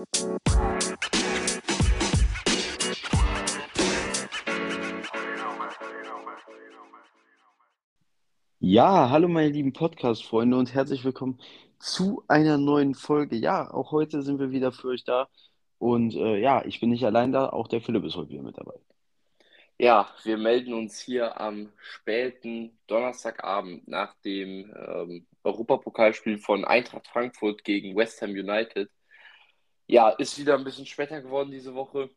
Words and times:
Ja, 0.00 0.06
hallo 9.10 9.28
meine 9.28 9.50
lieben 9.50 9.74
Podcast-Freunde 9.74 10.56
und 10.56 10.72
herzlich 10.72 11.04
willkommen 11.04 11.38
zu 11.78 12.24
einer 12.28 12.56
neuen 12.56 12.94
Folge. 12.94 13.36
Ja, 13.36 13.70
auch 13.70 13.92
heute 13.92 14.22
sind 14.22 14.38
wir 14.38 14.50
wieder 14.50 14.72
für 14.72 14.88
euch 14.88 15.04
da 15.04 15.28
und 15.78 16.14
äh, 16.14 16.38
ja, 16.38 16.64
ich 16.64 16.80
bin 16.80 16.88
nicht 16.88 17.04
allein 17.04 17.32
da, 17.32 17.50
auch 17.50 17.68
der 17.68 17.82
Philipp 17.82 18.04
ist 18.04 18.16
heute 18.16 18.30
wieder 18.30 18.42
mit 18.42 18.56
dabei. 18.56 18.80
Ja, 19.76 20.08
wir 20.22 20.38
melden 20.38 20.72
uns 20.72 20.98
hier 20.98 21.38
am 21.38 21.74
späten 21.78 22.78
Donnerstagabend 22.86 23.86
nach 23.86 24.14
dem 24.24 24.74
ähm, 24.74 25.26
Europapokalspiel 25.44 26.38
von 26.38 26.64
Eintracht 26.64 27.06
Frankfurt 27.06 27.64
gegen 27.64 27.94
West 27.94 28.22
Ham 28.22 28.30
United. 28.30 28.88
Ja, 29.90 30.10
ist 30.10 30.38
wieder 30.38 30.54
ein 30.54 30.62
bisschen 30.62 30.86
später 30.86 31.20
geworden 31.20 31.50
diese 31.50 31.74
Woche 31.74 32.10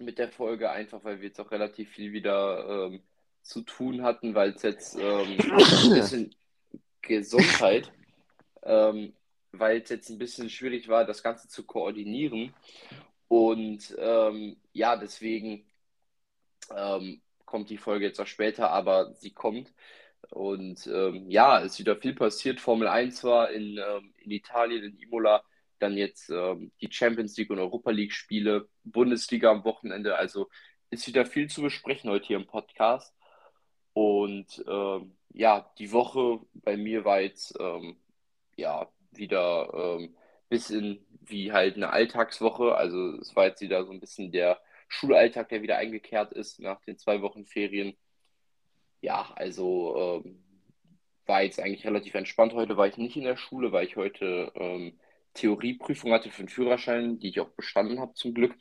mit 0.00 0.18
der 0.18 0.30
Folge, 0.30 0.68
einfach 0.68 1.04
weil 1.04 1.20
wir 1.20 1.28
jetzt 1.28 1.38
auch 1.38 1.52
relativ 1.52 1.90
viel 1.90 2.12
wieder 2.12 2.88
ähm, 2.88 3.04
zu 3.40 3.62
tun 3.62 4.02
hatten, 4.02 4.34
weil 4.34 4.50
es 4.50 4.62
jetzt 4.62 4.96
ähm, 4.96 5.38
ein 5.38 5.90
bisschen 5.94 6.34
Gesundheit, 7.00 7.92
ähm, 8.64 9.12
weil 9.52 9.80
es 9.80 9.90
jetzt 9.90 10.10
ein 10.10 10.18
bisschen 10.18 10.50
schwierig 10.50 10.88
war, 10.88 11.04
das 11.04 11.22
Ganze 11.22 11.46
zu 11.46 11.64
koordinieren. 11.64 12.52
Und 13.28 13.94
ähm, 13.96 14.56
ja, 14.72 14.96
deswegen 14.96 15.70
ähm, 16.74 17.22
kommt 17.44 17.70
die 17.70 17.78
Folge 17.78 18.06
jetzt 18.06 18.20
auch 18.20 18.26
später, 18.26 18.72
aber 18.72 19.14
sie 19.14 19.30
kommt. 19.30 19.72
Und 20.30 20.88
ähm, 20.88 21.30
ja, 21.30 21.60
es 21.60 21.74
ist 21.74 21.78
wieder 21.78 21.94
viel 21.94 22.16
passiert. 22.16 22.58
Formel 22.60 22.88
1 22.88 23.22
war 23.22 23.52
in, 23.52 23.78
in 24.18 24.32
Italien, 24.32 24.82
in 24.82 24.98
Imola, 24.98 25.44
dann 25.78 25.96
jetzt 25.96 26.30
ähm, 26.30 26.72
die 26.80 26.90
Champions 26.90 27.36
League 27.36 27.50
und 27.50 27.58
Europa 27.58 27.90
League 27.90 28.12
Spiele, 28.12 28.68
Bundesliga 28.84 29.50
am 29.50 29.64
Wochenende. 29.64 30.16
Also 30.16 30.48
ist 30.90 31.06
wieder 31.06 31.26
viel 31.26 31.48
zu 31.48 31.62
besprechen 31.62 32.10
heute 32.10 32.26
hier 32.26 32.36
im 32.36 32.46
Podcast. 32.46 33.14
Und 33.92 34.64
ähm, 34.68 35.16
ja, 35.30 35.70
die 35.78 35.92
Woche 35.92 36.40
bei 36.54 36.76
mir 36.76 37.04
war 37.04 37.20
jetzt 37.20 37.56
ähm, 37.60 37.96
ja 38.56 38.88
wieder 39.12 39.70
ähm, 39.74 40.16
bisschen 40.48 41.04
wie 41.20 41.52
halt 41.52 41.76
eine 41.76 41.90
Alltagswoche. 41.90 42.74
Also 42.74 43.16
es 43.20 43.34
war 43.36 43.46
jetzt 43.46 43.60
wieder 43.60 43.84
so 43.84 43.92
ein 43.92 44.00
bisschen 44.00 44.32
der 44.32 44.60
Schulalltag, 44.88 45.48
der 45.50 45.62
wieder 45.62 45.76
eingekehrt 45.76 46.32
ist 46.32 46.60
nach 46.60 46.80
den 46.82 46.98
zwei 46.98 47.22
Wochen 47.22 47.44
Ferien. 47.44 47.96
Ja, 49.00 49.32
also 49.36 50.22
ähm, 50.24 50.44
war 51.26 51.42
jetzt 51.42 51.60
eigentlich 51.60 51.86
relativ 51.86 52.14
entspannt. 52.14 52.54
Heute 52.54 52.76
war 52.76 52.86
ich 52.86 52.96
nicht 52.96 53.16
in 53.16 53.24
der 53.24 53.36
Schule, 53.36 53.70
weil 53.72 53.86
ich 53.86 53.96
heute 53.96 54.50
ähm, 54.54 54.98
Theorieprüfung 55.38 56.12
hatte 56.12 56.30
für 56.30 56.42
den 56.42 56.48
Führerschein, 56.48 57.18
die 57.18 57.28
ich 57.28 57.40
auch 57.40 57.50
bestanden 57.50 58.00
habe 58.00 58.14
zum 58.14 58.34
Glück. 58.34 58.54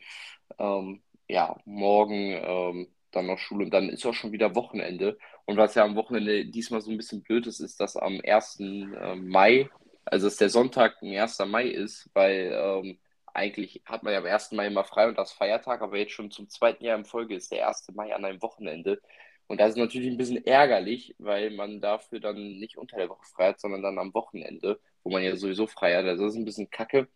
Ähm, 0.59 1.01
ja, 1.27 1.57
morgen 1.65 2.31
ähm, 2.31 2.87
dann 3.11 3.27
noch 3.27 3.37
Schule 3.39 3.65
und 3.65 3.71
dann 3.71 3.89
ist 3.89 4.05
auch 4.05 4.13
schon 4.13 4.31
wieder 4.31 4.55
Wochenende. 4.55 5.17
Und 5.45 5.57
was 5.57 5.75
ja 5.75 5.83
am 5.83 5.95
Wochenende 5.95 6.45
diesmal 6.45 6.81
so 6.81 6.91
ein 6.91 6.97
bisschen 6.97 7.23
blöd 7.23 7.47
ist, 7.47 7.59
ist, 7.59 7.79
dass 7.79 7.97
am 7.97 8.21
1. 8.23 8.59
Ähm, 8.59 9.27
Mai, 9.27 9.69
also 10.05 10.27
dass 10.27 10.37
der 10.37 10.49
Sonntag 10.49 11.01
ein 11.01 11.17
1. 11.17 11.39
Mai 11.47 11.67
ist, 11.67 12.09
weil 12.13 12.51
ähm, 12.53 12.99
eigentlich 13.33 13.81
hat 13.85 14.03
man 14.03 14.13
ja 14.13 14.19
am 14.19 14.25
1. 14.25 14.51
Mai 14.53 14.67
immer 14.67 14.83
frei 14.83 15.07
und 15.07 15.17
das 15.17 15.31
Feiertag, 15.31 15.81
aber 15.81 15.97
jetzt 15.97 16.13
schon 16.13 16.31
zum 16.31 16.49
zweiten 16.49 16.83
Jahr 16.83 16.97
in 16.97 17.05
Folge 17.05 17.35
ist 17.35 17.51
der 17.51 17.67
1. 17.67 17.87
Mai 17.93 18.13
an 18.13 18.25
einem 18.25 18.41
Wochenende. 18.41 19.01
Und 19.47 19.59
das 19.59 19.71
ist 19.71 19.77
natürlich 19.77 20.09
ein 20.09 20.17
bisschen 20.17 20.45
ärgerlich, 20.45 21.15
weil 21.19 21.51
man 21.51 21.79
dafür 21.81 22.19
dann 22.19 22.35
nicht 22.35 22.77
unter 22.77 22.97
der 22.97 23.09
Woche 23.09 23.25
frei 23.25 23.49
hat, 23.49 23.59
sondern 23.61 23.81
dann 23.81 23.97
am 23.99 24.13
Wochenende, 24.13 24.79
wo 25.03 25.09
man 25.11 25.23
ja 25.23 25.35
sowieso 25.35 25.67
frei 25.67 25.95
hat. 25.95 26.05
Also 26.05 26.25
das 26.25 26.33
ist 26.33 26.39
ein 26.39 26.45
bisschen 26.45 26.69
kacke. 26.69 27.07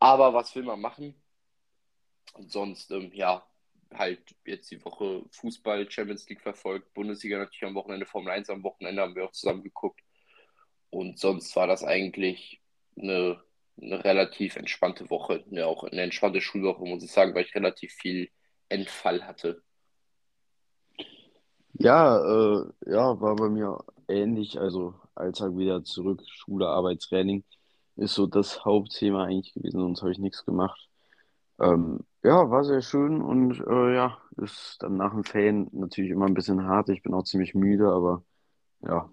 Aber 0.00 0.34
was 0.34 0.54
will 0.56 0.64
man 0.64 0.80
machen? 0.80 1.14
Und 2.34 2.50
sonst, 2.50 2.90
ähm, 2.90 3.12
ja, 3.14 3.46
halt 3.94 4.20
jetzt 4.46 4.70
die 4.70 4.84
Woche 4.84 5.24
Fußball, 5.32 5.90
Champions 5.90 6.28
League 6.28 6.40
verfolgt, 6.40 6.92
Bundesliga 6.94 7.38
natürlich 7.38 7.64
am 7.64 7.74
Wochenende, 7.74 8.06
Formel 8.06 8.32
1 8.32 8.50
am 8.50 8.62
Wochenende 8.64 9.02
haben 9.02 9.14
wir 9.14 9.24
auch 9.26 9.32
zusammen 9.32 9.62
geguckt. 9.62 10.00
Und 10.90 11.18
sonst 11.18 11.54
war 11.56 11.66
das 11.66 11.84
eigentlich 11.84 12.60
eine 12.96 13.42
eine 13.80 14.04
relativ 14.04 14.56
entspannte 14.56 15.10
Woche, 15.10 15.44
ja, 15.50 15.66
auch 15.66 15.84
eine 15.84 16.02
entspannte 16.02 16.40
Schulwoche, 16.40 16.84
muss 16.84 17.04
ich 17.04 17.10
sagen, 17.10 17.34
weil 17.34 17.44
ich 17.44 17.54
relativ 17.54 17.92
viel 17.92 18.30
Entfall 18.68 19.26
hatte. 19.26 19.62
Ja, 21.82 22.16
äh, 22.18 22.64
ja, 22.86 23.20
war 23.20 23.34
bei 23.36 23.48
mir 23.48 23.84
ähnlich. 24.08 24.60
Also 24.60 24.94
Alltag 25.16 25.56
wieder 25.56 25.82
zurück, 25.82 26.22
Schule, 26.26 26.68
Arbeit, 26.68 27.00
Training 27.00 27.42
ist 27.96 28.14
so 28.14 28.26
das 28.26 28.64
Hauptthema 28.64 29.24
eigentlich 29.24 29.52
gewesen, 29.54 29.80
sonst 29.80 30.02
habe 30.02 30.12
ich 30.12 30.18
nichts 30.18 30.44
gemacht. 30.44 30.88
Ähm, 31.60 32.00
ja, 32.22 32.48
war 32.50 32.64
sehr 32.64 32.82
schön 32.82 33.20
und 33.20 33.60
äh, 33.66 33.94
ja, 33.96 34.18
ist 34.36 34.76
dann 34.80 34.96
nach 34.96 35.12
dem 35.12 35.24
Fan 35.24 35.68
natürlich 35.72 36.12
immer 36.12 36.26
ein 36.26 36.34
bisschen 36.34 36.64
hart. 36.64 36.88
Ich 36.88 37.02
bin 37.02 37.14
auch 37.14 37.24
ziemlich 37.24 37.54
müde, 37.54 37.88
aber 37.88 38.22
ja, 38.82 39.10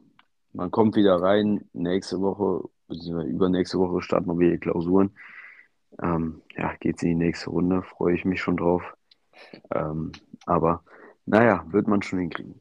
man 0.54 0.72
kommt 0.72 0.96
wieder 0.96 1.22
rein. 1.22 1.68
Nächste 1.74 2.22
Woche 2.22 2.70
beziehungsweise 2.88 3.30
übernächste 3.30 3.80
Woche 3.80 4.02
starten 4.02 4.40
wir 4.40 4.52
die 4.52 4.60
Klausuren. 4.60 5.12
Ähm, 6.02 6.42
ja, 6.56 6.76
geht's 6.80 7.02
in 7.04 7.10
die 7.10 7.26
nächste 7.26 7.50
Runde, 7.50 7.82
freue 7.82 8.16
ich 8.16 8.26
mich 8.26 8.42
schon 8.42 8.58
drauf. 8.58 8.84
Ähm, 9.74 10.12
aber 10.46 10.84
naja, 11.30 11.64
wird 11.70 11.88
man 11.88 12.02
schon 12.02 12.20
hinkriegen. 12.20 12.60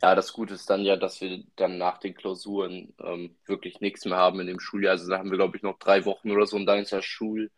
Ja, 0.00 0.14
das 0.14 0.32
Gute 0.32 0.54
ist 0.54 0.70
dann 0.70 0.82
ja, 0.82 0.96
dass 0.96 1.20
wir 1.20 1.42
dann 1.56 1.76
nach 1.76 1.98
den 1.98 2.14
Klausuren 2.14 2.94
ähm, 3.02 3.36
wirklich 3.46 3.80
nichts 3.80 4.04
mehr 4.04 4.16
haben 4.16 4.40
in 4.40 4.46
dem 4.46 4.60
Schuljahr. 4.60 4.92
Also 4.92 5.10
da 5.10 5.18
haben 5.18 5.30
wir, 5.30 5.38
glaube 5.38 5.56
ich, 5.56 5.62
noch 5.62 5.78
drei 5.78 6.04
Wochen 6.04 6.30
oder 6.30 6.46
so 6.46 6.56
und 6.56 6.66
dann 6.66 6.78
ist 6.78 6.92
das 6.92 7.04
Schuljahr 7.04 7.50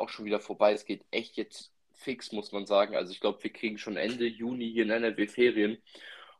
auch 0.00 0.08
schon 0.08 0.24
wieder 0.24 0.40
vorbei. 0.40 0.72
Es 0.72 0.84
geht 0.84 1.04
echt 1.10 1.36
jetzt 1.36 1.72
fix, 1.92 2.32
muss 2.32 2.52
man 2.52 2.66
sagen. 2.66 2.96
Also 2.96 3.12
ich 3.12 3.20
glaube, 3.20 3.42
wir 3.42 3.52
kriegen 3.52 3.76
schon 3.76 3.96
Ende 3.96 4.26
Juni 4.26 4.70
hier 4.72 4.84
in 4.84 4.90
NRW 4.90 5.26
Ferien 5.26 5.78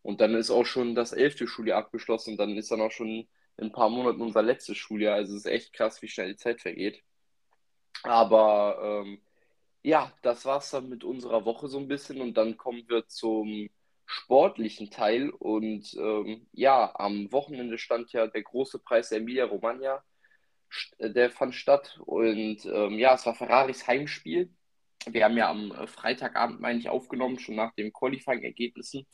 und 0.02 0.20
dann 0.20 0.34
ist 0.34 0.50
auch 0.50 0.64
schon 0.64 0.94
das 0.94 1.12
elfte 1.12 1.47
Schuljahr 1.47 1.78
abgeschlossen 1.78 2.32
und 2.32 2.37
dann 2.38 2.56
ist 2.56 2.70
dann 2.70 2.81
auch 2.81 2.91
schon 2.92 3.28
in 3.58 3.66
ein 3.66 3.72
paar 3.72 3.91
Monaten 3.91 4.22
unser 4.22 4.42
letztes 4.42 4.78
Schuljahr. 4.78 5.16
Also 5.16 5.34
es 5.34 5.44
ist 5.44 5.52
echt 5.52 5.72
krass, 5.75 6.00
wie 6.00 6.08
schnell 6.08 6.31
die 6.31 6.37
Zeit 6.37 6.62
vergeht. 6.62 7.02
Aber 8.02 9.02
ähm, 9.04 9.20
ja, 9.83 10.13
das 10.23 10.45
war 10.45 10.59
es 10.59 10.71
dann 10.71 10.89
mit 10.89 11.05
unserer 11.05 11.45
Woche 11.45 11.69
so 11.69 11.79
ein 11.79 11.89
bisschen 11.89 12.21
und 12.21 12.35
dann 12.37 12.57
kommen 12.57 12.85
wir 12.89 13.07
zum 13.09 13.71
sportlichen 14.07 14.91
Teil. 14.91 15.31
Und 15.31 15.95
ähm, 15.95 16.47
ja, 16.53 16.93
am 16.97 17.33
Wochenende 17.33 17.79
stand 17.79 18.13
ja 18.13 18.27
der 18.27 18.43
große 18.43 18.81
Preis 18.81 19.11
der 19.11 19.19
Emilia 19.19 19.47
Romagna, 19.47 20.03
der 20.99 21.31
fand 21.31 21.55
statt. 21.55 22.01
Und 22.05 22.65
ähm, 22.67 22.99
ja, 22.99 23.15
es 23.15 23.27
war 23.27 23.35
Ferraris 23.35 23.87
Heimspiel. 23.87 24.53
Wir 25.07 25.25
haben 25.25 25.37
ja 25.37 25.49
am 25.51 25.73
Freitagabend, 25.89 26.61
meine 26.61 26.79
ich, 26.79 26.89
aufgenommen, 26.89 27.39
schon 27.39 27.57
nach 27.57 27.75
den 27.75 27.93
Qualifying-Ergebnissen. 27.93 29.07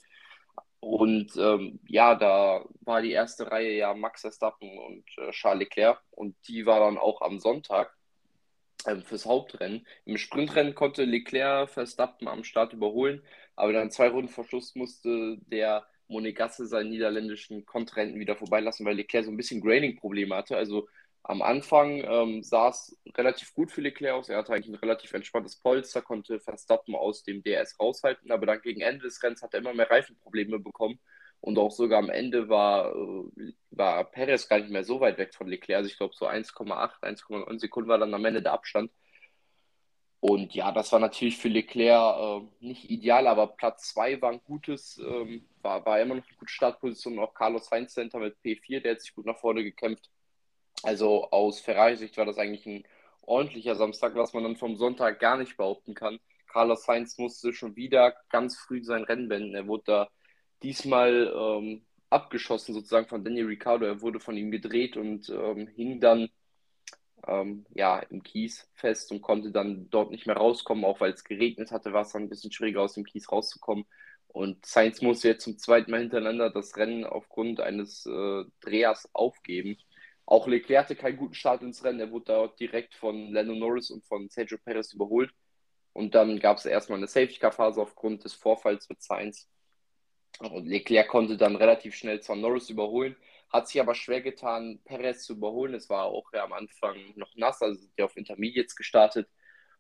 Und 0.81 1.37
ähm, 1.37 1.81
ja, 1.87 2.15
da 2.15 2.65
war 2.81 3.03
die 3.03 3.12
erste 3.12 3.50
Reihe 3.50 3.72
ja 3.77 3.94
Max 3.94 4.21
Verstappen 4.22 4.78
und 4.78 5.04
äh, 5.19 5.31
Charles 5.33 5.60
Leclerc 5.60 6.03
und 6.10 6.37
die 6.48 6.66
war 6.66 6.81
dann 6.81 6.98
auch 6.98 7.22
am 7.22 7.38
Sonntag 7.38 7.95
ähm, 8.87 9.03
fürs 9.03 9.26
Hauptrennen. 9.26 9.87
Im 10.04 10.19
Sprintrennen 10.19 10.75
konnte 10.75 11.04
Leclerc 11.04 11.70
Verstappen 11.70 12.28
am 12.28 12.44
Start 12.44 12.72
überholen, 12.72 13.22
aber 13.54 13.72
dann 13.72 13.91
zwei 13.91 14.09
Runden 14.09 14.28
vor 14.28 14.44
Schluss 14.44 14.75
musste 14.75 15.38
der 15.47 15.87
Monegasse 16.09 16.66
seinen 16.66 16.91
niederländischen 16.91 17.66
Kontrahenten 17.66 18.20
wieder 18.20 18.36
vorbeilassen, 18.36 18.86
weil 18.86 18.97
Leclerc 18.97 19.25
so 19.25 19.31
ein 19.31 19.36
bisschen 19.36 19.60
Graining-Probleme 19.60 20.34
hatte. 20.36 20.56
Also 20.56 20.88
am 21.22 21.42
Anfang 21.42 22.04
ähm, 22.04 22.42
sah 22.42 22.69
es 22.69 22.97
relativ 23.16 23.53
gut 23.54 23.72
für 23.72 23.81
Leclerc 23.81 24.15
aus. 24.15 24.28
Er 24.28 24.38
hatte 24.38 24.53
eigentlich 24.53 24.69
ein 24.69 24.76
relativ 24.76 25.12
entspanntes 25.12 25.56
Polster, 25.56 26.00
konnte 26.03 26.38
Verstappen 26.38 26.94
aus 26.94 27.25
dem 27.25 27.42
DRS 27.42 27.78
raushalten, 27.81 28.31
aber 28.31 28.47
dann 28.47 28.60
gegen 28.60 28.81
Ende 28.81 29.04
des 29.04 29.20
Rennens 29.22 29.42
hat 29.42 29.53
er 29.54 29.60
immer 29.60 29.75
mehr 29.75 29.91
Reifenprobleme 29.91 30.60
bekommen. 30.60 31.00
Und 31.41 31.58
auch 31.58 31.70
sogar 31.70 31.98
am 31.98 32.10
Ende 32.10 32.48
war, 32.48 32.94
äh, 32.94 33.52
war 33.70 34.04
Perez 34.04 34.48
gar 34.48 34.58
nicht 34.58 34.70
mehr 34.70 34.84
so 34.84 35.00
weit 35.00 35.19
weg 35.19 35.34
von 35.34 35.48
Leclerc. 35.48 35.78
Also 35.78 35.91
ich 35.91 35.97
glaube, 35.97 36.14
so 36.16 36.26
1,8, 36.26 37.02
1,9 37.02 37.58
Sekunden 37.58 37.88
war 37.88 37.98
dann 37.98 38.14
am 38.14 38.24
Ende 38.24 38.42
der 38.42 38.52
Abstand. 38.52 38.91
Und 40.21 40.54
ja, 40.54 40.72
das 40.72 40.91
war 40.92 40.98
natürlich 40.98 41.36
für 41.38 41.48
Leclerc 41.48 42.16
äh, 42.42 42.65
nicht 42.66 42.91
ideal, 42.91 43.27
aber 43.27 43.48
Platz 43.48 43.92
2 43.92 44.21
war 44.22 44.33
ein 44.33 44.41
gutes, 44.42 44.98
ähm, 44.98 45.47
war, 45.62 45.84
war 45.86 46.00
immer 46.00 46.16
noch 46.16 46.27
eine 46.27 46.36
gute 46.38 46.53
Startposition. 46.53 47.18
Auch 47.18 47.34
Carlos 47.34 47.66
Sainz 47.68 47.94
Center 47.94 48.18
mit 48.18 48.36
P4, 48.44 48.80
der 48.80 48.92
hat 48.92 49.03
sich 49.03 49.15
gut 49.15 49.27
nach 49.27 49.38
vorne 49.38 49.62
gekämpft. 49.62 50.10
Also 50.83 51.30
aus 51.30 51.60
Ferrari-Sicht 51.60 52.16
war 52.16 52.24
das 52.27 52.38
eigentlich 52.38 52.66
ein 52.66 52.84
ordentlicher 53.22 53.77
Samstag, 53.77 54.15
was 54.15 54.33
man 54.33 54.44
dann 54.44 54.56
vom 54.56 54.77
Sonntag 54.77 55.21
gar 55.21 55.36
nicht 55.36 55.56
behaupten 55.56 55.94
kann. 55.94 56.18
Carlos 56.48 56.84
Sainz 56.84 57.18
musste 57.18 57.53
schon 57.53 57.77
wieder 57.77 58.15
ganz 58.30 58.56
früh 58.56 58.83
sein 58.83 59.04
Rennen 59.04 59.28
beenden. 59.28 59.54
Er 59.54 59.66
wurde 59.66 59.84
da 59.86 60.09
diesmal 60.62 61.32
ähm, 61.34 61.82
abgeschossen 62.10 62.74
sozusagen 62.74 63.08
von 63.08 63.24
Daniel 63.24 63.47
Ricciardo. 63.47 63.86
Er 63.86 64.00
wurde 64.00 64.20
von 64.20 64.36
ihm 64.36 64.50
gedreht 64.50 64.97
und 64.97 65.28
ähm, 65.28 65.68
hing 65.68 66.00
dann 66.00 66.28
ähm, 67.26 67.66
ja, 67.74 67.98
im 67.98 68.22
Kies 68.22 68.68
fest 68.74 69.10
und 69.12 69.22
konnte 69.22 69.50
dann 69.50 69.88
dort 69.91 70.10
nicht 70.10 70.26
mehr 70.26 70.36
rauskommen. 70.36 70.84
Auch 70.84 71.00
weil 71.00 71.12
es 71.12 71.24
geregnet 71.24 71.70
hatte, 71.70 71.92
war 71.92 72.03
es 72.03 72.12
dann 72.12 72.22
ein 72.22 72.28
bisschen 72.28 72.53
schwieriger 72.53 72.82
aus 72.82 72.94
dem 72.94 73.04
Kies 73.04 73.30
rauszukommen. 73.30 73.84
Und 74.28 74.66
Sainz 74.66 75.00
musste 75.03 75.28
jetzt 75.28 75.44
zum 75.44 75.58
zweiten 75.58 75.91
Mal 75.91 76.00
hintereinander 76.00 76.50
das 76.50 76.76
Rennen 76.76 77.04
aufgrund 77.04 77.60
eines 77.60 78.06
äh, 78.06 78.44
Drehers 78.60 79.09
aufgeben. 79.14 79.78
Auch 80.26 80.47
Leclerc 80.48 80.84
hatte 80.84 80.97
keinen 80.97 81.16
guten 81.16 81.34
Start 81.34 81.62
ins 81.62 81.84
Rennen. 81.84 82.00
Er 82.00 82.10
wurde 82.10 82.26
da 82.26 82.47
direkt 82.48 82.94
von 82.94 83.32
Lando 83.32 83.54
Norris 83.54 83.91
und 83.91 84.04
von 84.04 84.28
Sergio 84.28 84.59
Perez 84.59 84.92
überholt. 84.92 85.30
Und 85.92 86.14
dann 86.14 86.38
gab 86.41 86.59
es 86.59 86.66
erstmal 86.66 86.98
eine 86.98 87.06
Safety-Car-Phase 87.06 87.80
aufgrund 87.80 88.24
des 88.24 88.34
Vorfalls 88.34 88.88
mit 88.88 89.02
Sainz. 89.02 89.48
Und 90.41 90.66
Leclerc 90.66 91.09
konnte 91.09 91.36
dann 91.36 91.56
relativ 91.56 91.94
schnell 91.94 92.21
zwar 92.21 92.36
Norris 92.36 92.68
überholen, 92.68 93.16
hat 93.50 93.68
sich 93.68 93.80
aber 93.80 93.94
schwer 93.94 94.21
getan, 94.21 94.80
Perez 94.84 95.24
zu 95.24 95.34
überholen. 95.34 95.74
Es 95.74 95.88
war 95.88 96.04
auch 96.04 96.33
ja 96.33 96.44
am 96.44 96.53
Anfang 96.53 96.97
noch 97.16 97.34
nass, 97.36 97.62
also 97.62 97.80
sind 97.80 97.92
ja 97.98 98.04
auf 98.04 98.16
Intermediates 98.16 98.77
gestartet. 98.77 99.28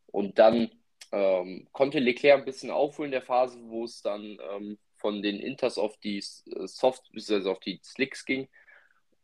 Und 0.06 0.38
dann 0.38 0.70
ähm, 1.12 1.68
konnte 1.72 1.98
Leclerc 1.98 2.38
ein 2.38 2.44
bisschen 2.44 2.70
aufholen 2.70 3.08
in 3.08 3.18
der 3.18 3.22
Phase, 3.22 3.58
wo 3.64 3.84
es 3.84 4.02
dann 4.02 4.38
ähm, 4.50 4.78
von 4.96 5.22
den 5.22 5.38
Inters 5.38 5.78
auf 5.78 5.98
die 5.98 6.18
äh, 6.18 6.66
Soft, 6.66 7.10
also 7.14 7.50
auf 7.50 7.60
die 7.60 7.80
Slicks 7.82 8.24
ging. 8.24 8.48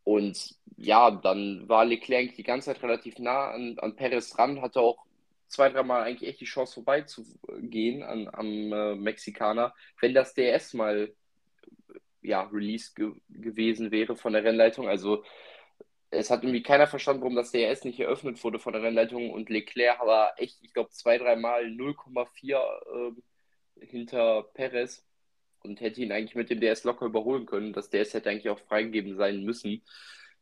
Und 0.04 0.56
ja, 0.76 1.10
dann 1.10 1.68
war 1.68 1.84
Leclerc 1.84 2.34
die 2.34 2.42
ganze 2.42 2.72
Zeit 2.72 2.82
relativ 2.82 3.18
nah 3.18 3.50
an, 3.52 3.78
an 3.78 3.96
Perez 3.96 4.30
dran, 4.30 4.60
hatte 4.60 4.80
auch 4.80 4.98
zwei, 5.48 5.68
dreimal 5.68 6.02
eigentlich 6.02 6.28
echt 6.28 6.40
die 6.40 6.46
Chance 6.46 6.74
vorbeizugehen 6.74 8.02
an, 8.02 8.28
am 8.32 8.72
äh, 8.72 8.94
Mexikaner, 8.96 9.74
wenn 10.00 10.14
das 10.14 10.34
DS 10.34 10.74
mal 10.74 11.12
ja, 12.22 12.42
released 12.52 12.96
ge 12.96 13.12
gewesen 13.28 13.90
wäre 13.90 14.16
von 14.16 14.32
der 14.32 14.44
Rennleitung. 14.44 14.88
Also 14.88 15.24
es 16.10 16.30
hat 16.30 16.42
irgendwie 16.42 16.62
keiner 16.62 16.86
verstanden, 16.86 17.22
warum 17.22 17.36
das 17.36 17.52
DRS 17.52 17.84
nicht 17.84 17.98
eröffnet 18.00 18.42
wurde 18.44 18.58
von 18.58 18.74
der 18.74 18.82
Rennleitung 18.82 19.30
und 19.30 19.48
Leclerc 19.50 20.00
war 20.00 20.34
echt, 20.38 20.58
ich 20.62 20.72
glaube, 20.74 20.90
zwei, 20.90 21.18
dreimal 21.18 21.64
0,4 21.64 22.56
äh, 23.80 23.86
hinter 23.86 24.42
Perez 24.54 25.04
und 25.60 25.80
hätte 25.80 26.02
ihn 26.02 26.12
eigentlich 26.12 26.34
mit 26.34 26.50
dem 26.50 26.60
DS 26.60 26.84
locker 26.84 27.06
überholen 27.06 27.46
können. 27.46 27.72
Das 27.72 27.90
DS 27.90 28.14
hätte 28.14 28.30
eigentlich 28.30 28.50
auch 28.50 28.58
freigegeben 28.58 29.16
sein 29.16 29.42
müssen. 29.42 29.82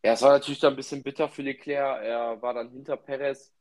Ja, 0.03 0.13
es 0.15 0.23
war 0.23 0.33
natürlich 0.33 0.61
dann 0.61 0.73
ein 0.75 0.77
bisschen 0.77 1.03
bitter 1.03 1.29
für 1.29 1.43
Leclerc. 1.43 2.03
Er 2.03 2.43
war 2.43 2.55
dann 2.55 2.71
hinter 2.71 2.97
Perez 2.97 3.53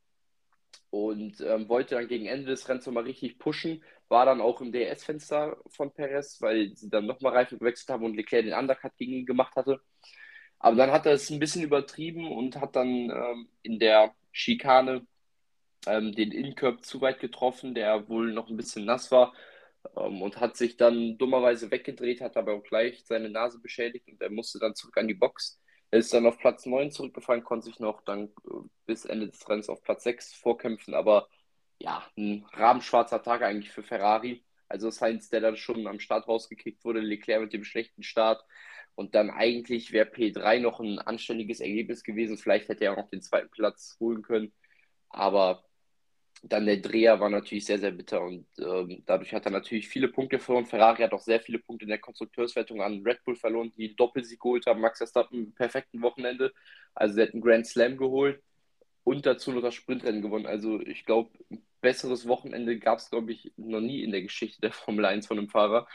und 0.90 1.40
ähm, 1.40 1.68
wollte 1.68 1.94
dann 1.96 2.08
gegen 2.08 2.26
Ende 2.26 2.46
des 2.46 2.68
Rennens 2.68 2.86
nochmal 2.86 3.04
richtig 3.04 3.38
pushen. 3.38 3.82
War 4.08 4.26
dann 4.26 4.40
auch 4.40 4.60
im 4.60 4.72
DS-Fenster 4.72 5.56
von 5.68 5.92
Perez, 5.92 6.40
weil 6.42 6.74
sie 6.76 6.90
dann 6.90 7.06
nochmal 7.06 7.32
Reifen 7.34 7.58
gewechselt 7.58 7.90
haben 7.90 8.04
und 8.04 8.16
Leclerc 8.16 8.44
den 8.44 8.54
Undercut 8.54 8.96
gegen 8.96 9.12
ihn 9.12 9.26
gemacht 9.26 9.54
hatte. 9.56 9.80
Aber 10.58 10.76
dann 10.76 10.92
hat 10.92 11.06
er 11.06 11.12
es 11.12 11.30
ein 11.30 11.40
bisschen 11.40 11.62
übertrieben 11.64 12.30
und 12.32 12.56
hat 12.60 12.76
dann 12.76 12.88
ähm, 13.10 13.48
in 13.62 13.78
der 13.78 14.14
Schikane 14.32 15.06
ähm, 15.86 16.12
den 16.14 16.32
Incup 16.32 16.84
zu 16.84 17.00
weit 17.00 17.20
getroffen, 17.20 17.74
der 17.74 18.08
wohl 18.08 18.32
noch 18.32 18.48
ein 18.50 18.56
bisschen 18.56 18.84
nass 18.84 19.10
war 19.12 19.32
ähm, 19.96 20.22
und 20.22 20.40
hat 20.40 20.56
sich 20.56 20.76
dann 20.76 21.18
dummerweise 21.18 21.70
weggedreht, 21.70 22.20
hat 22.20 22.36
aber 22.36 22.54
auch 22.54 22.62
gleich 22.64 23.04
seine 23.06 23.30
Nase 23.30 23.60
beschädigt 23.60 24.08
und 24.08 24.20
er 24.22 24.30
musste 24.30 24.58
dann 24.58 24.74
zurück 24.74 24.96
an 24.98 25.08
die 25.08 25.14
Box. 25.14 25.59
Ist 25.92 26.14
dann 26.14 26.26
auf 26.26 26.38
Platz 26.38 26.66
9 26.66 26.90
zurückgefallen, 26.90 27.42
konnte 27.44 27.66
sich 27.66 27.80
noch 27.80 28.02
dann 28.02 28.26
äh, 28.44 28.68
bis 28.86 29.04
Ende 29.04 29.28
des 29.28 29.48
Rennens 29.48 29.68
auf 29.68 29.82
Platz 29.82 30.04
6 30.04 30.34
vorkämpfen, 30.34 30.94
aber 30.94 31.28
ja, 31.80 32.04
ein 32.16 32.46
rabenschwarzer 32.52 33.22
Tag 33.22 33.42
eigentlich 33.42 33.72
für 33.72 33.82
Ferrari. 33.82 34.44
Also 34.68 34.90
Sainz, 34.90 35.30
der 35.30 35.40
dann 35.40 35.56
schon 35.56 35.86
am 35.88 35.98
Start 35.98 36.28
rausgekickt 36.28 36.84
wurde, 36.84 37.00
Leclerc 37.00 37.42
mit 37.42 37.52
dem 37.52 37.64
schlechten 37.64 38.04
Start 38.04 38.44
und 38.94 39.14
dann 39.14 39.30
eigentlich 39.30 39.92
wäre 39.92 40.08
P3 40.08 40.60
noch 40.60 40.78
ein 40.78 40.98
anständiges 40.98 41.60
Ergebnis 41.60 42.04
gewesen. 42.04 42.36
Vielleicht 42.36 42.68
hätte 42.68 42.84
er 42.84 42.92
auch 42.92 42.98
noch 42.98 43.10
den 43.10 43.22
zweiten 43.22 43.50
Platz 43.50 43.96
holen 43.98 44.22
können, 44.22 44.52
aber 45.08 45.64
dann 46.42 46.66
der 46.66 46.78
Dreher 46.78 47.20
war 47.20 47.28
natürlich 47.28 47.66
sehr, 47.66 47.78
sehr 47.78 47.90
bitter 47.90 48.22
und 48.22 48.46
ähm, 48.58 49.02
dadurch 49.06 49.34
hat 49.34 49.44
er 49.44 49.50
natürlich 49.52 49.88
viele 49.88 50.08
Punkte 50.08 50.38
verloren. 50.38 50.66
Ferrari 50.66 51.02
hat 51.02 51.12
auch 51.12 51.20
sehr 51.20 51.40
viele 51.40 51.58
Punkte 51.58 51.84
in 51.84 51.90
der 51.90 51.98
Konstrukteurswertung 51.98 52.80
an 52.80 53.02
Red 53.04 53.22
Bull 53.24 53.36
verloren, 53.36 53.72
die 53.76 53.94
Doppelsieg 53.94 54.40
geholt 54.40 54.66
haben. 54.66 54.80
Max 54.80 54.98
Verstappen 54.98 55.38
im 55.46 55.52
perfekten 55.52 56.00
Wochenende. 56.02 56.52
Also, 56.94 57.14
sie 57.14 57.22
hätten 57.22 57.40
Grand 57.40 57.66
Slam 57.66 57.96
geholt 57.96 58.42
und 59.04 59.26
dazu 59.26 59.52
noch 59.52 59.62
das 59.62 59.74
Sprintrennen 59.74 60.22
gewonnen. 60.22 60.46
Also, 60.46 60.80
ich 60.80 61.04
glaube, 61.04 61.30
ein 61.50 61.62
besseres 61.82 62.26
Wochenende 62.26 62.78
gab 62.78 62.98
es, 62.98 63.10
glaube 63.10 63.32
ich, 63.32 63.52
noch 63.56 63.80
nie 63.80 64.02
in 64.02 64.10
der 64.12 64.22
Geschichte 64.22 64.60
der 64.62 64.72
Formel 64.72 65.04
1 65.04 65.26
von 65.26 65.38
einem 65.38 65.48
Fahrer. 65.48 65.86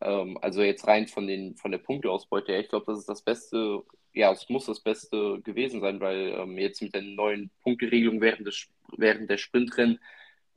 Ähm, 0.00 0.38
also, 0.42 0.62
jetzt 0.62 0.86
rein 0.86 1.08
von, 1.08 1.26
den, 1.26 1.56
von 1.56 1.70
der 1.70 1.78
Punkteausbeute 1.78 2.52
her. 2.52 2.60
Ich 2.60 2.68
glaube, 2.68 2.86
das 2.86 3.00
ist 3.00 3.08
das 3.08 3.22
Beste 3.22 3.82
ja, 4.14 4.32
es 4.32 4.48
muss 4.48 4.66
das 4.66 4.80
Beste 4.80 5.40
gewesen 5.42 5.80
sein, 5.80 6.00
weil 6.00 6.28
ähm, 6.38 6.56
jetzt 6.58 6.80
mit 6.82 6.94
der 6.94 7.02
neuen 7.02 7.50
Punkteregelung 7.62 8.20
während, 8.20 8.46
des, 8.46 8.68
während 8.96 9.28
der 9.28 9.38
Sprintrennen 9.38 9.98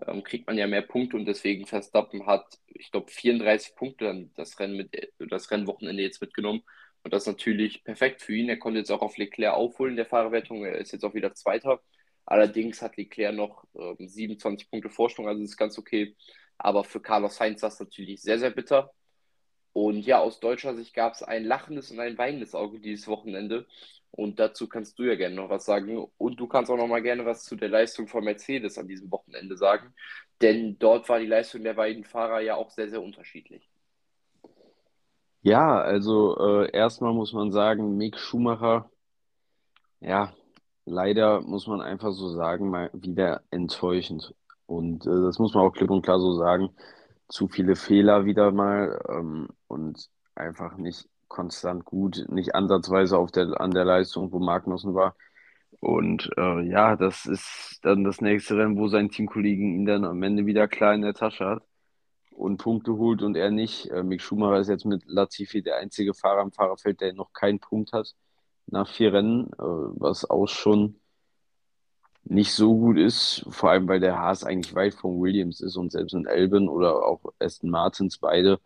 ähm, 0.06 0.24
kriegt 0.24 0.48
man 0.48 0.58
ja 0.58 0.68
mehr 0.68 0.84
Punkte 0.84 1.18
und 1.18 1.26
deswegen 1.26 1.66
Verstappen 1.66 2.28
hat, 2.28 2.46
ich 2.68 2.92
glaube, 2.92 3.12
34 3.12 3.76
Punkte 3.76 4.06
dann 4.06 4.32
das 4.36 4.60
Rennen 4.60 4.78
mit 4.78 5.12
das 5.20 5.50
Rennwochenende 5.52 6.04
jetzt 6.04 6.22
mitgenommen. 6.22 6.64
Und 7.04 7.14
das 7.14 7.24
ist 7.24 7.28
natürlich 7.28 7.84
perfekt 7.84 8.22
für 8.22 8.36
ihn. 8.36 8.50
Er 8.50 8.58
konnte 8.58 8.80
jetzt 8.80 8.92
auch 8.92 9.02
auf 9.02 9.18
Leclerc 9.18 9.54
aufholen 9.56 9.94
in 9.94 9.98
der 9.98 10.06
Fahrerwertung. 10.06 10.66
Er 10.66 10.78
ist 10.78 10.92
jetzt 10.92 11.04
auch 11.04 11.14
wieder 11.14 11.34
Zweiter. 11.34 11.82
Allerdings 12.26 12.82
hat 12.82 12.98
Leclerc 12.98 13.34
noch 13.36 13.66
ähm, 13.76 14.08
27 14.08 14.70
Punkte 14.70 14.90
Vorsprung, 14.90 15.28
also 15.28 15.42
ist 15.42 15.58
ganz 15.58 15.78
okay. 15.80 16.16
Aber 16.58 16.84
für 16.84 17.02
Carlos 17.02 17.38
Sainz 17.38 17.62
das 17.62 17.80
natürlich 17.80 18.22
sehr, 18.22 18.40
sehr 18.40 18.52
bitter. 18.52 18.94
Und 19.78 20.08
ja, 20.08 20.18
aus 20.18 20.40
deutscher 20.40 20.74
Sicht 20.74 20.96
gab 20.96 21.14
es 21.14 21.22
ein 21.22 21.46
lachendes 21.46 21.92
und 21.92 22.00
ein 22.00 22.18
weinendes 22.18 22.56
Auge 22.56 22.80
dieses 22.80 23.08
Wochenende. 23.08 23.68
Und 24.10 24.40
dazu 24.40 24.68
kannst 24.68 24.98
du 24.98 25.04
ja 25.04 25.14
gerne 25.14 25.36
noch 25.36 25.52
was 25.52 25.66
sagen. 25.66 26.08
Und 26.18 26.40
du 26.40 26.48
kannst 26.48 26.72
auch 26.72 26.78
noch 26.78 26.88
mal 26.88 27.04
gerne 27.04 27.28
was 27.28 27.44
zu 27.44 27.56
der 27.56 27.70
Leistung 27.70 28.08
von 28.08 28.24
Mercedes 28.24 28.80
an 28.80 28.88
diesem 28.88 29.12
Wochenende 29.12 29.56
sagen. 29.56 29.94
Denn 30.42 30.80
dort 30.80 31.08
war 31.10 31.20
die 31.20 31.28
Leistung 31.28 31.64
der 31.64 31.76
beiden 31.76 32.06
Fahrer 32.06 32.42
ja 32.42 32.56
auch 32.56 32.72
sehr, 32.72 32.90
sehr 32.90 33.04
unterschiedlich. 33.04 33.70
Ja, 35.44 35.80
also 35.80 36.36
äh, 36.40 36.72
erstmal 36.76 37.14
muss 37.14 37.32
man 37.34 37.52
sagen, 37.52 37.98
Mick 37.98 38.18
Schumacher, 38.18 38.90
ja, 40.00 40.34
leider 40.86 41.42
muss 41.42 41.68
man 41.68 41.82
einfach 41.82 42.14
so 42.14 42.30
sagen, 42.30 42.72
mal 42.72 42.90
wieder 42.94 43.44
enttäuschend. 43.52 44.34
Und 44.66 45.06
äh, 45.06 45.22
das 45.22 45.38
muss 45.38 45.54
man 45.54 45.64
auch 45.66 45.74
klipp 45.74 45.92
und 45.92 46.02
klar 46.02 46.20
so 46.20 46.34
sagen 46.34 46.72
zu 47.28 47.48
viele 47.48 47.76
Fehler 47.76 48.26
wieder 48.26 48.52
mal 48.52 49.00
ähm, 49.10 49.50
und 49.68 50.10
einfach 50.36 50.78
nicht 50.78 51.08
konstant 51.28 51.86
gut, 51.86 52.26
nicht 52.30 52.56
ansatzweise 52.56 53.18
auf 53.18 53.32
der, 53.32 53.60
an 53.60 53.72
der 53.72 53.86
Leistung, 53.86 54.32
wo 54.32 54.40
Magnussen 54.40 54.94
war. 54.96 55.16
Und 55.80 56.30
äh, 56.38 56.62
ja, 56.62 56.96
das 56.96 57.26
ist 57.26 57.80
dann 57.84 58.04
das 58.04 58.22
nächste 58.22 58.58
Rennen, 58.58 58.78
wo 58.78 58.88
sein 58.88 59.10
Teamkollegen 59.10 59.76
ihn 59.76 59.86
dann 59.86 60.06
am 60.06 60.24
Ende 60.24 60.46
wieder 60.46 60.68
klar 60.68 60.94
in 60.94 61.02
der 61.02 61.14
Tasche 61.14 61.46
hat 61.46 61.64
und 62.32 62.58
Punkte 62.58 62.94
holt 62.94 63.22
und 63.22 63.36
er 63.36 63.52
nicht. 63.52 63.90
Äh, 63.92 64.04
Mick 64.04 64.22
Schumacher 64.22 64.60
ist 64.60 64.70
jetzt 64.70 64.86
mit 64.86 65.04
Latifi 65.06 65.62
der 65.62 65.78
einzige 65.78 66.14
Fahrer 66.14 66.42
im 66.42 66.52
Fahrerfeld, 66.52 67.02
der 67.02 67.14
noch 67.14 67.34
keinen 67.34 67.60
Punkt 67.60 67.94
hat 67.94 68.14
nach 68.68 68.90
vier 68.90 69.14
Rennen, 69.14 69.48
äh, 69.54 69.58
was 69.60 70.30
auch 70.30 70.48
schon 70.48 71.00
nicht 72.30 72.54
so 72.54 72.76
gut 72.78 72.98
ist, 72.98 73.46
vor 73.50 73.72
allem 73.72 73.88
weil 73.88 74.00
der 74.00 74.20
Haas 74.20 74.44
eigentlich 74.44 74.76
weit 74.76 74.94
von 74.94 75.20
Williams 75.22 75.62
ist 75.62 75.78
und 75.78 75.92
selbst 75.92 76.14
in 76.14 76.28
Albon 76.28 76.68
oder 76.70 77.06
auch 77.06 77.22
Aston 77.40 77.70
Martins 77.70 78.18
beide 78.20 78.60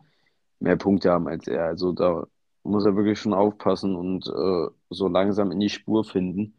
mehr 0.60 0.76
Punkte 0.76 1.10
haben 1.12 1.28
als 1.28 1.46
er. 1.48 1.66
Also 1.66 1.92
da 1.92 2.26
muss 2.64 2.84
er 2.86 2.96
wirklich 2.96 3.20
schon 3.20 3.34
aufpassen 3.34 3.96
und 3.96 4.26
äh, 4.28 4.68
so 4.90 5.08
langsam 5.08 5.52
in 5.52 5.60
die 5.60 5.68
Spur 5.70 6.04
finden, 6.04 6.58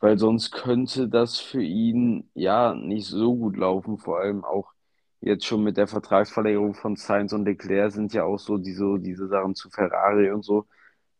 weil 0.00 0.18
sonst 0.18 0.52
könnte 0.52 1.08
das 1.08 1.38
für 1.40 1.62
ihn 1.62 2.30
ja 2.34 2.74
nicht 2.74 3.06
so 3.06 3.36
gut 3.36 3.56
laufen, 3.56 3.98
vor 3.98 4.20
allem 4.20 4.44
auch 4.44 4.72
jetzt 5.20 5.46
schon 5.46 5.64
mit 5.64 5.76
der 5.76 5.88
Vertragsverlängerung 5.88 6.74
von 6.74 6.96
Sainz 6.96 7.32
und 7.32 7.44
Leclerc 7.44 7.92
sind 7.92 8.12
ja 8.14 8.24
auch 8.24 8.38
so 8.38 8.58
diese, 8.58 8.98
diese 9.00 9.28
Sachen 9.28 9.54
zu 9.54 9.70
Ferrari 9.70 10.30
und 10.30 10.44
so 10.44 10.66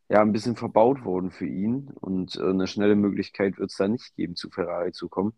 ja, 0.09 0.21
ein 0.21 0.31
bisschen 0.33 0.55
verbaut 0.55 1.05
worden 1.05 1.31
für 1.31 1.45
ihn 1.45 1.91
und 2.01 2.35
äh, 2.37 2.43
eine 2.43 2.67
schnelle 2.67 2.95
Möglichkeit 2.95 3.57
wird 3.59 3.71
es 3.71 3.77
da 3.77 3.87
nicht 3.87 4.15
geben, 4.15 4.35
zu 4.35 4.49
Ferrari 4.49 4.91
zu 4.91 5.07
kommen. 5.09 5.33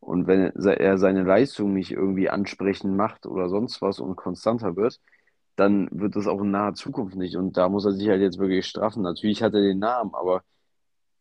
Und 0.00 0.26
wenn 0.26 0.52
er 0.56 0.98
seine 0.98 1.22
Leistung 1.24 1.74
nicht 1.74 1.92
irgendwie 1.92 2.28
ansprechend 2.28 2.96
macht 2.96 3.26
oder 3.26 3.48
sonst 3.48 3.82
was 3.82 4.00
und 4.00 4.16
konstanter 4.16 4.76
wird, 4.76 5.00
dann 5.56 5.88
wird 5.92 6.16
das 6.16 6.26
auch 6.26 6.40
in 6.40 6.50
naher 6.50 6.74
Zukunft 6.74 7.16
nicht. 7.16 7.36
Und 7.36 7.56
da 7.56 7.68
muss 7.68 7.84
er 7.84 7.92
sich 7.92 8.08
halt 8.08 8.20
jetzt 8.20 8.38
wirklich 8.38 8.66
straffen. 8.66 9.02
Natürlich 9.02 9.42
hat 9.42 9.54
er 9.54 9.60
den 9.62 9.78
Namen, 9.78 10.14
aber 10.14 10.42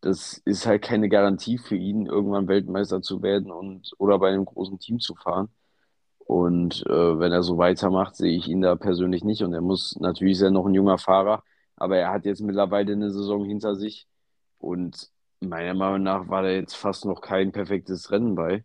das 0.01 0.41
ist 0.45 0.65
halt 0.67 0.83
keine 0.83 1.09
Garantie 1.09 1.57
für 1.59 1.75
ihn, 1.75 2.07
irgendwann 2.07 2.47
Weltmeister 2.47 3.01
zu 3.01 3.21
werden 3.21 3.51
und 3.51 3.91
oder 3.99 4.19
bei 4.19 4.29
einem 4.29 4.45
großen 4.45 4.79
Team 4.79 4.99
zu 4.99 5.15
fahren. 5.15 5.49
Und 6.19 6.85
äh, 6.87 7.19
wenn 7.19 7.31
er 7.31 7.43
so 7.43 7.57
weitermacht, 7.57 8.15
sehe 8.15 8.35
ich 8.37 8.47
ihn 8.47 8.61
da 8.61 8.75
persönlich 8.75 9.23
nicht. 9.23 9.43
Und 9.43 9.53
er 9.53 9.61
muss, 9.61 9.97
natürlich 9.99 10.41
er 10.41 10.51
noch 10.51 10.65
ein 10.65 10.73
junger 10.73 10.97
Fahrer, 10.97 11.43
aber 11.81 11.97
er 11.97 12.11
hat 12.11 12.25
jetzt 12.25 12.41
mittlerweile 12.41 12.93
eine 12.93 13.11
Saison 13.11 13.45
hinter 13.45 13.75
sich 13.75 14.07
und 14.59 15.11
meiner 15.41 15.73
Meinung 15.73 16.03
nach 16.03 16.29
war 16.29 16.43
da 16.43 16.49
jetzt 16.49 16.75
fast 16.75 17.05
noch 17.05 17.21
kein 17.21 17.51
perfektes 17.51 18.11
Rennen 18.11 18.35
bei. 18.35 18.63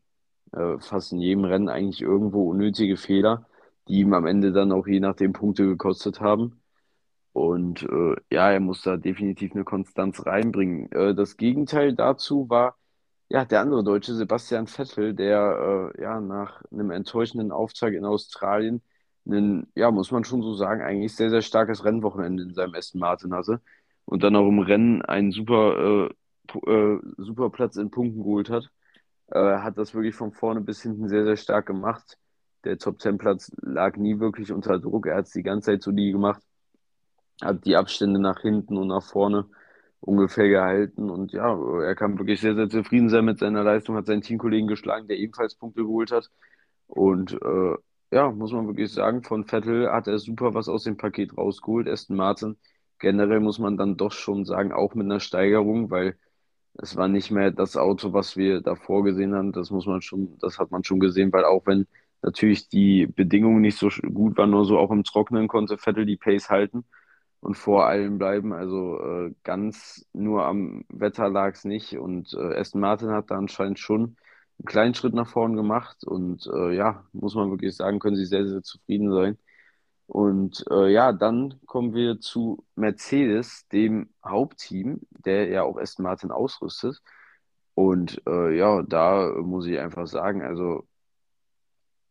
Äh, 0.53 0.79
fast 0.81 1.13
in 1.13 1.21
jedem 1.21 1.45
Rennen 1.45 1.69
eigentlich 1.69 2.03
irgendwo 2.03 2.51
unnötige 2.51 2.97
Fehler, 2.97 3.47
die 3.89 4.01
ihm 4.01 4.13
am 4.15 4.27
Ende 4.27 4.53
dann 4.53 4.73
auch 4.73 4.87
je 4.87 5.01
nachdem 5.01 5.33
Punkte 5.33 5.67
gekostet 5.67 6.21
haben. 6.21 6.61
Und 7.33 7.83
äh, 7.83 8.17
ja, 8.33 8.51
er 8.53 8.61
muss 8.61 8.83
da 8.83 8.97
definitiv 8.97 9.53
eine 9.55 9.65
Konstanz 9.65 10.25
reinbringen. 10.27 10.91
Äh, 10.93 11.15
das 11.15 11.37
Gegenteil 11.37 11.95
dazu 11.95 12.49
war 12.51 12.77
ja 13.29 13.45
der 13.45 13.61
andere 13.61 13.85
Deutsche, 13.85 14.15
Sebastian 14.15 14.67
Vettel, 14.67 15.15
der 15.15 15.93
äh, 15.97 16.03
ja 16.03 16.21
nach 16.21 16.63
einem 16.73 16.91
enttäuschenden 16.91 17.53
Auftrag 17.53 17.95
in 17.95 18.05
Australien 18.05 18.83
ein, 19.27 19.67
ja, 19.75 19.91
muss 19.91 20.11
man 20.11 20.25
schon 20.25 20.43
so 20.43 20.55
sagen, 20.55 20.83
eigentlich 20.83 21.15
sehr, 21.17 21.31
sehr 21.31 21.43
starkes 21.43 21.85
Rennwochenende 21.85 22.45
in 22.45 22.55
seinem 22.55 22.75
Aston 22.75 23.01
Martin 23.01 23.35
hatte. 23.35 23.61
Und 24.05 24.23
dann 24.23 24.37
auch 24.37 24.49
im 24.49 24.61
Rennen 24.61 25.03
einen 25.03 25.33
super 25.33 26.07
äh, 26.07 26.15
äh, 26.55 26.99
super 27.17 27.51
Platz 27.51 27.77
in 27.77 27.91
Punkten 27.91 28.21
geholt 28.21 28.51
hat. 28.51 28.71
Äh, 29.29 29.59
hat 29.59 29.79
das 29.79 29.95
wirklich 29.95 30.15
von 30.15 30.33
vorne 30.33 30.61
bis 30.61 30.83
hinten 30.83 31.09
sehr, 31.09 31.25
sehr 31.25 31.37
stark 31.37 31.67
gemacht. 31.67 32.19
Der 32.65 32.79
Top 32.79 33.01
10 33.01 33.19
Platz 33.19 33.53
lag 33.63 33.97
nie 33.97 34.19
wirklich 34.21 34.53
unter 34.53 34.79
Druck. 34.79 35.07
Er 35.07 35.17
hat 35.17 35.27
es 35.27 35.33
die 35.33 35.43
ganze 35.43 35.73
Zeit 35.73 35.83
so 35.83 35.93
die 35.93 36.13
gemacht, 36.13 36.43
hat 37.43 37.65
die 37.65 37.77
Abstände 37.77 38.21
nach 38.21 38.41
hinten 38.41 38.77
und 38.77 38.89
nach 38.89 39.03
vorne 39.03 39.47
ungefähr 40.01 40.49
gehalten. 40.49 41.11
Und 41.11 41.33
ja, 41.33 41.57
er 41.83 41.95
kann 41.95 42.19
wirklich 42.19 42.41
sehr, 42.41 42.55
sehr 42.55 42.69
zufrieden 42.69 43.09
sein 43.09 43.25
mit 43.25 43.39
seiner 43.39 43.63
Leistung, 43.65 43.97
hat 43.97 44.07
seinen 44.07 44.23
Teamkollegen 44.23 44.69
geschlagen, 44.69 45.09
der 45.09 45.19
ebenfalls 45.19 45.57
Punkte 45.57 45.83
geholt 45.83 46.13
hat. 46.13 46.31
Und 46.87 47.33
äh, 47.33 47.77
ja, 48.11 48.31
muss 48.31 48.53
man 48.53 48.67
wirklich 48.67 48.93
sagen, 48.93 49.23
von 49.23 49.45
Vettel 49.45 49.91
hat 49.93 50.07
er 50.09 50.19
super 50.19 50.55
was 50.55 50.69
aus 50.69 50.85
dem 50.85 50.97
Paket 50.97 51.37
rausgeholt. 51.37 51.89
Aston 51.89 52.17
Martin 52.17 52.57
generell 52.99 53.41
muss 53.41 53.59
man 53.59 53.77
dann 53.77 53.97
doch 53.97 54.13
schon 54.13 54.45
sagen, 54.45 54.73
auch 54.73 54.95
mit 54.95 55.05
einer 55.07 55.21
Steigerung, 55.21 55.91
weil 55.91 56.17
es 56.75 56.97
war 56.97 57.09
nicht 57.09 57.31
mehr 57.31 57.51
das 57.51 57.77
Auto, 57.77 58.13
was 58.13 58.37
wir 58.37 58.61
davor 58.61 59.05
gesehen 59.05 59.35
haben. 59.35 59.53
Das 59.53 59.71
muss 59.71 59.87
man 59.87 60.03
schon, 60.03 60.39
das 60.41 60.59
hat 60.59 60.71
man 60.71 60.85
schon 60.85 61.01
gesehen, 61.01 61.33
weil 61.33 61.45
auch 61.45 61.67
wenn 61.67 61.87
natürlich 62.23 62.69
die 62.69 63.07
Bedingungen 63.07 63.61
nicht 63.63 63.79
so 63.79 63.89
gut 64.13 64.37
waren, 64.39 64.51
nur 64.51 64.65
so 64.65 64.79
auch 64.79 64.91
im 64.91 65.05
Trockenen 65.05 65.49
konnte 65.49 65.79
Vettel 65.79 66.07
die 66.07 66.17
Pace 66.17 66.51
halten 66.51 66.85
und 67.41 67.57
vor 67.57 67.87
allem 67.87 68.19
bleiben. 68.19 68.53
Also 68.53 69.01
äh, 69.01 69.35
ganz 69.45 70.07
nur 70.13 70.45
am 70.47 70.85
Wetter 70.89 71.29
lag 71.31 71.55
es 71.55 71.65
nicht. 71.65 71.99
Und 71.99 72.35
äh, 72.35 72.59
Aston 72.59 72.81
Martin 72.81 73.11
hat 73.11 73.31
da 73.31 73.37
anscheinend 73.39 73.79
schon 73.79 74.17
einen 74.59 74.67
kleinen 74.67 74.95
Schritt 74.95 75.15
nach 75.15 75.29
vorn 75.29 75.57
gemacht. 75.57 76.05
Und 76.05 76.47
äh, 76.53 76.75
ja, 76.75 77.05
muss 77.13 77.35
man 77.35 77.51
wirklich 77.51 77.77
sagen, 77.77 77.99
können 77.99 78.17
sie 78.17 78.27
sehr, 78.27 78.47
sehr 78.49 78.63
zufrieden 78.63 79.13
sein. 79.13 79.39
Und 80.07 80.65
äh, 80.71 80.89
ja, 80.93 81.13
dann 81.13 81.61
kommen 81.67 81.95
wir 81.95 82.21
zu 82.21 82.65
Mercedes, 82.77 83.67
dem 83.69 84.11
Hauptteam, 84.25 85.01
der 85.11 85.49
ja 85.49 85.63
auch 85.65 85.79
Aston 85.79 86.05
Martin 86.05 86.31
ausrüstet. 86.31 87.03
Und 87.75 88.23
äh, 88.27 88.57
ja, 88.57 88.83
da 88.83 89.33
muss 89.43 89.67
ich 89.67 89.79
einfach 89.79 90.07
sagen, 90.07 90.43
also 90.43 90.87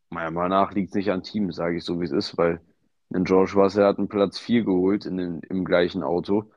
meiner 0.10 0.32
Meinung 0.32 0.50
nach 0.50 0.74
liegt 0.74 0.90
es 0.90 0.96
nicht 0.96 1.12
an 1.12 1.24
Team, 1.24 1.52
sage 1.52 1.78
ich 1.78 1.84
so, 1.84 2.00
wie 2.00 2.06
es 2.06 2.12
ist, 2.12 2.38
weil 2.38 2.62
ein 3.14 3.24
George 3.24 3.54
Russell 3.56 3.86
hat 3.86 3.98
einen 3.98 4.08
Platz 4.08 4.40
4 4.40 4.64
geholt 4.64 5.06
in 5.06 5.18
den, 5.18 5.40
im 5.42 5.66
gleichen 5.66 6.04
Auto 6.04 6.52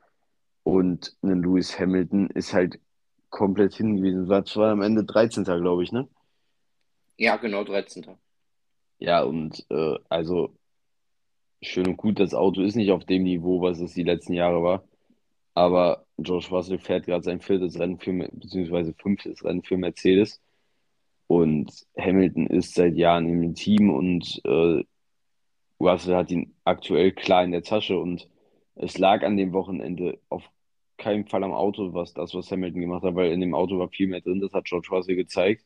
und 0.63 1.15
ein 1.23 1.41
Lewis 1.41 1.79
Hamilton 1.79 2.29
ist 2.29 2.53
halt 2.53 2.79
komplett 3.29 3.75
hingewiesen. 3.75 4.27
War 4.29 4.45
zwar 4.45 4.71
am 4.71 4.81
Ende 4.81 5.03
13. 5.03 5.43
glaube 5.43 5.83
ich, 5.83 5.91
ne? 5.91 6.07
Ja, 7.17 7.37
genau, 7.37 7.63
13. 7.63 8.05
Ja, 8.99 9.23
und 9.23 9.65
äh, 9.69 9.97
also 10.09 10.55
schön 11.61 11.87
und 11.87 11.97
gut, 11.97 12.19
das 12.19 12.33
Auto 12.33 12.61
ist 12.61 12.75
nicht 12.75 12.91
auf 12.91 13.05
dem 13.05 13.23
Niveau, 13.23 13.61
was 13.61 13.79
es 13.79 13.93
die 13.93 14.03
letzten 14.03 14.33
Jahre 14.33 14.63
war. 14.63 14.83
Aber 15.53 16.05
George 16.17 16.47
Russell 16.51 16.79
fährt 16.79 17.05
gerade 17.05 17.23
sein 17.23 17.41
viertes 17.41 17.79
Rennen 17.79 17.99
für, 17.99 18.13
beziehungsweise 18.31 18.93
fünftes 18.93 19.43
Rennen 19.43 19.63
für 19.63 19.77
Mercedes. 19.77 20.41
Und 21.27 21.85
Hamilton 21.97 22.47
ist 22.47 22.75
seit 22.75 22.95
Jahren 22.95 23.27
im 23.27 23.53
Team 23.53 23.89
und 23.89 24.41
äh, 24.45 24.83
Russell 25.79 26.15
hat 26.15 26.31
ihn 26.31 26.55
aktuell 26.63 27.11
klar 27.11 27.43
in 27.43 27.51
der 27.51 27.63
Tasche 27.63 27.97
und 27.99 28.29
es 28.75 28.97
lag 28.97 29.23
an 29.23 29.37
dem 29.37 29.53
Wochenende 29.53 30.19
auf 30.29 30.49
keinen 30.99 31.25
Fall 31.27 31.43
am 31.43 31.53
Auto, 31.53 31.93
was 31.93 32.13
das, 32.13 32.33
was 32.35 32.51
Hamilton 32.51 32.81
gemacht 32.81 33.03
hat, 33.03 33.15
weil 33.15 33.31
in 33.31 33.41
dem 33.41 33.55
Auto 33.55 33.79
war 33.79 33.89
viel 33.89 34.07
mehr 34.07 34.21
drin, 34.21 34.41
das 34.41 34.53
hat 34.53 34.65
George 34.65 34.89
Russell 34.91 35.15
gezeigt, 35.15 35.65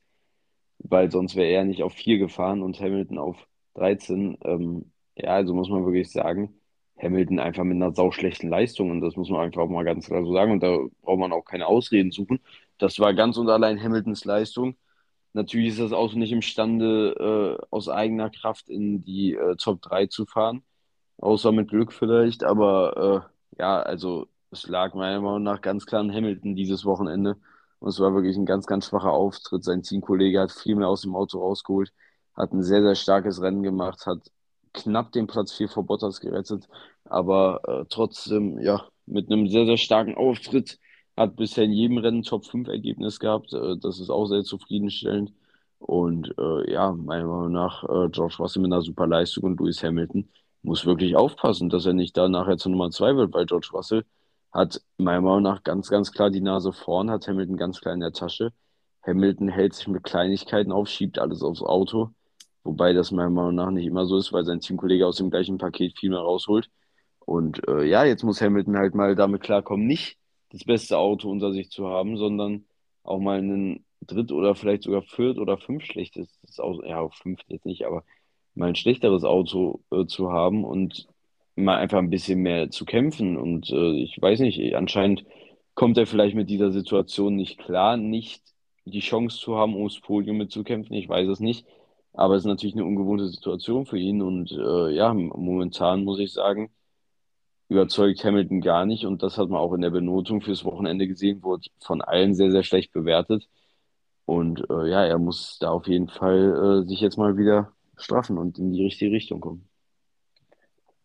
weil 0.80 1.12
sonst 1.12 1.36
wäre 1.36 1.50
er 1.52 1.66
nicht 1.66 1.84
auf 1.84 1.94
4 1.94 2.18
gefahren 2.20 2.62
und 2.62 2.80
Hamilton 2.80 3.18
auf 3.20 3.48
13. 3.76 4.38
Ähm, 4.46 4.92
ja, 5.16 5.32
also 5.36 5.54
muss 5.54 5.70
man 5.70 5.86
wirklich 5.86 6.12
sagen, 6.12 6.60
Hamilton 7.02 7.40
einfach 7.40 7.64
mit 7.64 7.76
einer 7.76 7.94
sauschlechten 7.94 8.50
Leistung 8.50 8.92
und 8.92 9.02
das 9.02 9.16
muss 9.16 9.30
man 9.30 9.42
einfach 9.42 9.68
mal 9.68 9.84
ganz 9.86 10.08
klar 10.08 10.24
so 10.24 10.34
sagen 10.34 10.54
und 10.54 10.64
da 10.64 10.78
braucht 11.02 11.20
man 11.20 11.34
auch 11.34 11.46
keine 11.46 11.68
Ausreden 11.68 12.12
suchen. 12.12 12.40
Das 12.78 13.00
war 13.00 13.14
ganz 13.14 13.38
und 13.38 13.50
allein 13.50 13.82
Hamiltons 13.82 14.26
Leistung 14.26 14.78
Natürlich 15.34 15.70
ist 15.70 15.80
das 15.80 15.94
Auto 15.94 16.18
nicht 16.18 16.32
imstande, 16.32 17.58
äh, 17.60 17.66
aus 17.72 17.90
eigener 17.90 18.30
Kraft 18.30 18.70
in 18.70 19.04
die 19.04 19.34
äh, 19.34 19.56
Top 19.56 19.82
3 19.82 20.06
zu 20.08 20.26
fahren, 20.28 20.64
außer 21.18 21.52
mit 21.52 21.70
Glück 21.70 21.92
vielleicht. 21.94 22.44
Aber 22.44 23.28
äh, 23.58 23.60
ja, 23.62 23.82
also 23.82 24.28
es 24.54 24.68
lag 24.68 24.94
meiner 24.94 25.22
Meinung 25.22 25.44
nach 25.44 25.62
ganz 25.62 25.86
klar 25.86 26.02
an 26.02 26.14
Hamilton 26.14 26.56
dieses 26.56 26.86
Wochenende. 26.86 27.38
Und 27.80 27.90
es 27.90 28.00
war 28.00 28.14
wirklich 28.14 28.38
ein 28.38 28.46
ganz, 28.46 28.66
ganz 28.66 28.88
schwacher 28.88 29.12
Auftritt. 29.12 29.64
Sein 29.64 29.84
Teamkollege 29.84 30.40
hat 30.40 30.52
viel 30.52 30.76
mehr 30.76 30.88
aus 30.88 31.02
dem 31.02 31.16
Auto 31.16 31.40
rausgeholt, 31.40 31.92
hat 32.36 32.54
ein 32.54 32.64
sehr, 32.64 32.82
sehr 32.82 32.96
starkes 32.96 33.42
Rennen 33.42 33.64
gemacht, 33.64 34.06
hat 34.06 34.32
knapp 34.74 35.12
den 35.12 35.28
Platz 35.28 35.54
4 35.54 35.70
vor 35.70 35.86
Bottas 35.86 36.20
gerettet, 36.20 36.68
aber 37.06 37.62
äh, 37.68 37.86
trotzdem, 37.90 38.60
ja, 38.60 38.86
mit 39.06 39.32
einem 39.32 39.48
sehr, 39.48 39.66
sehr 39.66 39.78
starken 39.78 40.16
Auftritt 40.16 40.80
hat 41.18 41.36
bisher 41.36 41.66
in 41.66 41.72
jedem 41.74 41.98
Rennen 41.98 42.24
Top 42.24 42.46
5 42.46 42.68
Ergebnis 42.70 43.20
gehabt. 43.20 43.54
Äh, 43.54 43.78
das 43.78 44.00
ist 44.00 44.10
auch 44.10 44.26
sehr 44.28 44.44
zufriedenstellend. 44.44 45.34
Und 45.80 46.34
äh, 46.40 46.72
ja, 46.72 46.92
meiner 46.94 47.26
Meinung 47.28 47.52
nach, 47.52 47.84
äh, 47.84 48.10
George 48.10 48.36
Russell 48.40 48.62
mit 48.62 48.72
einer 48.72 48.82
super 48.82 49.06
Leistung 49.08 49.44
und 49.44 49.60
Lewis 49.60 49.84
Hamilton 49.84 50.30
muss 50.64 50.86
wirklich 50.86 51.16
aufpassen, 51.16 51.70
dass 51.70 51.86
er 51.86 51.94
nicht 51.94 52.16
da 52.18 52.30
nachher 52.30 52.58
zur 52.58 52.72
Nummer 52.72 52.90
2 52.90 53.18
wird, 53.18 53.34
weil 53.34 53.46
George 53.46 53.70
Russell 53.74 54.06
hat 54.54 54.82
meiner 54.98 55.22
Meinung 55.22 55.42
nach 55.44 55.64
ganz, 55.64 55.90
ganz 55.90 56.12
klar 56.12 56.30
die 56.30 56.42
Nase 56.42 56.72
vorn, 56.74 57.10
hat 57.10 57.28
Hamilton 57.28 57.58
ganz 57.58 57.82
klar 57.82 57.94
in 57.94 58.00
der 58.02 58.14
Tasche. 58.14 58.54
Hamilton 59.06 59.50
hält 59.50 59.74
sich 59.74 59.88
mit 59.88 60.04
Kleinigkeiten 60.04 60.72
auf, 60.72 60.88
schiebt 60.88 61.20
alles 61.20 61.42
aufs 61.44 61.62
Auto. 61.62 62.12
Wobei 62.64 62.94
das 62.94 63.12
meiner 63.12 63.30
Meinung 63.30 63.56
nach 63.56 63.72
nicht 63.72 63.86
immer 63.86 64.06
so 64.06 64.18
ist, 64.18 64.32
weil 64.32 64.46
sein 64.46 64.62
Teamkollege 64.62 65.06
aus 65.06 65.18
dem 65.18 65.30
gleichen 65.30 65.58
Paket 65.58 65.98
viel 66.00 66.12
mehr 66.12 66.20
rausholt. 66.20 66.70
Und 67.20 67.68
äh, 67.68 67.84
ja, 67.84 68.06
jetzt 68.06 68.24
muss 68.24 68.42
Hamilton 68.42 68.78
halt 68.78 68.96
mal 68.96 69.16
damit 69.16 69.42
klarkommen, 69.42 69.88
nicht 69.88 70.18
das 70.50 70.64
beste 70.64 70.98
Auto 70.98 71.30
unter 71.30 71.52
sich 71.52 71.70
zu 71.72 71.88
haben, 71.88 72.18
sondern 72.18 72.66
auch 73.04 73.20
mal 73.20 73.40
einen 73.40 73.86
dritt 74.02 74.32
oder 74.32 74.56
vielleicht 74.56 74.84
sogar 74.84 75.02
viert 75.02 75.38
oder 75.38 75.58
fünf 75.58 75.84
schlechtes 75.84 76.30
Auto, 76.58 76.84
ja, 76.86 77.08
fünf 77.10 77.42
jetzt 77.48 77.66
nicht, 77.66 77.86
aber 77.86 78.04
mal 78.56 78.70
ein 78.70 78.76
schlechteres 78.76 79.24
Auto 79.24 79.82
äh, 79.92 80.06
zu 80.06 80.32
haben 80.32 80.64
und 80.64 81.08
mal 81.56 81.78
einfach 81.78 82.00
ein 82.00 82.10
bisschen 82.10 82.40
mehr 82.40 82.70
zu 82.72 82.86
kämpfen. 82.86 83.38
Und 83.38 83.70
äh, 83.72 83.92
ich 84.04 84.22
weiß 84.22 84.40
nicht, 84.40 84.76
anscheinend 84.76 85.26
kommt 85.76 85.98
er 85.98 86.08
vielleicht 86.08 86.36
mit 86.36 86.50
dieser 86.50 86.72
Situation 86.72 87.36
nicht 87.36 87.60
klar, 87.60 87.98
nicht 87.98 88.44
die 88.86 89.00
Chance 89.00 89.40
zu 89.40 89.56
haben, 89.58 89.76
ums 89.76 90.00
Podium 90.02 90.38
mitzukämpfen. 90.38 90.96
Ich 90.96 91.10
weiß 91.10 91.28
es 91.30 91.40
nicht. 91.40 91.66
Aber 92.14 92.36
es 92.36 92.44
ist 92.44 92.48
natürlich 92.48 92.76
eine 92.76 92.86
ungewohnte 92.86 93.28
Situation 93.28 93.86
für 93.86 93.98
ihn. 93.98 94.22
Und 94.22 94.52
äh, 94.52 94.92
ja, 94.92 95.14
momentan 95.14 96.04
muss 96.04 96.20
ich 96.20 96.34
sagen, 96.34 96.72
überzeugt 97.70 98.24
Hamilton 98.24 98.62
gar 98.62 98.86
nicht 98.86 99.06
und 99.06 99.24
das 99.24 99.38
hat 99.38 99.50
man 99.50 99.60
auch 99.60 99.74
in 99.74 99.82
der 99.82 99.90
Benotung 99.90 100.42
fürs 100.42 100.64
Wochenende 100.66 101.08
gesehen, 101.08 101.44
wurde 101.44 101.70
von 101.80 102.02
allen 102.02 102.36
sehr, 102.36 102.52
sehr 102.52 102.64
schlecht 102.64 102.94
bewertet. 102.94 103.50
Und 104.26 104.70
äh, 104.70 104.90
ja, 104.90 105.06
er 105.06 105.20
muss 105.20 105.58
da 105.60 105.72
auf 105.72 105.88
jeden 105.88 106.08
Fall 106.10 106.84
äh, 106.84 106.88
sich 106.88 107.02
jetzt 107.02 107.18
mal 107.18 107.38
wieder 107.38 107.74
straffen 107.98 108.38
und 108.38 108.58
in 108.60 108.72
die 108.74 108.84
richtige 108.84 109.12
Richtung 109.12 109.42
kommen. 109.42 109.68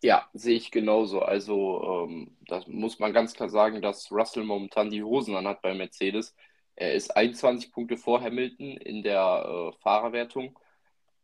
Ja, 0.01 0.29
sehe 0.33 0.55
ich 0.55 0.71
genauso. 0.71 1.21
Also, 1.21 2.07
ähm, 2.09 2.37
das 2.47 2.67
muss 2.67 2.99
man 2.99 3.11
ganz 3.13 3.33
klar 3.33 3.49
sagen, 3.49 3.81
dass 3.81 4.11
Russell 4.11 4.43
momentan 4.45 4.89
die 4.89 5.03
Hosen 5.03 5.35
anhat 5.35 5.61
bei 5.61 5.73
Mercedes. 5.73 6.35
Er 6.75 6.93
ist 6.93 7.15
21 7.15 7.71
Punkte 7.73 7.97
vor 7.97 8.21
Hamilton 8.21 8.77
in 8.77 9.03
der 9.03 9.73
äh, 9.75 9.81
Fahrerwertung 9.81 10.57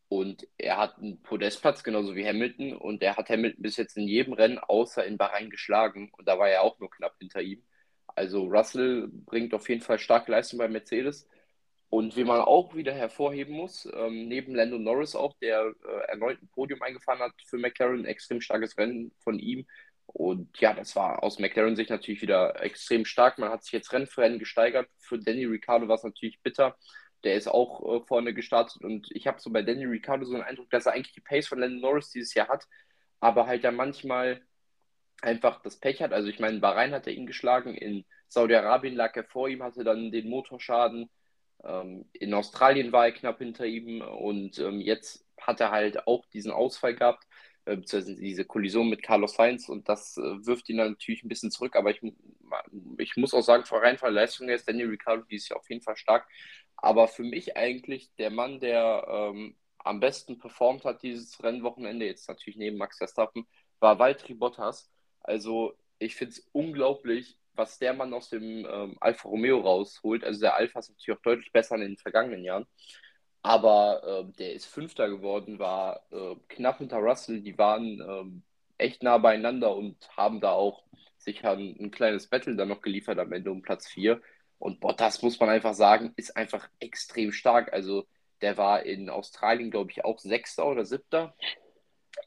und 0.10 0.48
er 0.58 0.78
hat 0.78 0.98
einen 0.98 1.22
Podestplatz, 1.24 1.84
genauso 1.84 2.16
wie 2.16 2.26
Hamilton. 2.28 2.74
Und 2.78 3.02
er 3.02 3.16
hat 3.18 3.30
Hamilton 3.30 3.62
bis 3.62 3.78
jetzt 3.78 3.98
in 3.98 4.08
jedem 4.08 4.34
Rennen 4.34 4.60
außer 4.60 5.06
in 5.06 5.18
Bahrain 5.18 5.50
geschlagen. 5.50 6.12
Und 6.18 6.28
da 6.28 6.38
war 6.38 6.50
er 6.50 6.62
auch 6.64 6.80
nur 6.80 6.90
knapp 6.92 7.16
hinter 7.20 7.42
ihm. 7.42 7.64
Also 8.08 8.46
Russell 8.46 9.08
bringt 9.10 9.54
auf 9.54 9.70
jeden 9.70 9.82
Fall 9.82 10.00
starke 10.00 10.32
Leistung 10.32 10.60
bei 10.60 10.68
Mercedes. 10.68 11.28
Und 11.90 12.18
wie 12.18 12.24
man 12.24 12.42
auch 12.42 12.76
wieder 12.76 12.94
hervorheben 12.94 13.56
muss, 13.56 13.88
ähm, 13.94 14.28
neben 14.28 14.56
Lando 14.56 14.78
Norris 14.78 15.16
auch, 15.16 15.34
der 15.40 15.74
äh, 15.88 16.12
erneut 16.12 16.42
ein 16.42 16.50
Podium 16.50 16.82
eingefahren 16.82 17.20
hat 17.20 17.34
für 17.46 17.58
McLaren, 17.58 18.06
extrem 18.06 18.42
starkes 18.42 18.78
Rennen 18.78 19.14
von 19.24 19.40
ihm. 19.40 19.66
Und 20.08 20.60
ja, 20.60 20.74
das 20.74 20.96
war 20.96 21.24
aus 21.24 21.40
McLaren-Sicht 21.40 21.90
natürlich 21.90 22.22
wieder 22.22 22.62
extrem 22.62 23.06
stark. 23.06 23.38
Man 23.38 23.50
hat 23.50 23.64
sich 23.64 23.74
jetzt 23.74 23.94
Rennen 23.94 24.08
für 24.08 24.22
Rennen 24.22 24.40
gesteigert. 24.40 24.90
Für 25.00 25.20
Danny 25.20 25.46
Ricciardo 25.46 25.88
war 25.88 25.96
es 25.96 26.04
natürlich 26.04 26.42
bitter, 26.42 26.76
der 27.26 27.36
ist 27.36 27.48
auch 27.48 27.82
äh, 28.02 28.06
vorne 28.06 28.34
gestartet 28.34 28.84
und 28.84 29.08
ich 29.12 29.28
habe 29.28 29.42
so 29.42 29.52
bei 29.52 29.64
Danny 29.64 29.86
Ricciardo 29.86 30.26
so 30.26 30.36
einen 30.36 30.44
Eindruck, 30.44 30.70
dass 30.70 30.86
er 30.86 30.94
eigentlich 30.94 31.14
die 31.14 31.22
Pace 31.22 31.48
von 31.48 31.60
Landon 31.60 31.82
Norris 31.82 32.12
dieses 32.12 32.34
Jahr 32.36 32.48
hat, 32.48 32.66
aber 33.20 33.48
halt 33.48 33.64
dann 33.64 33.76
manchmal 33.76 34.42
einfach 35.22 35.62
das 35.64 35.80
Pech 35.80 36.02
hat. 36.02 36.14
Also 36.14 36.30
ich 36.30 36.40
meine, 36.40 36.60
Bahrain 36.60 36.94
hat 36.94 37.08
er 37.08 37.14
ihn 37.14 37.26
geschlagen, 37.26 37.74
in 37.74 38.06
Saudi-Arabien 38.28 38.96
lag 38.96 39.16
er 39.16 39.24
vor 39.24 39.50
ihm, 39.50 39.64
hatte 39.64 39.84
dann 39.84 40.12
den 40.12 40.30
Motorschaden, 40.30 41.10
in 42.14 42.34
Australien 42.34 42.92
war 42.92 43.06
er 43.06 43.12
knapp 43.12 43.40
hinter 43.40 43.66
ihm 43.66 44.02
und 44.02 44.60
ähm, 44.60 44.80
jetzt 44.82 45.26
hat 45.40 45.60
er 45.60 45.72
halt 45.72 46.08
auch 46.08 46.26
diesen 46.28 46.52
Ausfall 46.52 46.96
gehabt, 46.96 47.26
äh, 47.66 47.76
beziehungsweise 47.76 48.16
diese 48.16 48.46
Kollision 48.46 48.90
mit 48.90 49.02
Carlos 49.04 49.36
Sainz 49.36 49.70
und 49.70 49.90
das 49.90 50.18
äh, 50.18 50.46
wirft 50.46 50.70
ihn 50.70 50.78
natürlich 50.78 51.24
ein 51.24 51.30
bisschen 51.30 51.52
zurück, 51.52 51.76
aber 51.76 51.92
ich, 51.92 52.02
ich 53.00 53.16
muss 53.18 53.34
auch 53.34 53.42
sagen, 53.42 53.66
vor 53.66 53.82
rein 53.82 53.98
von 53.98 54.14
Leistung 54.14 54.50
ist 54.50 54.68
Danny 54.68 54.84
Ricciardo 54.84 55.24
dieses 55.24 55.50
Jahr 55.50 55.60
auf 55.60 55.70
jeden 55.70 55.82
Fall 55.82 55.98
stark. 55.98 56.28
Aber 56.78 57.08
für 57.08 57.24
mich 57.24 57.58
eigentlich 57.58 58.14
der 58.16 58.30
Mann, 58.30 58.60
der 58.60 59.06
ähm, 59.10 59.56
am 59.80 60.00
besten 60.00 60.38
performt 60.38 60.84
hat 60.86 61.04
dieses 61.04 61.42
Rennwochenende, 61.44 62.06
jetzt 62.06 62.28
natürlich 62.28 62.58
neben 62.58 62.78
Max 62.78 62.98
Verstappen, 62.98 63.48
war 63.80 64.00
Valtteri 64.00 64.34
Bottas. 64.34 64.92
Also 65.22 65.74
ich 66.00 66.16
finde 66.16 66.34
es 66.34 66.50
unglaublich, 66.52 67.38
was 67.56 67.80
der 67.80 67.94
Mann 67.94 68.14
aus 68.14 68.30
dem 68.30 68.66
ähm, 68.66 68.98
Alfa 69.00 69.30
Romeo 69.30 69.60
rausholt. 69.60 70.24
Also 70.24 70.42
der 70.42 70.56
Alfa 70.56 70.80
ist 70.80 70.90
natürlich 70.90 71.18
auch 71.18 71.24
deutlich 71.24 71.52
besser 71.52 71.76
in 71.76 71.82
den 71.82 71.98
vergangenen 71.98 72.44
Jahren. 72.44 72.66
Aber 73.42 74.02
äh, 74.04 74.34
der 74.40 74.54
ist 74.54 74.66
Fünfter 74.66 75.08
geworden, 75.08 75.60
war 75.60 76.02
äh, 76.12 76.36
knapp 76.48 76.80
hinter 76.80 76.98
Russell. 76.98 77.42
Die 77.42 77.58
waren 77.58 78.02
äh, 78.02 78.84
echt 78.84 79.04
nah 79.04 79.18
beieinander 79.20 79.76
und 79.76 79.98
haben 80.18 80.42
da 80.42 80.52
auch 80.52 80.84
sicher 81.18 81.52
ein, 81.52 81.76
ein, 81.80 81.92
kleines 81.92 82.28
Battle 82.28 82.56
dann 82.56 82.70
noch 82.70 82.82
geliefert 82.82 83.20
am 83.20 83.32
Ende 83.32 83.52
um 83.52 83.62
Platz 83.62 83.88
4. 83.88 84.22
Und 84.58 84.80
Bottas, 84.80 85.22
muss 85.22 85.40
man 85.40 85.50
einfach 85.50 85.74
sagen, 85.74 86.14
ist 86.16 86.36
einfach 86.36 86.68
extrem 86.80 87.32
stark. 87.32 87.72
Also 87.74 88.08
der 88.42 88.58
war 88.58 88.84
in 88.84 89.10
Australien, 89.10 89.72
glaube 89.72 89.92
ich, 89.92 90.04
auch 90.04 90.20
Sechster 90.20 90.66
oder 90.66 90.86
Siebter. 90.86 91.36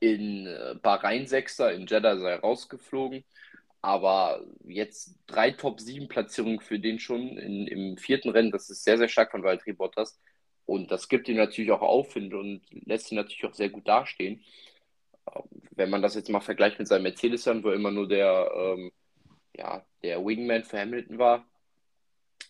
In 0.01 0.47
äh, 0.47 0.77
Bahrain 0.81 1.27
Sechster, 1.27 1.73
in 1.73 1.87
Jeddah 1.87 2.19
sei 2.19 2.37
rausgeflogen. 2.37 3.25
Aber 3.81 4.45
jetzt 4.65 5.15
drei 5.27 5.53
Top-7-Platzierungen 5.53 6.61
für 6.61 6.81
den 6.81 6.99
schon 6.99 7.39
in, 7.39 7.67
im 7.67 7.97
vierten 7.97 8.31
Rennen, 8.31 8.51
das 8.51 8.71
ist 8.71 8.85
sehr, 8.85 8.99
sehr 8.99 9.09
stark 9.09 9.31
von 9.31 9.43
Valtteri 9.43 9.73
Bottas. 9.73 10.21
Und 10.67 10.91
das 10.91 11.09
gibt 11.09 11.29
ihm 11.29 11.37
natürlich 11.37 11.71
auch 11.71 11.81
Aufwind 11.81 12.35
und 12.35 12.63
lässt 12.71 13.11
ihn 13.11 13.17
natürlich 13.17 13.47
auch 13.47 13.55
sehr 13.55 13.71
gut 13.71 13.87
dastehen. 13.89 14.45
Wenn 15.71 15.91
man 15.91 16.03
das 16.03 16.15
jetzt 16.15 16.29
mal 16.29 16.41
vergleicht 16.41 16.79
mit 16.79 16.89
seinem 16.89 17.05
Mercedes, 17.05 17.47
wo 17.47 17.71
immer 17.71 17.91
nur 17.91 18.09
der, 18.09 18.51
ähm, 18.55 18.93
ja, 19.57 19.87
der 20.03 20.25
Wingman 20.25 20.65
für 20.65 20.81
Hamilton 20.81 21.19
war, 21.19 21.47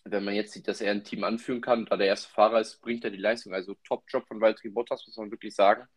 wenn 0.05 0.23
man 0.23 0.35
jetzt 0.35 0.53
sieht, 0.53 0.67
dass 0.67 0.81
er 0.81 0.91
ein 0.91 1.03
Team 1.03 1.23
anführen 1.23 1.61
kann, 1.61 1.85
da 1.85 1.97
der 1.97 2.07
erste 2.07 2.29
Fahrer 2.29 2.59
ist, 2.59 2.81
bringt 2.81 3.03
er 3.03 3.11
die 3.11 3.17
Leistung. 3.17 3.53
Also 3.53 3.75
Top-Job 3.83 4.27
von 4.27 4.41
Valtteri 4.41 4.69
Bottas, 4.69 5.05
muss 5.05 5.17
man 5.17 5.31
wirklich 5.31 5.55
sagen. 5.55 5.87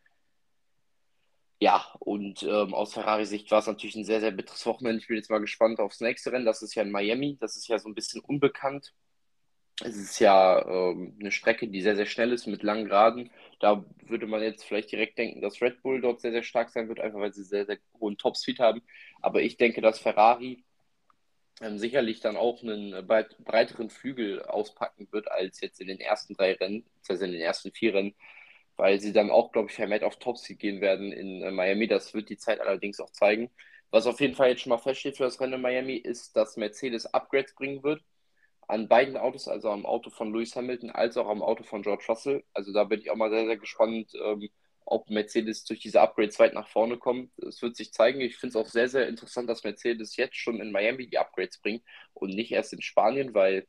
Ja, 1.63 1.87
und 2.01 2.43
ähm, 2.43 2.75
aus 2.75 2.95
Ferrari-Sicht 2.95 3.49
war 3.53 3.61
es 3.61 3.69
natürlich 3.69 3.95
ein 3.95 4.05
sehr, 4.05 4.19
sehr 4.19 4.33
bitteres 4.33 4.67
Wochenende. 4.67 4.99
Ich 4.99 5.07
bin 5.07 5.17
jetzt 5.17 5.31
mal 5.31 5.39
gespannt 5.39 5.79
aufs 5.79 6.01
nächste 6.01 6.33
Rennen. 6.33 6.45
Das 6.45 6.61
ist 6.61 6.75
ja 6.75 6.83
in 6.83 6.91
Miami. 6.91 7.37
Das 7.39 7.55
ist 7.55 7.69
ja 7.69 7.79
so 7.79 7.89
ein 7.89 7.95
bisschen 7.95 8.21
unbekannt. 8.21 8.93
Es 9.81 9.95
ist 9.97 10.19
ja 10.19 10.61
ähm, 10.67 11.17
eine 11.21 11.31
Strecke, 11.31 11.69
die 11.69 11.81
sehr, 11.81 11.95
sehr 11.95 12.07
schnell 12.07 12.33
ist 12.33 12.49
mit 12.49 12.65
langen 12.65 12.87
Geraden. 12.87 13.31
Da 13.61 13.85
würde 14.05 14.27
man 14.27 14.43
jetzt 14.43 14.65
vielleicht 14.65 14.91
direkt 14.91 15.19
denken, 15.19 15.41
dass 15.41 15.63
Red 15.63 15.81
Bull 15.83 16.01
dort 16.01 16.21
sehr, 16.21 16.33
sehr 16.33 16.43
stark 16.43 16.71
sein 16.71 16.89
wird, 16.89 16.99
einfach 16.99 17.21
weil 17.21 17.33
sie 17.33 17.45
sehr, 17.45 17.65
sehr 17.65 17.79
hohen 18.01 18.19
Topspeed 18.19 18.59
haben. 18.59 18.83
Aber 19.21 19.41
ich 19.41 19.57
denke, 19.57 19.81
dass 19.81 20.01
Ferrari 20.01 20.65
ähm, 21.61 21.79
sicherlich 21.79 22.19
dann 22.19 22.37
auch 22.37 22.61
einen 22.65 23.07
breiteren 23.07 23.89
Flügel 23.89 24.43
auspacken 24.43 25.07
wird 25.13 25.31
als 25.31 25.61
jetzt 25.61 25.81
in 25.81 25.87
den 25.87 26.01
ersten 26.01 26.35
drei 26.35 26.55
Rennen, 26.55 26.85
also 27.09 27.25
in 27.25 27.31
den 27.31 27.41
ersten 27.41 27.71
vier 27.71 27.95
Rennen, 27.95 28.17
weil 28.77 29.01
sie 29.01 29.13
dann 29.13 29.31
auch, 29.31 29.53
glaube 29.53 29.69
ich, 29.71 29.77
vermehrt 29.77 30.05
auf 30.05 30.17
Topspeed 30.19 30.59
gehen 30.59 30.81
werden 30.81 31.13
in 31.13 31.43
äh, 31.43 31.51
Miami. 31.51 31.87
Das 31.89 32.15
wird 32.15 32.29
die 32.29 32.39
Zeit 32.39 32.61
allerdings 32.61 33.01
auch 33.01 33.11
zeigen. 33.11 33.51
Was 33.91 34.07
auf 34.07 34.21
jeden 34.21 34.35
Fall 34.35 34.51
jetzt 34.51 34.63
schon 34.63 34.71
mal 34.71 34.79
feststeht 34.79 35.17
für 35.19 35.25
das 35.25 35.41
Rennen 35.41 35.55
in 35.55 35.61
Miami, 35.61 35.97
ist, 35.97 36.35
dass 36.37 36.57
Mercedes 36.57 37.07
Upgrades 37.07 37.55
bringen 37.55 37.83
wird 37.83 38.03
an 38.69 38.89
beiden 38.89 39.17
Autos, 39.17 39.49
also 39.49 39.71
am 39.71 39.85
Auto 39.85 40.11
von 40.11 40.33
Lewis 40.33 40.57
Hamilton 40.57 40.91
als 40.91 41.17
auch 41.17 41.29
am 41.29 41.43
Auto 41.43 41.63
von 41.65 41.83
George 41.83 42.05
Russell. 42.09 42.45
Also 42.55 42.73
da 42.73 42.85
bin 42.85 43.01
ich 43.01 43.11
auch 43.11 43.17
mal 43.17 43.31
sehr, 43.31 43.45
sehr 43.47 43.59
gespannt, 43.59 44.13
ähm, 44.15 44.49
ob 44.85 45.11
Mercedes 45.11 45.65
durch 45.65 45.81
diese 45.81 46.01
Upgrades 46.01 46.39
weit 46.39 46.55
nach 46.55 46.69
vorne 46.69 46.97
kommt. 46.99 47.31
Es 47.39 47.61
wird 47.63 47.77
sich 47.77 47.93
zeigen. 47.93 48.21
Ich 48.21 48.37
finde 48.37 48.59
es 48.59 48.65
auch 48.65 48.71
sehr, 48.71 48.89
sehr 48.89 49.09
interessant, 49.09 49.49
dass 49.51 49.65
Mercedes 49.65 50.17
jetzt 50.17 50.37
schon 50.37 50.61
in 50.61 50.73
Miami 50.73 51.07
die 51.09 51.19
Upgrades 51.19 51.59
bringt 51.59 51.83
und 52.15 52.31
nicht 52.35 52.53
erst 52.53 52.73
in 52.73 52.83
Spanien, 52.83 53.35
weil 53.35 53.67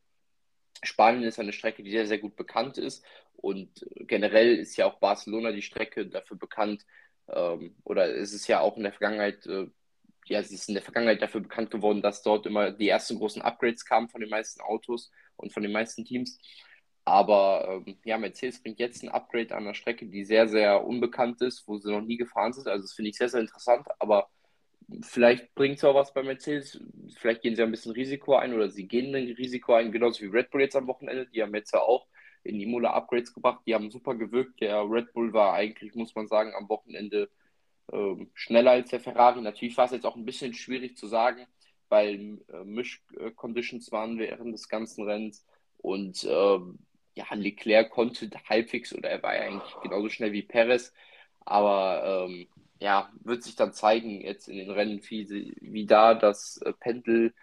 Spanien 0.82 1.24
ist 1.24 1.40
eine 1.40 1.54
Strecke, 1.54 1.84
die 1.84 1.92
sehr, 1.92 2.08
sehr 2.08 2.20
gut 2.20 2.36
bekannt 2.36 2.78
ist. 2.78 3.04
Und 3.36 3.86
generell 4.00 4.56
ist 4.58 4.78
ja 4.78 4.86
auch 4.86 5.00
Barcelona 5.00 5.52
die 5.52 5.62
Strecke 5.62 6.08
dafür 6.08 6.38
bekannt, 6.38 6.86
ähm, 7.28 7.76
oder 7.84 8.08
ist 8.08 8.34
es 8.34 8.48
ja 8.48 8.62
auch 8.62 8.78
in 8.78 8.84
der 8.84 8.94
Vergangenheit 8.94 9.46
äh, 9.46 9.68
ja, 10.26 10.44
sie 10.44 10.56
ist 10.56 10.68
in 10.70 10.76
der 10.76 10.84
Vergangenheit 10.84 11.22
dafür 11.22 11.42
bekannt 11.42 11.72
geworden, 11.72 12.02
dass 12.02 12.24
dort 12.24 12.46
immer 12.46 12.72
die 12.72 12.90
ersten 12.90 13.18
großen 13.18 13.42
Upgrades 13.42 13.86
kamen 13.86 14.10
von 14.10 14.22
den 14.22 14.30
meisten 14.30 14.62
Autos 14.62 15.12
und 15.36 15.54
von 15.54 15.64
den 15.64 15.72
meisten 15.72 16.06
Teams. 16.06 16.38
Aber 17.06 17.84
ähm, 17.86 17.98
ja, 18.06 18.18
Mercedes 18.18 18.62
bringt 18.62 18.80
jetzt 18.80 19.04
ein 19.04 19.10
Upgrade 19.10 19.54
an 19.56 19.66
der 19.66 19.74
Strecke, 19.74 20.06
die 20.06 20.24
sehr, 20.24 20.48
sehr 20.48 20.86
unbekannt 20.86 21.42
ist, 21.42 21.68
wo 21.68 21.78
sie 21.78 21.92
noch 21.92 22.02
nie 22.02 22.18
gefahren 22.18 22.54
sind. 22.54 22.68
Also 22.68 22.84
das 22.84 22.94
finde 22.94 23.10
ich 23.10 23.18
sehr, 23.18 23.30
sehr 23.30 23.42
interessant. 23.42 23.88
Aber 24.00 24.30
vielleicht 25.02 25.54
bringt 25.56 25.78
es 25.78 25.84
auch 25.84 25.96
was 25.96 26.14
bei 26.14 26.24
Mercedes. 26.24 26.80
Vielleicht 27.18 27.42
gehen 27.42 27.56
sie 27.56 27.64
ein 27.64 27.72
bisschen 27.72 27.94
Risiko 27.94 28.36
ein 28.36 28.54
oder 28.54 28.70
sie 28.70 28.88
gehen 28.88 29.16
ein 29.16 29.32
Risiko 29.32 29.74
ein, 29.74 29.92
genauso 29.92 30.22
wie 30.22 30.28
Red 30.28 30.52
Bull 30.52 30.62
jetzt 30.62 30.76
am 30.76 30.88
Wochenende. 30.88 31.28
Die 31.28 31.42
haben 31.42 31.56
jetzt 31.56 31.74
ja 31.74 31.80
auch 31.80 32.08
in 32.44 32.60
Imola 32.60 32.92
Upgrades 32.94 33.34
gebracht. 33.34 33.62
Die 33.66 33.74
haben 33.74 33.92
super 33.92 34.16
gewirkt. 34.16 34.62
Der 34.62 34.84
Red 34.90 35.14
Bull 35.14 35.34
war 35.34 35.54
eigentlich, 35.54 35.96
muss 35.96 36.16
man 36.16 36.28
sagen, 36.28 36.54
am 36.56 36.70
Wochenende 36.70 37.30
ähm, 37.92 38.30
schneller 38.34 38.72
als 38.72 38.90
der 38.90 39.00
Ferrari. 39.00 39.42
Natürlich 39.42 39.78
war 39.78 39.86
es 39.86 39.92
jetzt 39.92 40.06
auch 40.06 40.16
ein 40.16 40.26
bisschen 40.26 40.54
schwierig 40.54 40.98
zu 40.98 41.08
sagen, 41.08 41.46
weil 41.90 42.40
äh, 42.52 42.64
Mischconditions 42.64 43.92
waren 43.92 44.18
während 44.20 44.54
des 44.54 44.70
ganzen 44.70 45.06
Rennens 45.06 45.46
und 45.78 46.26
ähm, 46.30 46.80
ja, 47.16 47.26
Leclerc 47.34 47.92
konnte 47.92 48.30
halbwegs 48.50 48.94
oder 48.94 49.10
er 49.10 49.22
war 49.22 49.36
ja 49.36 49.44
eigentlich 49.44 49.76
genauso 49.82 50.10
schnell 50.10 50.32
wie 50.32 50.42
Perez, 50.42 50.94
aber 51.42 52.26
ähm, 52.28 52.48
ja, 52.84 53.10
wird 53.24 53.44
sich 53.44 53.56
dann 53.56 53.74
zeigen 53.74 54.22
jetzt 54.22 54.50
in 54.50 54.58
den 54.58 54.70
Rennen, 54.70 55.02
wie, 55.10 55.56
wie 55.62 55.86
da 55.86 56.14
das 56.14 56.58
äh, 56.66 56.74
Pendel 56.74 57.34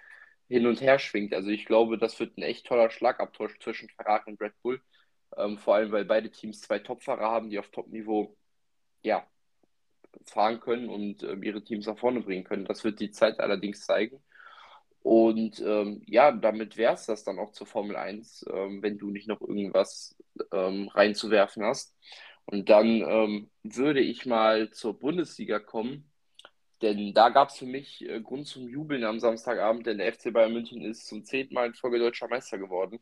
hin 0.48 0.66
und 0.66 0.83
her 0.83 0.98
schwingt. 0.98 1.33
Also 1.35 1.48
ich 1.50 1.64
glaube, 1.64 1.96
das 1.98 2.20
wird 2.20 2.37
ein 2.37 2.42
echt 2.42 2.66
toller 2.66 2.90
Schlagabtausch 2.90 3.59
zwischen 3.61 3.88
Ferrari 3.88 4.31
und 4.33 4.40
Red 4.40 4.53
Bull. 4.62 4.83
Ähm, 5.38 5.59
vor 5.59 5.76
allem, 5.76 5.92
weil 5.92 6.05
beide 6.05 6.31
Teams 6.31 6.61
zwei 6.61 6.79
Topfahrer 6.81 7.31
haben, 7.31 7.48
die 7.50 7.59
auf 7.59 7.70
Topniveau 7.70 8.37
ja, 9.03 9.26
fahren 10.24 10.61
können 10.61 10.90
und 10.90 11.22
äh, 11.22 11.35
ihre 11.37 11.64
Teams 11.64 11.87
nach 11.87 11.98
vorne 11.98 12.20
bringen 12.20 12.44
können. 12.44 12.66
Das 12.66 12.85
wird 12.85 13.00
die 13.00 13.11
Zeit 13.11 13.40
allerdings 13.40 13.87
zeigen. 13.87 14.22
Und 15.03 15.61
ähm, 15.61 16.03
ja, 16.07 16.33
damit 16.33 16.76
wäre 16.76 16.94
es 16.94 17.07
das 17.07 17.24
dann 17.24 17.38
auch 17.38 17.53
zur 17.53 17.66
Formel 17.66 17.96
1, 17.96 18.44
ähm, 18.53 18.83
wenn 18.83 18.98
du 18.98 19.11
nicht 19.11 19.29
noch 19.29 19.40
irgendwas 19.40 20.16
ähm, 20.53 20.88
reinzuwerfen 20.88 21.64
hast. 21.64 21.96
Und 22.50 22.68
dann 22.68 22.86
ähm, 23.02 23.50
würde 23.62 24.00
ich 24.00 24.26
mal 24.26 24.70
zur 24.70 24.98
Bundesliga 24.98 25.60
kommen, 25.60 26.10
denn 26.82 27.14
da 27.14 27.28
gab 27.28 27.50
es 27.50 27.58
für 27.58 27.66
mich 27.66 28.08
äh, 28.08 28.20
Grund 28.20 28.46
zum 28.46 28.68
Jubeln 28.68 29.04
am 29.04 29.20
Samstagabend, 29.20 29.86
denn 29.86 29.98
der 29.98 30.12
FC 30.12 30.32
Bayern 30.32 30.52
München 30.52 30.82
ist 30.82 31.06
zum 31.06 31.24
zehnten 31.24 31.54
Mal 31.54 31.66
in 31.66 31.74
Folge 31.74 31.98
deutscher 31.98 32.28
Meister 32.28 32.58
geworden. 32.58 33.00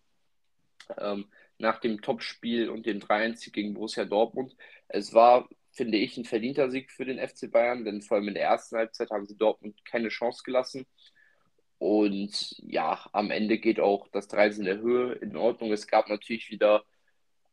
Ähm, 0.99 1.27
nach 1.59 1.81
dem 1.81 2.03
Topspiel 2.03 2.69
und 2.69 2.87
dem 2.87 3.01
3-1 3.01 3.51
gegen 3.53 3.75
Borussia 3.75 4.05
Dortmund. 4.05 4.55
Es 4.89 5.13
war 5.13 5.49
finde 5.79 5.99
ich, 5.99 6.17
ein 6.17 6.25
verdienter 6.25 6.71
Sieg 6.71 6.91
für 6.91 7.05
den 7.05 7.21
FC 7.21 7.51
Bayern, 7.51 7.85
denn 7.85 8.03
vor 8.03 8.17
allem 8.17 8.29
in 8.29 8.35
der 8.35 8.45
ersten 8.45 8.77
Halbzeit 8.77 9.11
haben 9.11 9.27
sie 9.27 9.37
Dortmund 9.37 9.85
keine 9.85 10.09
Chance 10.09 10.43
gelassen. 10.45 10.87
Und 11.79 12.57
ja, 12.59 13.09
am 13.13 13.31
Ende 13.31 13.59
geht 13.59 13.79
auch 13.79 14.09
das 14.09 14.27
3 14.27 14.49
in 14.49 14.65
der 14.65 14.79
Höhe 14.79 15.13
in 15.15 15.37
Ordnung. 15.37 15.73
Es 15.73 15.87
gab 15.87 16.09
natürlich 16.09 16.51
wieder 16.51 16.85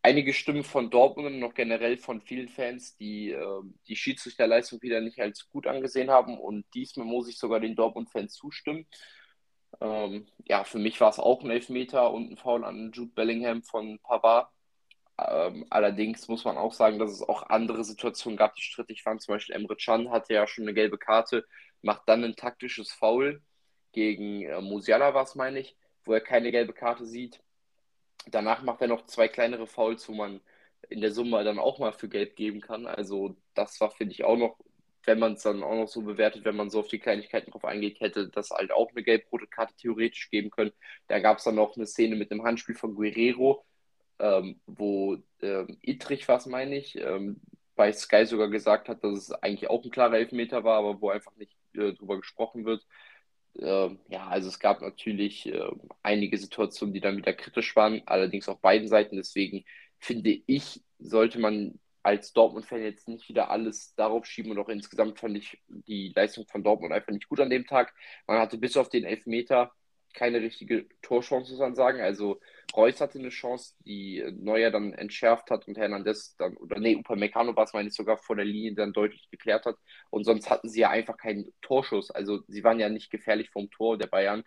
einige 0.05 0.33
Stimmen 0.33 0.63
von 0.63 0.91
Dortmund 0.91 1.27
und 1.27 1.39
noch 1.39 1.55
generell 1.55 1.97
von 1.97 2.21
vielen 2.21 2.47
Fans, 2.47 2.95
die 2.95 3.31
äh, 3.31 3.61
die 3.87 3.95
Schiedsrichterleistung 3.95 4.79
wieder 4.83 5.01
nicht 5.01 5.19
als 5.19 5.49
gut 5.49 5.65
angesehen 5.65 6.11
haben. 6.11 6.37
Und 6.39 6.63
diesmal 6.75 7.07
muss 7.07 7.27
ich 7.27 7.39
sogar 7.39 7.59
den 7.59 7.75
Dortmund-Fans 7.75 8.35
zustimmen. 8.35 8.85
Ähm, 9.81 10.27
ja, 10.45 10.63
für 10.63 10.77
mich 10.77 11.01
war 11.01 11.09
es 11.09 11.17
auch 11.17 11.43
ein 11.43 11.49
Elfmeter 11.49 12.11
und 12.11 12.31
ein 12.31 12.37
Foul 12.37 12.63
an 12.65 12.91
Jude 12.93 13.13
Bellingham 13.15 13.63
von 13.63 13.99
Pavard. 14.03 14.47
Ähm, 15.17 15.65
allerdings 15.71 16.27
muss 16.27 16.45
man 16.45 16.57
auch 16.57 16.73
sagen, 16.73 16.99
dass 16.99 17.11
es 17.11 17.23
auch 17.23 17.49
andere 17.49 17.83
Situationen 17.83 18.37
gab, 18.37 18.53
die 18.55 18.61
strittig 18.61 19.03
waren. 19.07 19.19
Zum 19.19 19.33
Beispiel 19.33 19.55
Emre 19.55 19.75
Can 19.75 20.11
hatte 20.11 20.35
ja 20.35 20.45
schon 20.45 20.65
eine 20.65 20.75
gelbe 20.75 20.99
Karte, 20.99 21.45
macht 21.81 22.03
dann 22.05 22.23
ein 22.23 22.35
taktisches 22.35 22.91
Foul 22.91 23.41
gegen 23.91 24.43
äh, 24.43 24.61
Musiala, 24.61 25.15
was 25.15 25.33
meine 25.33 25.59
ich, 25.61 25.75
wo 26.03 26.13
er 26.13 26.21
keine 26.21 26.51
gelbe 26.51 26.73
Karte 26.73 27.05
sieht. 27.07 27.41
Danach 28.27 28.63
macht 28.63 28.81
er 28.81 28.87
noch 28.87 29.05
zwei 29.05 29.27
kleinere 29.27 29.67
Fouls, 29.67 30.07
wo 30.09 30.13
man 30.13 30.41
in 30.89 31.01
der 31.01 31.11
Summe 31.11 31.43
dann 31.43 31.59
auch 31.59 31.79
mal 31.79 31.93
für 31.93 32.09
gelb 32.09 32.35
geben 32.35 32.61
kann. 32.61 32.87
Also 32.87 33.35
das 33.53 33.79
war, 33.81 33.91
finde 33.91 34.13
ich, 34.13 34.23
auch 34.23 34.37
noch, 34.37 34.57
wenn 35.05 35.19
man 35.19 35.33
es 35.33 35.43
dann 35.43 35.63
auch 35.63 35.75
noch 35.75 35.87
so 35.87 36.01
bewertet, 36.01 36.45
wenn 36.45 36.55
man 36.55 36.69
so 36.69 36.79
auf 36.79 36.87
die 36.87 36.99
Kleinigkeiten 36.99 37.51
drauf 37.51 37.65
eingeht, 37.65 37.99
hätte 37.99 38.29
das 38.29 38.51
halt 38.51 38.71
auch 38.71 38.91
eine 38.91 39.03
gelb-rote 39.03 39.47
Karte 39.47 39.75
theoretisch 39.75 40.29
geben 40.29 40.49
können. 40.51 40.71
Da 41.07 41.19
gab 41.19 41.37
es 41.37 41.43
dann 41.43 41.55
noch 41.55 41.75
eine 41.75 41.85
Szene 41.87 42.15
mit 42.15 42.31
dem 42.31 42.43
Handspiel 42.43 42.75
von 42.75 42.95
Guerrero, 42.95 43.65
ähm, 44.19 44.59
wo 44.65 45.17
ähm, 45.41 45.77
Ittrich, 45.81 46.27
was 46.27 46.45
meine 46.47 46.77
ich, 46.77 46.97
ähm, 46.97 47.41
bei 47.75 47.91
Sky 47.91 48.25
sogar 48.25 48.49
gesagt 48.49 48.89
hat, 48.89 49.03
dass 49.03 49.17
es 49.17 49.31
eigentlich 49.31 49.69
auch 49.69 49.83
ein 49.83 49.91
klarer 49.91 50.17
Elfmeter 50.17 50.63
war, 50.63 50.79
aber 50.79 51.01
wo 51.01 51.09
einfach 51.09 51.35
nicht 51.35 51.55
äh, 51.73 51.93
drüber 51.93 52.17
gesprochen 52.17 52.65
wird. 52.65 52.85
Ähm, 53.59 53.99
ja, 54.09 54.27
also 54.27 54.49
es 54.49 54.59
gab 54.59 54.81
natürlich 54.81 55.45
äh, 55.47 55.69
einige 56.03 56.37
Situationen, 56.37 56.93
die 56.93 57.01
dann 57.01 57.17
wieder 57.17 57.33
kritisch 57.33 57.75
waren, 57.75 58.01
allerdings 58.05 58.49
auf 58.49 58.59
beiden 58.61 58.87
Seiten. 58.87 59.15
Deswegen 59.15 59.63
finde 59.99 60.37
ich, 60.45 60.83
sollte 60.99 61.39
man 61.39 61.79
als 62.03 62.33
Dortmund-Fan 62.33 62.83
jetzt 62.83 63.07
nicht 63.07 63.27
wieder 63.29 63.49
alles 63.49 63.95
darauf 63.95 64.25
schieben 64.25 64.51
und 64.51 64.59
auch 64.59 64.69
insgesamt 64.69 65.19
fand 65.19 65.37
ich 65.37 65.59
die 65.67 66.13
Leistung 66.15 66.45
von 66.47 66.63
Dortmund 66.63 66.93
einfach 66.93 67.11
nicht 67.11 67.27
gut 67.27 67.39
an 67.39 67.49
dem 67.49 67.65
Tag. 67.65 67.93
Man 68.27 68.39
hatte 68.39 68.57
bis 68.57 68.77
auf 68.77 68.89
den 68.89 69.05
Elfmeter 69.05 69.71
keine 70.15 70.41
richtige 70.41 70.87
Torchance, 71.01 71.51
muss 71.51 71.59
man 71.59 71.75
sagen. 71.75 72.01
Also 72.01 72.39
Reus 72.75 72.99
hatte 73.01 73.19
eine 73.19 73.29
Chance, 73.29 73.75
die 73.85 74.23
Neuer 74.39 74.71
dann 74.71 74.93
entschärft 74.93 75.51
hat 75.51 75.67
und 75.67 75.77
Hernandez 75.77 76.35
dann, 76.37 76.57
oder 76.57 76.79
nee, 76.79 76.95
Upamecano 76.95 77.55
war 77.55 77.65
es, 77.65 77.73
meine 77.73 77.89
ich, 77.89 77.95
sogar 77.95 78.17
vor 78.17 78.35
der 78.35 78.45
Linie 78.45 78.73
dann 78.73 78.93
deutlich 78.93 79.29
geklärt 79.29 79.65
hat. 79.65 79.75
Und 80.09 80.23
sonst 80.23 80.49
hatten 80.49 80.69
sie 80.69 80.81
ja 80.81 80.89
einfach 80.89 81.17
keinen 81.17 81.53
Torschuss. 81.61 82.11
Also 82.11 82.41
sie 82.47 82.63
waren 82.63 82.79
ja 82.79 82.89
nicht 82.89 83.11
gefährlich 83.11 83.49
vom 83.51 83.69
Tor 83.69 83.97
der 83.97 84.07
Bayern. 84.07 84.43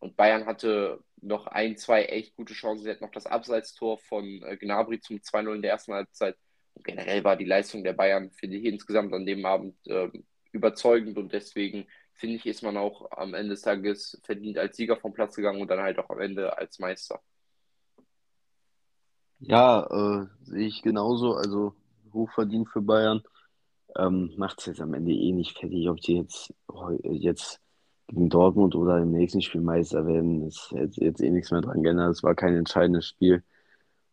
Und 0.00 0.16
Bayern 0.16 0.46
hatte 0.46 1.00
noch 1.22 1.46
ein, 1.46 1.76
zwei 1.76 2.04
echt 2.04 2.36
gute 2.36 2.52
Chancen. 2.52 2.84
Sie 2.84 2.90
hatten 2.90 3.04
noch 3.04 3.12
das 3.12 3.26
Abseitstor 3.26 3.98
von 3.98 4.42
äh, 4.42 4.56
Gnabry 4.56 5.00
zum 5.00 5.16
2-0 5.16 5.54
in 5.54 5.62
der 5.62 5.70
ersten 5.70 5.94
Halbzeit. 5.94 6.36
Und 6.74 6.84
generell 6.84 7.24
war 7.24 7.36
die 7.36 7.44
Leistung 7.44 7.84
der 7.84 7.94
Bayern, 7.94 8.30
finde 8.32 8.58
ich, 8.58 8.64
insgesamt 8.64 9.14
an 9.14 9.24
dem 9.24 9.46
Abend 9.46 9.74
äh, 9.86 10.10
überzeugend 10.52 11.18
und 11.18 11.32
deswegen 11.32 11.86
finde 12.14 12.36
ich, 12.36 12.46
ist 12.46 12.62
man 12.62 12.76
auch 12.76 13.10
am 13.12 13.34
Ende 13.34 13.50
des 13.50 13.62
Tages 13.62 14.20
verdient 14.22 14.58
als 14.58 14.76
Sieger 14.76 14.96
vom 14.96 15.12
Platz 15.12 15.36
gegangen 15.36 15.60
und 15.60 15.68
dann 15.68 15.80
halt 15.80 15.98
auch 15.98 16.10
am 16.10 16.20
Ende 16.20 16.56
als 16.56 16.78
Meister. 16.78 17.20
Ja, 19.40 19.86
äh, 19.90 20.26
sehe 20.44 20.66
ich 20.66 20.82
genauso. 20.82 21.34
Also 21.34 21.74
hochverdient 22.12 22.68
für 22.68 22.80
Bayern. 22.80 23.22
Ähm, 23.96 24.32
Macht 24.36 24.60
es 24.60 24.66
jetzt 24.66 24.80
am 24.80 24.94
Ende 24.94 25.12
eh 25.12 25.32
nicht 25.32 25.58
fertig, 25.58 25.88
ob 25.88 26.00
die 26.00 26.16
jetzt, 26.16 26.54
jetzt 27.02 27.60
gegen 28.08 28.28
Dortmund 28.28 28.74
oder 28.74 28.98
im 28.98 29.12
nächsten 29.12 29.42
Spiel 29.42 29.60
Meister 29.60 30.06
werden. 30.06 30.46
Ist 30.46 30.72
jetzt, 30.72 30.96
jetzt 30.96 31.20
eh 31.20 31.30
nichts 31.30 31.50
mehr 31.50 31.60
dran 31.60 31.82
geändert. 31.82 32.10
Es 32.10 32.22
war 32.22 32.34
kein 32.34 32.54
entscheidendes 32.56 33.06
Spiel. 33.06 33.42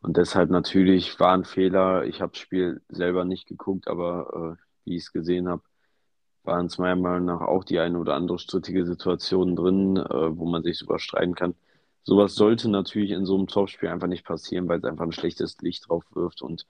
Und 0.02 0.18
deshalb 0.18 0.50
natürlich 0.50 1.20
war 1.20 1.34
ein 1.34 1.46
Fehler. 1.46 2.06
Ich 2.06 2.22
habe 2.22 2.32
das 2.32 2.40
Spiel 2.40 2.82
selber 2.90 3.24
nicht 3.24 3.48
geguckt, 3.48 3.88
aber 3.88 4.58
äh, 4.58 4.62
wie 4.86 4.96
ich 4.96 5.04
es 5.04 5.14
gesehen 5.14 5.48
habe, 5.48 5.64
waren 6.44 6.66
es 6.66 6.78
meiner 6.78 6.96
Meinung 6.96 7.26
nach 7.26 7.42
auch 7.42 7.64
die 7.64 7.80
eine 7.80 8.00
oder 8.00 8.16
andere 8.16 8.40
strittige 8.40 8.86
Situation 8.86 9.56
drin, 9.56 9.98
äh, 9.98 10.38
wo 10.38 10.46
man 10.46 10.64
sich 10.64 10.78
sogar 10.78 11.00
streiten 11.00 11.36
kann. 11.36 11.56
Sowas 12.04 12.36
sollte 12.36 12.70
natürlich 12.70 13.12
in 13.12 13.26
so 13.26 13.38
einem 13.38 13.48
Topspiel 13.48 13.90
einfach 13.90 14.08
nicht 14.08 14.26
passieren, 14.26 14.68
weil 14.68 14.80
es 14.80 14.86
einfach 14.86 15.06
ein 15.06 15.12
schlechtes 15.12 15.58
Licht 15.62 15.88
drauf 15.88 16.04
wirft. 16.14 16.42
Und 16.42 16.66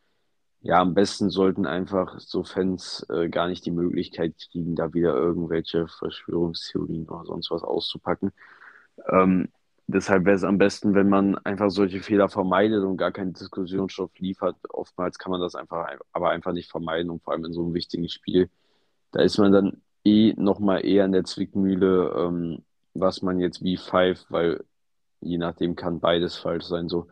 ja, 0.62 0.81
am 0.81 0.93
besten 0.93 1.29
sollten 1.29 1.65
einfach 1.65 2.19
so 2.19 2.43
Fans 2.43 3.05
äh, 3.10 3.29
gar 3.29 3.47
nicht 3.47 3.65
die 3.65 3.71
Möglichkeit 3.71 4.36
kriegen, 4.51 4.75
da 4.75 4.93
wieder 4.93 5.15
irgendwelche 5.15 5.88
Verschwörungstheorien 5.88 7.07
oder 7.07 7.25
sonst 7.25 7.49
was 7.49 7.63
auszupacken. 7.63 8.31
Ähm, 9.10 9.49
deshalb 9.88 10.25
wäre 10.25 10.36
es 10.36 10.43
am 10.43 10.57
besten, 10.57 10.93
wenn 10.95 11.10
man 11.10 11.38
einfach 11.39 11.71
solche 11.71 12.01
Fehler 12.01 12.29
vermeidet 12.29 12.84
und 12.84 12.97
gar 12.97 13.12
keinen 13.12 13.34
Diskussionsstoff 13.34 14.12
liefert. 14.19 14.57
Oftmals 14.69 15.17
kann 15.17 15.31
man 15.31 15.41
das 15.41 15.55
einfach, 15.55 15.88
aber 16.12 16.29
einfach 16.31 16.53
nicht 16.53 16.69
vermeiden 16.69 17.10
und 17.10 17.23
vor 17.23 17.34
allem 17.34 17.45
in 17.45 17.53
so 17.53 17.63
einem 17.63 17.73
wichtigen 17.73 18.10
Spiel 18.10 18.49
da 19.12 19.21
ist 19.21 19.38
man 19.38 19.52
dann 19.52 19.82
eh 20.04 20.34
nochmal 20.38 20.86
eher 20.86 21.06
in 21.06 21.12
der 21.12 21.24
Zwickmühle, 21.26 22.13
ähm, 22.17 22.63
was 22.93 23.21
man 23.21 23.39
jetzt 23.39 23.63
wie 23.63 23.78
pfeift, 23.78 24.28
weil 24.32 24.63
je 25.21 25.38
nachdem 25.38 25.76
kann 25.76 26.00
beides 26.00 26.38
falsch 26.38 26.65
sein. 26.65 26.89
So. 26.89 27.08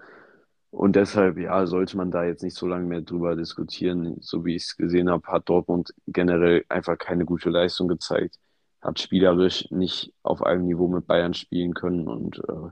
Und 0.71 0.95
deshalb, 0.95 1.38
ja, 1.38 1.65
sollte 1.67 1.97
man 1.97 2.12
da 2.12 2.23
jetzt 2.25 2.43
nicht 2.43 2.55
so 2.57 2.67
lange 2.67 2.85
mehr 2.88 3.01
drüber 3.01 3.35
diskutieren. 3.35 4.17
So 4.21 4.45
wie 4.45 4.55
ich 4.55 4.63
es 4.63 4.77
gesehen 4.77 5.09
habe, 5.09 5.27
hat 5.27 5.49
Dortmund 5.49 5.93
generell 6.07 6.65
einfach 6.69 6.97
keine 6.97 7.25
gute 7.25 7.49
Leistung 7.49 7.88
gezeigt. 7.88 8.38
Hat 8.81 8.99
spielerisch 8.99 9.69
nicht 9.71 10.13
auf 10.23 10.43
einem 10.43 10.65
Niveau 10.65 10.88
mit 10.88 11.07
Bayern 11.07 11.33
spielen 11.33 11.73
können. 11.73 12.07
Und 12.07 12.39
äh, 12.39 12.69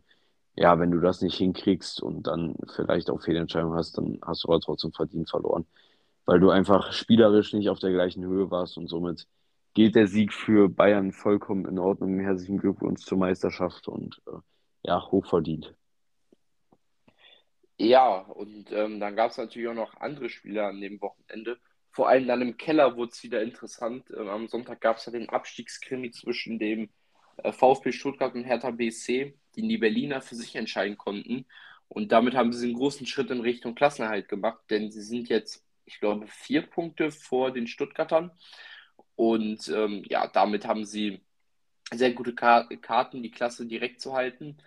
ja, 0.55 0.79
wenn 0.79 0.91
du 0.91 0.99
das 1.01 1.21
nicht 1.21 1.37
hinkriegst 1.37 2.01
und 2.01 2.27
dann 2.27 2.55
vielleicht 2.75 3.09
auch 3.09 3.21
Fehlentscheidungen 3.21 3.77
hast, 3.77 3.97
dann 3.97 4.19
hast 4.23 4.43
du 4.43 4.49
aber 4.49 4.61
trotzdem 4.61 4.91
verdient 4.93 5.29
verloren 5.29 5.65
weil 6.27 6.41
du 6.41 6.51
einfach 6.51 6.91
spielerisch 6.91 7.53
nicht 7.53 7.69
auf 7.69 7.79
der 7.79 7.91
gleichen 7.91 8.23
Höhe 8.23 8.51
warst 8.51 8.77
und 8.77 8.87
somit 8.87 9.27
geht 9.73 9.95
der 9.95 10.07
Sieg 10.07 10.33
für 10.33 10.69
Bayern 10.69 11.13
vollkommen 11.13 11.65
in 11.65 11.79
Ordnung. 11.79 12.19
Herzlichen 12.19 12.57
Glückwunsch 12.57 13.01
zur 13.03 13.17
Meisterschaft 13.17 13.87
und 13.87 14.21
äh, 14.27 14.37
ja, 14.83 15.09
hochverdient. 15.09 15.73
Ja, 17.77 18.17
und 18.17 18.71
ähm, 18.71 18.99
dann 18.99 19.15
gab 19.15 19.31
es 19.31 19.37
natürlich 19.37 19.69
auch 19.69 19.73
noch 19.73 19.95
andere 20.01 20.29
Spieler 20.29 20.67
an 20.67 20.81
dem 20.81 20.99
Wochenende. 20.99 21.59
Vor 21.91 22.09
allem 22.09 22.27
dann 22.27 22.41
im 22.41 22.57
Keller 22.57 22.97
wurde 22.97 23.11
es 23.11 23.23
wieder 23.23 23.41
interessant. 23.41 24.11
Ähm, 24.11 24.27
am 24.27 24.47
Sonntag 24.47 24.81
gab 24.81 24.97
es 24.97 25.05
ja 25.05 25.13
den 25.13 25.29
Abstiegskrimi 25.29 26.11
zwischen 26.11 26.59
dem 26.59 26.89
äh, 27.37 27.53
VfB 27.53 27.93
Stuttgart 27.93 28.35
und 28.35 28.43
Hertha 28.43 28.71
BSC, 28.71 29.33
die 29.55 29.67
die 29.67 29.77
Berliner 29.77 30.21
für 30.21 30.35
sich 30.35 30.55
entscheiden 30.55 30.97
konnten. 30.97 31.45
Und 31.87 32.11
damit 32.11 32.35
haben 32.35 32.51
sie 32.51 32.65
einen 32.65 32.75
großen 32.75 33.07
Schritt 33.07 33.31
in 33.31 33.39
Richtung 33.39 33.75
Klassenerhalt 33.75 34.27
gemacht, 34.27 34.59
denn 34.69 34.91
sie 34.91 35.01
sind 35.01 35.29
jetzt 35.29 35.66
ich 35.87 35.99
glaube, 35.99 36.27
vier 36.27 36.61
Punkte 36.63 37.11
vor 37.11 37.51
den 37.51 37.67
Stuttgartern. 37.67 38.31
Und 39.15 39.67
ähm, 39.69 40.03
ja, 40.07 40.27
damit 40.27 40.67
haben 40.67 40.85
sie 40.85 41.21
sehr 41.91 42.13
gute 42.13 42.35
Karten, 42.35 43.23
die 43.23 43.31
Klasse 43.31 43.65
direkt 43.65 44.01
zu 44.01 44.13
halten. 44.13 44.57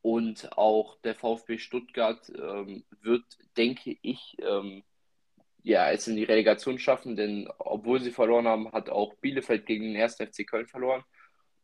Und 0.00 0.56
auch 0.56 0.96
der 1.02 1.14
VfB 1.14 1.58
Stuttgart 1.58 2.30
ähm, 2.30 2.84
wird, 3.02 3.24
denke 3.56 3.96
ich, 4.02 4.36
ähm, 4.40 4.84
ja, 5.62 5.90
es 5.90 6.06
in 6.06 6.16
die 6.16 6.24
Relegation 6.24 6.78
schaffen, 6.78 7.16
denn 7.16 7.48
obwohl 7.58 8.00
sie 8.00 8.10
verloren 8.10 8.46
haben, 8.46 8.70
hat 8.72 8.90
auch 8.90 9.14
Bielefeld 9.14 9.66
gegen 9.66 9.84
den 9.84 10.00
1. 10.00 10.16
FC 10.16 10.46
Köln 10.46 10.66
verloren. 10.66 11.04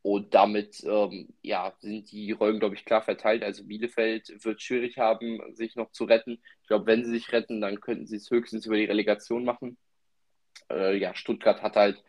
Und 0.03 0.35
damit 0.35 0.83
ähm, 0.85 1.29
ja, 1.43 1.75
sind 1.81 2.11
die 2.11 2.33
Rollen, 2.33 2.59
glaube 2.59 2.75
ich, 2.75 2.87
klar 2.87 3.03
verteilt. 3.03 3.43
Also 3.43 3.65
Bielefeld 3.65 4.33
wird 4.45 4.63
schwierig 4.63 4.97
haben, 4.99 5.41
sich 5.55 5.77
noch 5.77 5.91
zu 5.91 6.05
retten. 6.05 6.41
Ich 6.63 6.69
glaube, 6.69 6.87
wenn 6.87 7.05
sie 7.05 7.11
sich 7.11 7.33
retten, 7.33 7.61
dann 7.61 7.81
könnten 7.81 8.07
sie 8.07 8.17
es 8.17 8.31
höchstens 8.31 8.65
über 8.65 8.77
die 8.77 8.87
Relegation 8.87 9.45
machen. 9.45 9.77
Äh, 10.71 10.97
ja, 10.97 11.15
Stuttgart 11.15 11.63
hat 11.63 11.77
halt 11.77 12.03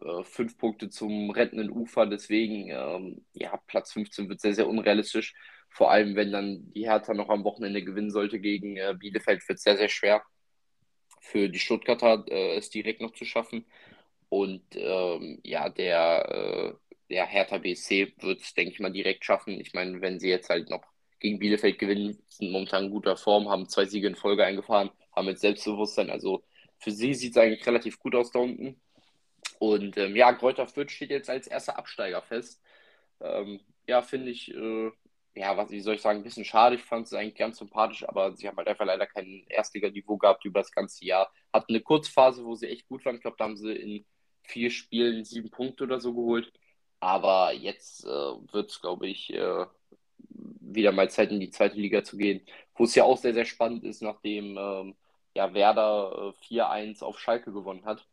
äh, 0.00 0.24
fünf 0.24 0.58
Punkte 0.58 0.90
zum 0.90 1.30
rettenden 1.30 1.70
Ufer, 1.70 2.06
deswegen 2.06 2.70
ähm, 2.70 3.24
ja, 3.34 3.56
Platz 3.66 3.92
15 3.92 4.28
wird 4.28 4.40
sehr, 4.40 4.54
sehr 4.54 4.68
unrealistisch. 4.68 5.34
Vor 5.70 5.90
allem, 5.90 6.16
wenn 6.16 6.32
dann 6.32 6.72
die 6.72 6.88
Hertha 6.88 7.14
noch 7.14 7.28
am 7.28 7.44
Wochenende 7.44 7.82
gewinnen 7.84 8.10
sollte 8.10 8.40
gegen 8.40 8.76
äh, 8.76 8.94
Bielefeld, 8.98 9.46
wird 9.48 9.58
es 9.58 9.64
sehr, 9.64 9.76
sehr 9.76 9.88
schwer 9.88 10.22
für 11.20 11.48
die 11.48 11.58
Stuttgarter, 11.58 12.24
äh, 12.28 12.56
es 12.56 12.70
direkt 12.70 13.00
noch 13.00 13.12
zu 13.12 13.24
schaffen. 13.24 13.64
Und 14.28 14.64
ähm, 14.74 15.40
ja, 15.44 15.68
der 15.68 16.78
der 17.12 17.26
Hertha 17.26 17.58
BSC 17.58 18.14
wird 18.20 18.40
es, 18.40 18.54
denke 18.54 18.72
ich 18.72 18.80
mal, 18.80 18.90
direkt 18.90 19.24
schaffen. 19.24 19.60
Ich 19.60 19.74
meine, 19.74 20.00
wenn 20.00 20.18
sie 20.18 20.30
jetzt 20.30 20.48
halt 20.48 20.70
noch 20.70 20.82
gegen 21.20 21.38
Bielefeld 21.38 21.78
gewinnen, 21.78 22.18
sind 22.28 22.50
momentan 22.50 22.86
in 22.86 22.90
guter 22.90 23.16
Form, 23.16 23.48
haben 23.48 23.68
zwei 23.68 23.84
Siege 23.84 24.08
in 24.08 24.16
Folge 24.16 24.44
eingefahren, 24.44 24.90
haben 25.14 25.28
jetzt 25.28 25.42
Selbstbewusstsein. 25.42 26.10
Also 26.10 26.42
für 26.78 26.90
sie 26.90 27.14
sieht 27.14 27.32
es 27.32 27.36
eigentlich 27.36 27.66
relativ 27.66 27.98
gut 27.98 28.14
aus 28.14 28.32
da 28.32 28.40
unten. 28.40 28.80
Und 29.58 29.96
ähm, 29.98 30.16
ja, 30.16 30.32
Kräuter 30.32 30.66
Fürth 30.66 30.90
steht 30.90 31.10
jetzt 31.10 31.30
als 31.30 31.46
erster 31.46 31.78
Absteiger 31.78 32.22
fest. 32.22 32.60
Ähm, 33.20 33.60
ja, 33.86 34.02
finde 34.02 34.30
ich, 34.30 34.52
äh, 34.54 34.90
ja, 35.34 35.56
was 35.56 35.70
wie 35.70 35.80
soll 35.80 35.96
ich 35.96 36.02
sagen, 36.02 36.20
ein 36.20 36.24
bisschen 36.24 36.44
schade. 36.44 36.76
Ich 36.76 36.82
fand 36.82 37.06
es 37.06 37.12
eigentlich 37.12 37.36
ganz 37.36 37.58
sympathisch, 37.58 38.08
aber 38.08 38.34
sie 38.34 38.48
haben 38.48 38.56
halt 38.56 38.68
einfach 38.68 38.86
leider 38.86 39.06
kein 39.06 39.44
Erstliganiveau 39.48 40.16
gehabt 40.16 40.44
über 40.44 40.60
das 40.60 40.72
ganze 40.72 41.04
Jahr. 41.04 41.30
Hatten 41.52 41.72
eine 41.72 41.82
Kurzphase, 41.82 42.44
wo 42.44 42.54
sie 42.54 42.68
echt 42.68 42.88
gut 42.88 43.04
waren. 43.04 43.16
Ich 43.16 43.22
glaube, 43.22 43.36
da 43.38 43.44
haben 43.44 43.56
sie 43.56 43.72
in 43.72 44.04
vier 44.42 44.70
Spielen 44.70 45.24
sieben 45.24 45.50
Punkte 45.50 45.84
oder 45.84 46.00
so 46.00 46.14
geholt. 46.14 46.52
Aber 47.02 47.52
jetzt 47.52 48.04
äh, 48.04 48.08
wird 48.08 48.70
es, 48.70 48.80
glaube 48.80 49.08
ich, 49.08 49.32
äh, 49.34 49.66
wieder 50.28 50.92
mal 50.92 51.10
Zeit 51.10 51.32
in 51.32 51.40
die 51.40 51.50
zweite 51.50 51.76
Liga 51.76 52.04
zu 52.04 52.16
gehen, 52.16 52.42
wo 52.76 52.84
es 52.84 52.94
ja 52.94 53.02
auch 53.02 53.18
sehr, 53.18 53.34
sehr 53.34 53.44
spannend 53.44 53.82
ist, 53.82 54.02
nachdem 54.02 54.56
ähm, 54.56 54.94
ja, 55.34 55.52
Werder 55.52 56.32
äh, 56.40 56.44
4-1 56.46 57.02
auf 57.02 57.18
Schalke 57.18 57.52
gewonnen 57.52 57.84
hat. 57.86 58.06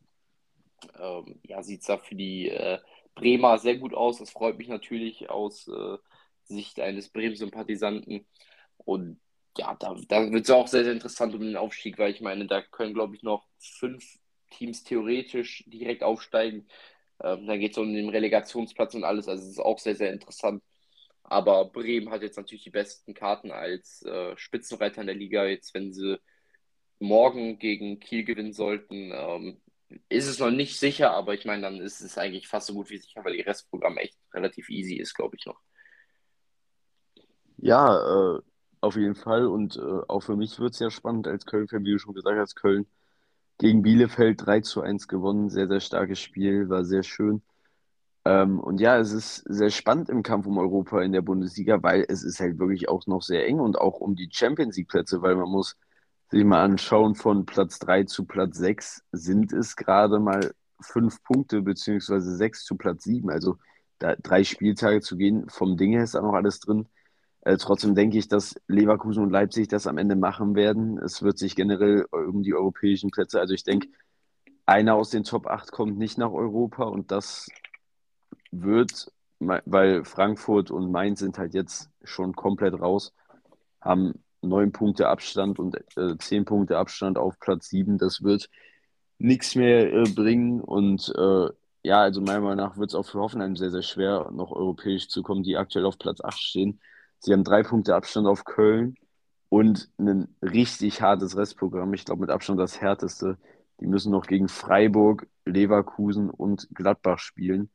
Ähm, 0.99 1.39
ja, 1.43 1.61
sieht 1.61 1.81
es 1.81 1.87
da 1.87 1.97
für 1.97 2.15
die 2.15 2.49
äh, 2.49 2.79
Bremer 3.13 3.59
sehr 3.59 3.77
gut 3.77 3.93
aus. 3.93 4.17
Das 4.17 4.31
freut 4.31 4.57
mich 4.57 4.69
natürlich 4.69 5.29
aus 5.29 5.67
äh, 5.67 5.97
Sicht 6.45 6.79
eines 6.79 7.09
Bremen-Sympathisanten. 7.09 8.25
Und 8.77 9.19
ja, 9.55 9.75
da, 9.75 9.95
da 10.07 10.31
wird 10.31 10.45
es 10.45 10.49
auch 10.49 10.67
sehr, 10.67 10.83
sehr 10.83 10.93
interessant 10.93 11.35
um 11.35 11.41
den 11.41 11.57
Aufstieg, 11.57 11.99
weil 11.99 12.11
ich 12.11 12.21
meine, 12.21 12.47
da 12.47 12.61
können, 12.63 12.95
glaube 12.95 13.15
ich, 13.15 13.21
noch 13.21 13.45
fünf 13.59 14.17
Teams 14.49 14.83
theoretisch 14.83 15.63
direkt 15.67 16.01
aufsteigen. 16.03 16.67
Ähm, 17.23 17.47
dann 17.47 17.59
geht 17.59 17.71
es 17.73 17.77
um 17.77 17.93
den 17.93 18.09
Relegationsplatz 18.09 18.95
und 18.95 19.03
alles. 19.03 19.27
Also 19.27 19.43
es 19.43 19.49
ist 19.49 19.59
auch 19.59 19.79
sehr, 19.79 19.95
sehr 19.95 20.13
interessant. 20.13 20.63
Aber 21.23 21.65
Bremen 21.65 22.09
hat 22.09 22.23
jetzt 22.23 22.37
natürlich 22.37 22.63
die 22.63 22.69
besten 22.71 23.13
Karten 23.13 23.51
als 23.51 24.01
äh, 24.03 24.35
Spitzenreiter 24.37 25.01
in 25.01 25.07
der 25.07 25.15
Liga. 25.15 25.45
Jetzt, 25.45 25.73
wenn 25.73 25.93
sie 25.93 26.19
morgen 26.99 27.59
gegen 27.59 27.99
Kiel 27.99 28.23
gewinnen 28.23 28.53
sollten, 28.53 29.11
ähm, 29.13 29.61
ist 30.09 30.27
es 30.27 30.39
noch 30.39 30.51
nicht 30.51 30.79
sicher, 30.79 31.11
aber 31.11 31.33
ich 31.33 31.45
meine, 31.45 31.63
dann 31.63 31.79
ist 31.79 32.01
es 32.01 32.17
eigentlich 32.17 32.47
fast 32.47 32.67
so 32.67 32.73
gut 32.73 32.89
wie 32.89 32.97
sicher, 32.97 33.23
weil 33.23 33.35
ihr 33.35 33.45
Restprogramm 33.45 33.97
echt 33.97 34.17
relativ 34.33 34.69
easy 34.69 34.95
ist, 34.95 35.15
glaube 35.15 35.35
ich 35.37 35.45
noch. 35.45 35.59
Ja, 37.57 38.37
äh, 38.37 38.41
auf 38.81 38.95
jeden 38.95 39.15
Fall. 39.15 39.47
Und 39.47 39.77
äh, 39.77 40.01
auch 40.07 40.21
für 40.21 40.35
mich 40.35 40.59
wird 40.59 40.73
es 40.73 40.79
ja 40.79 40.89
spannend 40.89 41.27
als 41.27 41.45
Köln-Fan, 41.45 41.83
wie 41.85 41.91
du 41.91 41.99
schon 41.99 42.13
gesagt 42.13 42.37
hast, 42.37 42.55
Köln 42.55 42.87
gegen 43.59 43.83
Bielefeld 43.83 44.45
3 44.45 44.61
zu 44.61 44.81
1 44.81 45.07
gewonnen. 45.07 45.49
Sehr, 45.49 45.67
sehr 45.67 45.81
starkes 45.81 46.19
Spiel, 46.19 46.69
war 46.69 46.83
sehr 46.85 47.03
schön. 47.03 47.43
Ähm, 48.25 48.59
und 48.59 48.79
ja, 48.81 48.97
es 48.97 49.11
ist 49.11 49.43
sehr 49.47 49.69
spannend 49.69 50.09
im 50.09 50.23
Kampf 50.23 50.47
um 50.47 50.57
Europa 50.57 51.01
in 51.01 51.11
der 51.11 51.21
Bundesliga, 51.21 51.81
weil 51.83 52.05
es 52.09 52.23
ist 52.23 52.39
halt 52.39 52.59
wirklich 52.59 52.89
auch 52.89 53.05
noch 53.07 53.21
sehr 53.21 53.45
eng 53.47 53.59
und 53.59 53.77
auch 53.77 53.99
um 53.99 54.15
die 54.15 54.29
Champions 54.31 54.77
League-Plätze, 54.77 55.21
weil 55.21 55.35
man 55.35 55.49
muss 55.49 55.77
sich 56.29 56.43
mal 56.43 56.63
anschauen, 56.63 57.15
von 57.15 57.45
Platz 57.45 57.79
3 57.79 58.05
zu 58.05 58.25
Platz 58.25 58.57
6 58.57 59.03
sind 59.11 59.53
es 59.53 59.75
gerade 59.75 60.19
mal 60.19 60.53
fünf 60.81 61.23
Punkte, 61.23 61.61
beziehungsweise 61.61 62.35
6 62.35 62.65
zu 62.65 62.77
Platz 62.77 63.03
7. 63.03 63.29
Also 63.29 63.57
da 63.99 64.15
drei 64.15 64.43
Spieltage 64.43 65.01
zu 65.01 65.17
gehen, 65.17 65.49
vom 65.49 65.75
Ding 65.77 65.91
her 65.91 66.03
ist 66.03 66.15
da 66.15 66.21
noch 66.21 66.33
alles 66.33 66.59
drin. 66.59 66.87
Äh, 67.49 67.57
trotzdem 67.57 67.95
denke 67.95 68.19
ich, 68.19 68.27
dass 68.27 68.61
Leverkusen 68.67 69.23
und 69.23 69.31
Leipzig 69.31 69.69
das 69.69 69.87
am 69.87 69.97
Ende 69.97 70.15
machen 70.15 70.53
werden. 70.53 70.99
Es 70.99 71.23
wird 71.23 71.39
sich 71.39 71.55
generell 71.55 72.05
um 72.11 72.43
die 72.43 72.53
europäischen 72.53 73.09
Plätze, 73.09 73.39
also 73.39 73.55
ich 73.55 73.63
denke, 73.63 73.87
einer 74.67 74.93
aus 74.93 75.09
den 75.09 75.23
Top 75.23 75.47
8 75.47 75.71
kommt 75.71 75.97
nicht 75.97 76.19
nach 76.19 76.31
Europa 76.31 76.83
und 76.83 77.11
das 77.11 77.49
wird 78.51 79.11
weil 79.39 80.03
Frankfurt 80.03 80.69
und 80.69 80.91
Mainz 80.91 81.19
sind 81.19 81.37
halt 81.37 81.53
jetzt 81.53 81.89
schon 82.03 82.35
komplett 82.35 82.79
raus, 82.79 83.13
haben 83.81 84.21
neun 84.41 84.71
Punkte 84.73 85.07
Abstand 85.07 85.59
und 85.59 85.77
äh, 85.97 86.17
zehn 86.19 86.45
Punkte 86.45 86.77
Abstand 86.77 87.17
auf 87.17 87.39
Platz 87.39 87.69
sieben. 87.69 87.97
Das 87.97 88.21
wird 88.21 88.49
nichts 89.17 89.55
mehr 89.55 89.93
äh, 89.93 90.03
bringen 90.03 90.61
und 90.61 91.11
äh, 91.17 91.47
ja, 91.83 92.01
also 92.01 92.21
meiner 92.21 92.41
Meinung 92.41 92.57
nach 92.57 92.77
wird 92.77 92.89
es 92.91 92.95
auch 92.95 93.05
für 93.05 93.19
Hoffenheim 93.19 93.55
sehr, 93.55 93.71
sehr 93.71 93.81
schwer, 93.81 94.29
noch 94.31 94.51
europäisch 94.51 95.07
zu 95.07 95.23
kommen, 95.23 95.43
die 95.43 95.57
aktuell 95.57 95.85
auf 95.85 95.97
Platz 95.97 96.21
8 96.21 96.37
stehen. 96.37 96.81
Sie 97.19 97.33
haben 97.33 97.43
drei 97.43 97.63
Punkte 97.63 97.95
Abstand 97.95 98.27
auf 98.27 98.45
Köln 98.45 98.95
und 99.49 99.89
ein 99.97 100.35
richtig 100.41 101.01
hartes 101.01 101.35
Restprogramm. 101.37 101.93
Ich 101.93 102.05
glaube, 102.05 102.21
mit 102.21 102.29
Abstand 102.29 102.59
das 102.59 102.79
härteste. 102.81 103.37
Die 103.79 103.87
müssen 103.87 104.11
noch 104.11 104.25
gegen 104.27 104.47
Freiburg, 104.47 105.27
Leverkusen 105.45 106.29
und 106.29 106.67
Gladbach 106.73 107.19
spielen. 107.19 107.69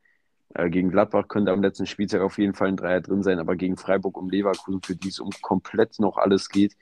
Äh, 0.54 0.70
gegen 0.70 0.90
Gladbach 0.90 1.28
könnte 1.28 1.52
am 1.52 1.62
letzten 1.62 1.86
Spieltag 1.86 2.22
auf 2.22 2.38
jeden 2.38 2.54
Fall 2.54 2.68
ein 2.68 2.76
Dreier 2.76 3.00
drin 3.00 3.22
sein, 3.22 3.38
aber 3.38 3.56
gegen 3.56 3.76
Freiburg 3.76 4.16
und 4.16 4.30
Leverkusen, 4.30 4.82
für 4.82 4.96
die 4.96 5.08
es 5.08 5.20
um 5.20 5.30
komplett 5.42 5.98
noch 5.98 6.16
alles 6.16 6.48
geht, 6.48 6.76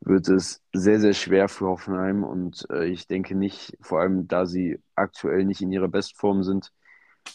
wird 0.00 0.28
es 0.28 0.62
sehr, 0.72 1.00
sehr 1.00 1.12
schwer 1.14 1.48
für 1.48 1.66
Hoffenheim. 1.66 2.24
Und 2.24 2.66
äh, 2.70 2.86
ich 2.86 3.06
denke 3.06 3.34
nicht, 3.34 3.76
vor 3.80 4.00
allem 4.00 4.28
da 4.28 4.46
sie 4.46 4.80
aktuell 4.94 5.44
nicht 5.44 5.60
in 5.62 5.72
ihrer 5.72 5.88
Bestform 5.88 6.42
sind, 6.42 6.72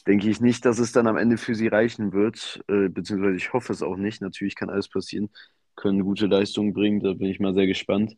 denke 0.07 0.29
ich 0.29 0.41
nicht, 0.41 0.65
dass 0.65 0.79
es 0.79 0.91
dann 0.91 1.07
am 1.07 1.17
Ende 1.17 1.37
für 1.37 1.55
sie 1.55 1.67
reichen 1.67 2.13
wird. 2.13 2.63
Äh, 2.67 2.89
beziehungsweise 2.89 3.37
ich 3.37 3.53
hoffe 3.53 3.73
es 3.73 3.81
auch 3.81 3.97
nicht. 3.97 4.21
Natürlich 4.21 4.55
kann 4.55 4.69
alles 4.69 4.87
passieren, 4.87 5.29
können 5.75 6.03
gute 6.03 6.27
Leistungen 6.27 6.73
bringen, 6.73 7.01
da 7.01 7.13
bin 7.13 7.27
ich 7.27 7.39
mal 7.39 7.53
sehr 7.53 7.67
gespannt. 7.67 8.17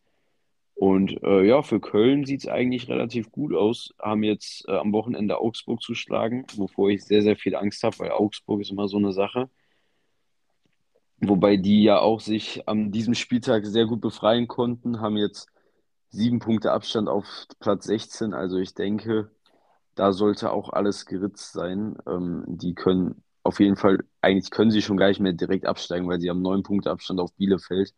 Und 0.74 1.20
äh, 1.24 1.44
ja, 1.44 1.62
für 1.62 1.80
Köln 1.80 2.24
sieht 2.24 2.42
es 2.42 2.48
eigentlich 2.48 2.88
relativ 2.88 3.32
gut 3.32 3.52
aus. 3.52 3.92
Haben 4.00 4.22
jetzt 4.22 4.64
äh, 4.68 4.76
am 4.76 4.92
Wochenende 4.92 5.38
Augsburg 5.38 5.82
zu 5.82 5.94
schlagen, 5.94 6.46
wovor 6.54 6.90
ich 6.90 7.04
sehr, 7.04 7.22
sehr 7.22 7.36
viel 7.36 7.56
Angst 7.56 7.82
habe, 7.82 7.98
weil 7.98 8.12
Augsburg 8.12 8.60
ist 8.60 8.70
immer 8.70 8.86
so 8.86 8.96
eine 8.96 9.12
Sache. 9.12 9.50
Wobei 11.20 11.56
die 11.56 11.82
ja 11.82 11.98
auch 11.98 12.20
sich 12.20 12.68
an 12.68 12.92
diesem 12.92 13.14
Spieltag 13.14 13.66
sehr 13.66 13.86
gut 13.86 14.00
befreien 14.00 14.46
konnten, 14.46 15.00
haben 15.00 15.16
jetzt 15.16 15.48
sieben 16.10 16.38
Punkte 16.38 16.70
Abstand 16.70 17.08
auf 17.08 17.26
Platz 17.58 17.86
16. 17.86 18.32
Also 18.32 18.58
ich 18.58 18.72
denke, 18.74 19.32
da 19.98 20.12
sollte 20.12 20.52
auch 20.52 20.70
alles 20.70 21.06
geritzt 21.06 21.52
sein. 21.52 21.96
Ähm, 22.06 22.44
die 22.46 22.74
können 22.74 23.22
auf 23.42 23.60
jeden 23.60 23.76
Fall, 23.76 23.98
eigentlich 24.20 24.50
können 24.50 24.70
sie 24.70 24.82
schon 24.82 24.96
gar 24.96 25.08
nicht 25.08 25.20
mehr 25.20 25.32
direkt 25.32 25.66
absteigen, 25.66 26.08
weil 26.08 26.20
sie 26.20 26.30
haben 26.30 26.42
neun 26.42 26.62
Punkte 26.62 26.90
Abstand 26.90 27.20
auf 27.20 27.32
Bielefeld 27.34 27.94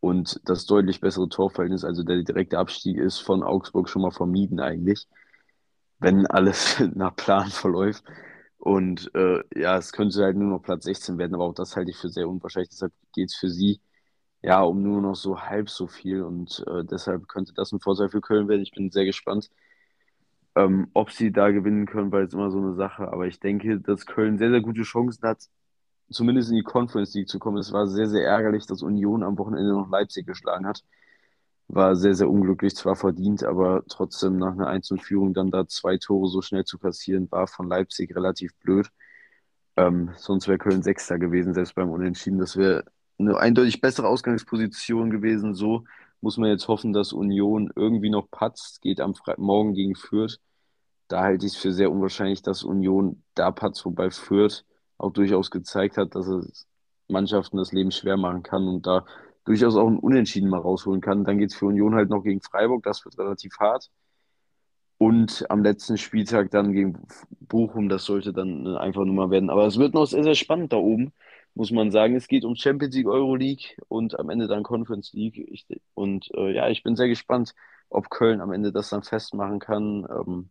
und 0.00 0.40
das 0.44 0.66
deutlich 0.66 1.00
bessere 1.00 1.28
Torverhältnis, 1.28 1.84
also 1.84 2.02
der 2.02 2.22
direkte 2.22 2.58
Abstieg 2.58 2.98
ist 2.98 3.20
von 3.20 3.42
Augsburg 3.42 3.88
schon 3.88 4.02
mal 4.02 4.10
vermieden 4.10 4.60
eigentlich, 4.60 5.08
wenn 5.98 6.26
alles 6.26 6.80
nach 6.94 7.16
Plan 7.16 7.48
verläuft. 7.50 8.04
Und 8.58 9.10
äh, 9.14 9.42
ja, 9.54 9.76
es 9.78 9.92
könnte 9.92 10.22
halt 10.24 10.36
nur 10.36 10.48
noch 10.48 10.62
Platz 10.62 10.84
16 10.84 11.18
werden, 11.18 11.34
aber 11.34 11.44
auch 11.44 11.54
das 11.54 11.76
halte 11.76 11.90
ich 11.90 11.98
für 11.98 12.08
sehr 12.08 12.28
unwahrscheinlich. 12.28 12.70
Deshalb 12.70 12.92
geht 13.14 13.30
es 13.30 13.36
für 13.36 13.50
sie 13.50 13.80
ja 14.42 14.62
um 14.62 14.82
nur 14.82 15.00
noch 15.02 15.16
so 15.16 15.40
halb 15.42 15.70
so 15.70 15.86
viel 15.86 16.22
und 16.22 16.64
äh, 16.68 16.84
deshalb 16.84 17.28
könnte 17.28 17.54
das 17.54 17.72
ein 17.72 17.80
Vorteil 17.80 18.10
für 18.10 18.20
Köln 18.20 18.48
werden. 18.48 18.62
Ich 18.62 18.72
bin 18.72 18.90
sehr 18.90 19.04
gespannt, 19.06 19.50
ähm, 20.56 20.88
ob 20.94 21.10
sie 21.10 21.32
da 21.32 21.50
gewinnen 21.50 21.86
können, 21.86 22.12
weil 22.12 22.24
es 22.24 22.34
immer 22.34 22.50
so 22.50 22.58
eine 22.58 22.74
Sache. 22.74 23.08
Aber 23.12 23.26
ich 23.26 23.40
denke, 23.40 23.80
dass 23.80 24.06
Köln 24.06 24.38
sehr, 24.38 24.50
sehr 24.50 24.60
gute 24.60 24.82
Chancen 24.82 25.22
hat, 25.28 25.48
zumindest 26.10 26.50
in 26.50 26.56
die 26.56 26.62
Conference 26.62 27.14
League 27.14 27.28
zu 27.28 27.38
kommen. 27.38 27.58
Es 27.58 27.72
war 27.72 27.86
sehr, 27.86 28.08
sehr 28.08 28.26
ärgerlich, 28.26 28.66
dass 28.66 28.82
Union 28.82 29.22
am 29.22 29.38
Wochenende 29.38 29.72
noch 29.72 29.90
Leipzig 29.90 30.26
geschlagen 30.26 30.66
hat. 30.66 30.84
War 31.68 31.96
sehr, 31.96 32.14
sehr 32.14 32.30
unglücklich, 32.30 32.76
zwar 32.76 32.96
verdient, 32.96 33.42
aber 33.44 33.84
trotzdem 33.88 34.36
nach 34.38 34.52
einer 34.52 34.68
1-Führung 34.68 35.34
dann 35.34 35.50
da 35.50 35.66
zwei 35.66 35.96
Tore 35.98 36.28
so 36.28 36.42
schnell 36.42 36.64
zu 36.64 36.78
kassieren, 36.78 37.30
war 37.30 37.46
von 37.46 37.68
Leipzig 37.68 38.14
relativ 38.14 38.54
blöd. 38.60 38.90
Ähm, 39.76 40.12
sonst 40.16 40.46
wäre 40.48 40.58
Köln 40.58 40.82
Sechster 40.82 41.18
gewesen, 41.18 41.54
selbst 41.54 41.74
beim 41.74 41.90
Unentschieden. 41.90 42.38
Das 42.38 42.56
wäre 42.56 42.84
eine 43.18 43.36
eindeutig 43.38 43.80
bessere 43.80 44.08
Ausgangsposition 44.08 45.10
gewesen. 45.10 45.54
So 45.54 45.84
muss 46.24 46.38
man 46.38 46.48
jetzt 46.48 46.68
hoffen, 46.68 46.94
dass 46.94 47.12
Union 47.12 47.70
irgendwie 47.76 48.08
noch 48.08 48.30
patzt, 48.30 48.80
geht 48.80 48.98
am 48.98 49.14
Fre 49.14 49.34
Morgen 49.36 49.74
gegen 49.74 49.94
Fürth. 49.94 50.38
Da 51.06 51.20
halte 51.20 51.44
ich 51.44 51.52
es 51.52 51.58
für 51.58 51.70
sehr 51.70 51.92
unwahrscheinlich, 51.92 52.40
dass 52.40 52.64
Union 52.64 53.22
da 53.34 53.50
patzt, 53.50 53.84
wobei 53.84 54.10
Fürth 54.10 54.64
auch 54.96 55.12
durchaus 55.12 55.50
gezeigt 55.50 55.98
hat, 55.98 56.14
dass 56.14 56.26
es 56.26 56.66
Mannschaften 57.08 57.58
das 57.58 57.72
Leben 57.72 57.90
schwer 57.90 58.16
machen 58.16 58.42
kann 58.42 58.66
und 58.66 58.86
da 58.86 59.04
durchaus 59.44 59.76
auch 59.76 59.86
ein 59.86 59.98
Unentschieden 59.98 60.48
mal 60.48 60.60
rausholen 60.60 61.02
kann. 61.02 61.24
Dann 61.24 61.36
geht 61.36 61.50
es 61.50 61.56
für 61.56 61.66
Union 61.66 61.94
halt 61.94 62.08
noch 62.08 62.22
gegen 62.22 62.40
Freiburg, 62.40 62.82
das 62.84 63.04
wird 63.04 63.18
relativ 63.18 63.58
hart. 63.60 63.90
Und 64.96 65.44
am 65.50 65.62
letzten 65.62 65.98
Spieltag 65.98 66.50
dann 66.52 66.72
gegen 66.72 67.06
Bochum, 67.40 67.90
das 67.90 68.06
sollte 68.06 68.32
dann 68.32 68.66
eine 68.66 68.80
einfache 68.80 69.04
Nummer 69.04 69.28
werden. 69.30 69.50
Aber 69.50 69.66
es 69.66 69.78
wird 69.78 69.92
noch 69.92 70.06
sehr, 70.06 70.24
sehr 70.24 70.36
spannend 70.36 70.72
da 70.72 70.78
oben, 70.78 71.12
muss 71.54 71.70
man 71.70 71.90
sagen. 71.90 72.16
Es 72.16 72.28
geht 72.28 72.44
um 72.44 72.56
Champions 72.56 72.94
League, 72.94 73.06
Euro 73.06 73.34
League 73.36 73.76
und 73.88 74.18
am 74.18 74.30
Ende 74.30 74.48
dann 74.48 74.62
Conference 74.62 75.12
League. 75.12 75.38
Ich, 75.38 75.66
und 75.94 76.30
äh, 76.34 76.52
ja, 76.52 76.68
ich 76.68 76.82
bin 76.82 76.96
sehr 76.96 77.08
gespannt, 77.08 77.54
ob 77.88 78.10
Köln 78.10 78.40
am 78.40 78.52
Ende 78.52 78.72
das 78.72 78.90
dann 78.90 79.02
festmachen 79.02 79.60
kann. 79.60 80.06
Ähm, 80.10 80.50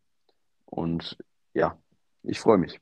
und 0.65 1.17
ja, 1.53 1.77
ich 2.23 2.39
freue 2.39 2.57
mich. 2.57 2.79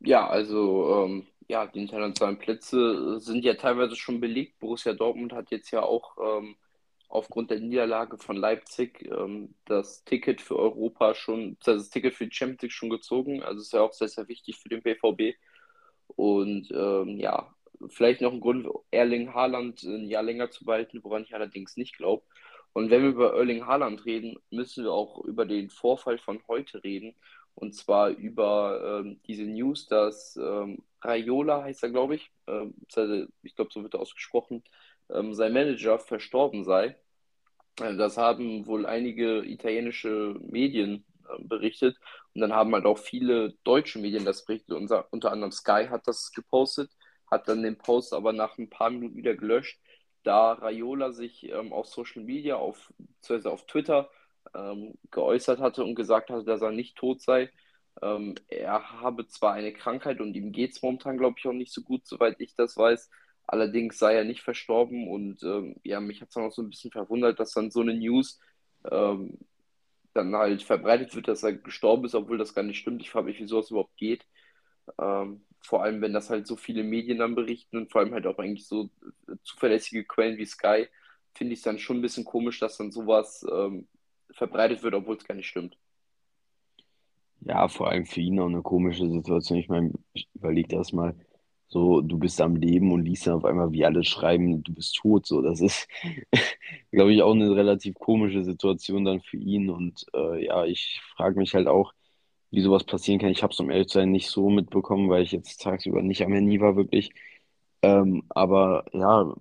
Ja, 0.00 0.28
also 0.28 1.04
ähm, 1.04 1.26
ja, 1.48 1.66
die 1.66 1.80
internationalen 1.80 2.38
Plätze 2.38 3.18
sind 3.20 3.44
ja 3.44 3.54
teilweise 3.54 3.96
schon 3.96 4.20
belegt. 4.20 4.58
Borussia 4.58 4.92
Dortmund 4.92 5.32
hat 5.32 5.50
jetzt 5.50 5.70
ja 5.70 5.82
auch 5.82 6.16
ähm, 6.22 6.56
aufgrund 7.08 7.50
der 7.50 7.60
Niederlage 7.60 8.18
von 8.18 8.36
Leipzig 8.36 9.02
ähm, 9.02 9.54
das 9.64 10.04
Ticket 10.04 10.40
für 10.40 10.56
Europa 10.56 11.14
schon, 11.14 11.56
das 11.64 11.90
Ticket 11.90 12.14
für 12.14 12.26
die 12.26 12.34
Champions 12.34 12.62
League 12.62 12.72
schon 12.72 12.90
gezogen. 12.90 13.42
Also 13.42 13.62
ist 13.62 13.72
ja 13.72 13.80
auch 13.80 13.92
sehr, 13.92 14.08
sehr 14.08 14.28
wichtig 14.28 14.58
für 14.58 14.68
den 14.68 14.82
BVB. 14.82 15.36
Und 16.08 16.70
ähm, 16.72 17.18
ja, 17.18 17.54
vielleicht 17.88 18.20
noch 18.20 18.32
ein 18.32 18.40
Grund, 18.40 18.66
Erling 18.90 19.34
Haaland 19.34 19.82
ein 19.82 20.08
Jahr 20.08 20.22
länger 20.22 20.50
zu 20.50 20.64
behalten, 20.64 21.00
woran 21.02 21.22
ich 21.22 21.34
allerdings 21.34 21.76
nicht 21.76 21.96
glaube. 21.96 22.24
Und 22.72 22.90
wenn 22.90 23.02
wir 23.02 23.10
über 23.10 23.34
Erling 23.34 23.66
Haaland 23.66 24.04
reden, 24.04 24.36
müssen 24.50 24.84
wir 24.84 24.92
auch 24.92 25.24
über 25.24 25.46
den 25.46 25.70
Vorfall 25.70 26.18
von 26.18 26.40
heute 26.48 26.82
reden. 26.84 27.14
Und 27.54 27.74
zwar 27.74 28.10
über 28.10 29.00
ähm, 29.04 29.20
diese 29.26 29.44
News, 29.44 29.86
dass 29.86 30.36
ähm, 30.36 30.84
Raiola, 31.02 31.64
heißt 31.64 31.82
er, 31.82 31.90
glaube 31.90 32.16
ich, 32.16 32.30
ähm, 32.46 32.74
ich 33.42 33.56
glaube, 33.56 33.70
so 33.72 33.82
wird 33.82 33.94
er 33.94 34.00
ausgesprochen, 34.00 34.62
ähm, 35.10 35.34
sein 35.34 35.52
Manager 35.52 35.98
verstorben 35.98 36.64
sei. 36.64 36.96
Äh, 37.80 37.96
das 37.96 38.16
haben 38.16 38.66
wohl 38.66 38.86
einige 38.86 39.44
italienische 39.44 40.36
Medien 40.40 41.04
äh, 41.28 41.42
berichtet. 41.42 41.96
Und 42.38 42.42
dann 42.42 42.52
haben 42.52 42.72
halt 42.72 42.86
auch 42.86 42.98
viele 42.98 43.54
deutsche 43.64 43.98
Medien 43.98 44.24
das 44.24 44.44
berichtet. 44.44 44.76
Unser, 44.76 45.12
unter 45.12 45.32
anderem 45.32 45.50
Sky 45.50 45.88
hat 45.90 46.06
das 46.06 46.30
gepostet, 46.30 46.88
hat 47.28 47.48
dann 47.48 47.64
den 47.64 47.76
Post 47.76 48.12
aber 48.12 48.32
nach 48.32 48.56
ein 48.58 48.70
paar 48.70 48.90
Minuten 48.90 49.16
wieder 49.16 49.34
gelöscht, 49.34 49.80
da 50.22 50.52
Raiola 50.52 51.10
sich 51.10 51.48
ähm, 51.48 51.72
auf 51.72 51.86
Social 51.86 52.22
Media, 52.22 52.54
auf, 52.54 52.92
beziehungsweise 52.96 53.50
auf 53.50 53.66
Twitter, 53.66 54.08
ähm, 54.54 54.94
geäußert 55.10 55.58
hatte 55.58 55.82
und 55.82 55.96
gesagt 55.96 56.30
hatte, 56.30 56.44
dass 56.44 56.62
er 56.62 56.70
nicht 56.70 56.96
tot 56.96 57.20
sei. 57.22 57.50
Ähm, 58.02 58.36
er 58.46 59.00
habe 59.00 59.26
zwar 59.26 59.54
eine 59.54 59.72
Krankheit 59.72 60.20
und 60.20 60.36
ihm 60.36 60.52
geht 60.52 60.76
es 60.76 60.82
momentan, 60.82 61.18
glaube 61.18 61.40
ich, 61.40 61.46
auch 61.48 61.52
nicht 61.52 61.72
so 61.72 61.82
gut, 61.82 62.06
soweit 62.06 62.40
ich 62.40 62.54
das 62.54 62.76
weiß. 62.76 63.10
Allerdings 63.48 63.98
sei 63.98 64.14
er 64.14 64.24
nicht 64.24 64.42
verstorben 64.42 65.08
und 65.08 65.42
ähm, 65.42 65.74
ja, 65.82 65.98
mich 65.98 66.20
hat 66.20 66.28
es 66.28 66.34
dann 66.34 66.44
auch 66.44 66.52
so 66.52 66.62
ein 66.62 66.70
bisschen 66.70 66.92
verwundert, 66.92 67.40
dass 67.40 67.50
dann 67.50 67.72
so 67.72 67.80
eine 67.80 67.94
News 67.94 68.38
ähm, 68.88 69.38
dann 70.18 70.34
halt 70.36 70.62
verbreitet 70.62 71.14
wird, 71.14 71.28
dass 71.28 71.42
er 71.42 71.54
gestorben 71.54 72.04
ist, 72.04 72.14
obwohl 72.14 72.38
das 72.38 72.54
gar 72.54 72.62
nicht 72.62 72.78
stimmt. 72.78 73.00
Ich 73.02 73.10
frage 73.10 73.26
mich, 73.26 73.40
wieso 73.40 73.60
das 73.60 73.70
überhaupt 73.70 73.96
geht. 73.96 74.26
Ähm, 75.00 75.44
vor 75.60 75.82
allem, 75.82 76.00
wenn 76.00 76.12
das 76.12 76.30
halt 76.30 76.46
so 76.46 76.56
viele 76.56 76.82
Medien 76.84 77.18
dann 77.18 77.34
berichten 77.34 77.76
und 77.76 77.92
vor 77.92 78.00
allem 78.00 78.14
halt 78.14 78.26
auch 78.26 78.38
eigentlich 78.38 78.66
so 78.66 78.90
äh, 79.28 79.34
zuverlässige 79.42 80.04
Quellen 80.04 80.38
wie 80.38 80.46
Sky, 80.46 80.88
finde 81.34 81.52
ich 81.52 81.60
es 81.60 81.64
dann 81.64 81.78
schon 81.78 81.98
ein 81.98 82.02
bisschen 82.02 82.24
komisch, 82.24 82.58
dass 82.60 82.76
dann 82.78 82.90
sowas 82.90 83.46
ähm, 83.50 83.86
verbreitet 84.32 84.82
wird, 84.82 84.94
obwohl 84.94 85.16
es 85.16 85.24
gar 85.24 85.34
nicht 85.34 85.48
stimmt. 85.48 85.76
Ja, 87.40 87.68
vor 87.68 87.88
allem 87.88 88.04
für 88.04 88.20
ihn 88.20 88.40
auch 88.40 88.46
eine 88.46 88.62
komische 88.62 89.08
Situation. 89.08 89.58
Ich 89.58 89.68
meine, 89.68 89.92
überleg 90.34 90.68
das 90.68 90.92
mal. 90.92 91.14
So, 91.68 92.00
du 92.00 92.18
bist 92.18 92.40
am 92.40 92.56
Leben 92.56 92.92
und 92.92 93.04
liest 93.04 93.26
dann 93.26 93.34
auf 93.34 93.44
einmal, 93.44 93.72
wie 93.72 93.84
alle 93.84 94.02
schreiben, 94.04 94.62
du 94.62 94.72
bist 94.72 94.96
tot. 94.96 95.26
So, 95.26 95.42
das 95.42 95.60
ist, 95.60 95.86
glaube 96.92 97.12
ich, 97.12 97.22
auch 97.22 97.32
eine 97.34 97.54
relativ 97.54 97.94
komische 97.96 98.42
Situation 98.44 99.04
dann 99.04 99.20
für 99.20 99.36
ihn. 99.36 99.68
Und 99.70 100.06
äh, 100.14 100.46
ja, 100.46 100.64
ich 100.64 101.00
frage 101.16 101.38
mich 101.38 101.54
halt 101.54 101.66
auch, 101.68 101.92
wie 102.50 102.62
sowas 102.62 102.84
passieren 102.84 103.20
kann. 103.20 103.30
Ich 103.30 103.42
habe 103.42 103.52
es, 103.52 103.60
um 103.60 103.70
ehrlich 103.70 103.88
zu 103.88 103.98
sein, 103.98 104.10
nicht 104.12 104.28
so 104.30 104.48
mitbekommen, 104.50 105.10
weil 105.10 105.22
ich 105.24 105.32
jetzt 105.32 105.60
tagsüber 105.62 106.02
nicht 106.02 106.22
am 106.24 106.32
Handy 106.32 106.60
war, 106.60 106.76
wirklich. 106.76 107.10
Ähm, 107.82 108.24
aber 108.30 108.84
ja, 108.92 109.32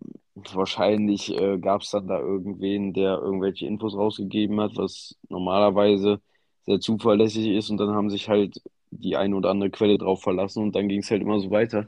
wahrscheinlich 0.54 1.32
äh, 1.40 1.58
gab 1.60 1.82
es 1.82 1.92
dann 1.92 2.08
da 2.08 2.20
irgendwen, 2.20 2.94
der 2.94 3.18
irgendwelche 3.20 3.66
Infos 3.68 3.96
rausgegeben 3.96 4.60
hat, 4.62 4.76
was 4.78 5.18
normalerweise 5.30 6.22
sehr 6.66 6.80
zuverlässig 6.80 7.48
ist. 7.48 7.70
Und 7.70 7.78
dann 7.78 7.90
haben 7.96 8.10
sich 8.10 8.30
halt 8.30 8.62
die 8.92 9.16
eine 9.18 9.36
oder 9.36 9.50
andere 9.50 9.70
Quelle 9.72 9.98
drauf 9.98 10.22
verlassen 10.22 10.64
und 10.64 10.76
dann 10.76 10.88
ging 10.88 11.00
es 11.02 11.10
halt 11.12 11.22
immer 11.22 11.40
so 11.40 11.50
weiter. 11.52 11.88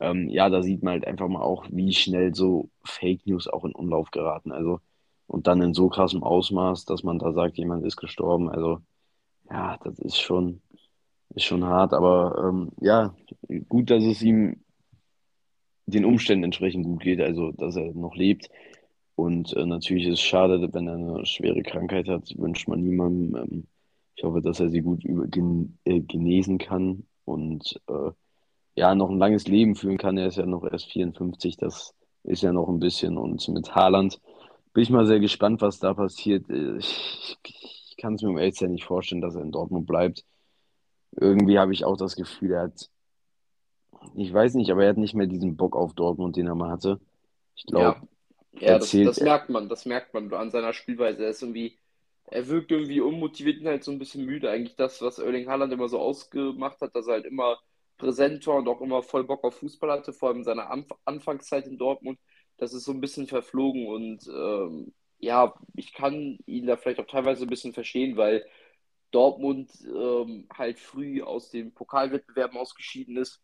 Ähm, 0.00 0.28
ja, 0.28 0.48
da 0.50 0.62
sieht 0.62 0.82
man 0.82 0.92
halt 0.94 1.06
einfach 1.06 1.28
mal 1.28 1.42
auch, 1.42 1.66
wie 1.70 1.92
schnell 1.92 2.34
so 2.34 2.70
Fake 2.84 3.26
News 3.26 3.48
auch 3.48 3.64
in 3.64 3.74
Umlauf 3.74 4.10
geraten. 4.10 4.52
Also, 4.52 4.80
und 5.26 5.46
dann 5.46 5.62
in 5.62 5.74
so 5.74 5.88
krassem 5.88 6.22
Ausmaß, 6.22 6.84
dass 6.84 7.02
man 7.02 7.18
da 7.18 7.32
sagt, 7.32 7.56
jemand 7.58 7.84
ist 7.84 7.96
gestorben. 7.96 8.50
Also, 8.50 8.80
ja, 9.50 9.78
das 9.84 9.98
ist 9.98 10.18
schon 10.20 10.60
ist 11.34 11.44
schon 11.44 11.64
hart, 11.64 11.92
aber 11.92 12.48
ähm, 12.48 12.70
ja, 12.80 13.14
gut, 13.68 13.90
dass 13.90 14.04
es 14.04 14.22
ihm 14.22 14.56
den 15.86 16.04
Umständen 16.04 16.44
entsprechend 16.44 16.86
gut 16.86 17.02
geht, 17.02 17.20
also 17.20 17.52
dass 17.52 17.76
er 17.76 17.92
noch 17.92 18.14
lebt. 18.14 18.48
Und 19.16 19.52
äh, 19.54 19.66
natürlich 19.66 20.06
ist 20.06 20.14
es 20.14 20.20
schade, 20.22 20.72
wenn 20.72 20.88
er 20.88 20.94
eine 20.94 21.26
schwere 21.26 21.62
Krankheit 21.62 22.08
hat, 22.08 22.32
wünscht 22.36 22.68
man 22.68 22.82
niemandem. 22.82 23.36
Ähm, 23.36 23.66
ich 24.16 24.24
hoffe, 24.24 24.40
dass 24.42 24.60
er 24.60 24.70
sie 24.70 24.80
gut 24.80 25.04
über, 25.04 25.26
gen, 25.26 25.78
äh, 25.84 26.00
genesen 26.00 26.58
kann 26.58 27.04
und 27.24 27.80
äh, 27.88 28.10
ja, 28.76 28.94
noch 28.94 29.10
ein 29.10 29.18
langes 29.18 29.46
Leben 29.48 29.76
führen 29.76 29.98
kann. 29.98 30.18
Er 30.18 30.28
ist 30.28 30.36
ja 30.36 30.46
noch 30.46 30.64
erst 30.64 30.86
54, 30.92 31.56
das 31.56 31.94
ist 32.24 32.42
ja 32.42 32.52
noch 32.52 32.68
ein 32.68 32.80
bisschen. 32.80 33.16
Und 33.18 33.46
mit 33.48 33.74
Haaland 33.74 34.20
bin 34.72 34.82
ich 34.82 34.90
mal 34.90 35.06
sehr 35.06 35.20
gespannt, 35.20 35.62
was 35.62 35.78
da 35.78 35.94
passiert. 35.94 36.48
Äh, 36.50 36.78
Ich, 36.78 37.38
ich 37.46 37.96
kann 37.98 38.14
es 38.14 38.22
mir 38.22 38.30
um 38.30 38.38
ehrlich 38.38 38.56
sein 38.58 38.72
nicht 38.72 38.84
vorstellen, 38.84 39.20
dass 39.22 39.34
er 39.36 39.42
in 39.42 39.52
Dortmund 39.52 39.86
bleibt. 39.86 40.24
Irgendwie 41.12 41.58
habe 41.58 41.72
ich 41.72 41.84
auch 41.84 41.96
das 41.96 42.16
Gefühl, 42.16 42.52
er 42.52 42.62
hat, 42.64 42.90
ich 44.16 44.32
weiß 44.32 44.54
nicht, 44.54 44.70
aber 44.70 44.84
er 44.84 44.90
hat 44.90 44.96
nicht 44.98 45.14
mehr 45.14 45.26
diesen 45.26 45.56
Bock 45.56 45.76
auf 45.76 45.94
Dortmund, 45.94 46.36
den 46.36 46.46
er 46.46 46.54
mal 46.54 46.70
hatte. 46.70 47.00
Ich 47.56 47.66
glaube, 47.66 47.96
Ja, 47.96 48.06
ja, 48.60 48.78
das, 48.78 49.00
das 49.02 49.20
merkt 49.20 49.48
man, 49.50 49.68
das 49.68 49.84
merkt 49.86 50.14
man 50.14 50.32
an 50.34 50.50
seiner 50.50 50.72
Spielweise. 50.72 51.24
Er 51.24 51.30
ist 51.30 51.42
irgendwie, 51.42 51.78
er 52.26 52.48
wirkt 52.48 52.70
irgendwie 52.72 53.00
unmotiviert 53.00 53.60
und 53.60 53.66
halt 53.68 53.84
so 53.84 53.92
ein 53.92 53.98
bisschen 53.98 54.24
müde. 54.26 54.50
Eigentlich 54.50 54.76
das, 54.76 55.02
was 55.02 55.18
Erling 55.18 55.48
Haaland 55.48 55.72
immer 55.72 55.88
so 55.88 55.98
ausgemacht 56.00 56.80
hat, 56.80 56.94
dass 56.94 57.06
er 57.08 57.14
halt 57.14 57.26
immer 57.26 57.58
präsent 58.04 58.46
war 58.46 58.56
und 58.56 58.68
auch 58.68 58.80
immer 58.82 59.02
voll 59.02 59.24
Bock 59.24 59.44
auf 59.44 59.56
Fußball 59.58 59.90
hatte, 59.90 60.12
vor 60.12 60.28
allem 60.28 60.38
in 60.38 60.44
seiner 60.44 60.70
Anf 60.70 60.88
Anfangszeit 61.06 61.66
in 61.66 61.78
Dortmund. 61.78 62.18
Das 62.58 62.74
ist 62.74 62.84
so 62.84 62.92
ein 62.92 63.00
bisschen 63.00 63.26
verflogen 63.26 63.86
und 63.88 64.26
ähm, 64.28 64.94
ja, 65.18 65.54
ich 65.74 65.92
kann 65.94 66.38
ihn 66.46 66.66
da 66.66 66.76
vielleicht 66.76 67.00
auch 67.00 67.06
teilweise 67.06 67.44
ein 67.46 67.48
bisschen 67.48 67.72
verstehen, 67.72 68.16
weil 68.16 68.46
Dortmund 69.10 69.70
ähm, 69.86 70.46
halt 70.52 70.78
früh 70.78 71.22
aus 71.22 71.50
den 71.50 71.72
Pokalwettbewerben 71.72 72.58
ausgeschieden 72.58 73.16
ist 73.16 73.42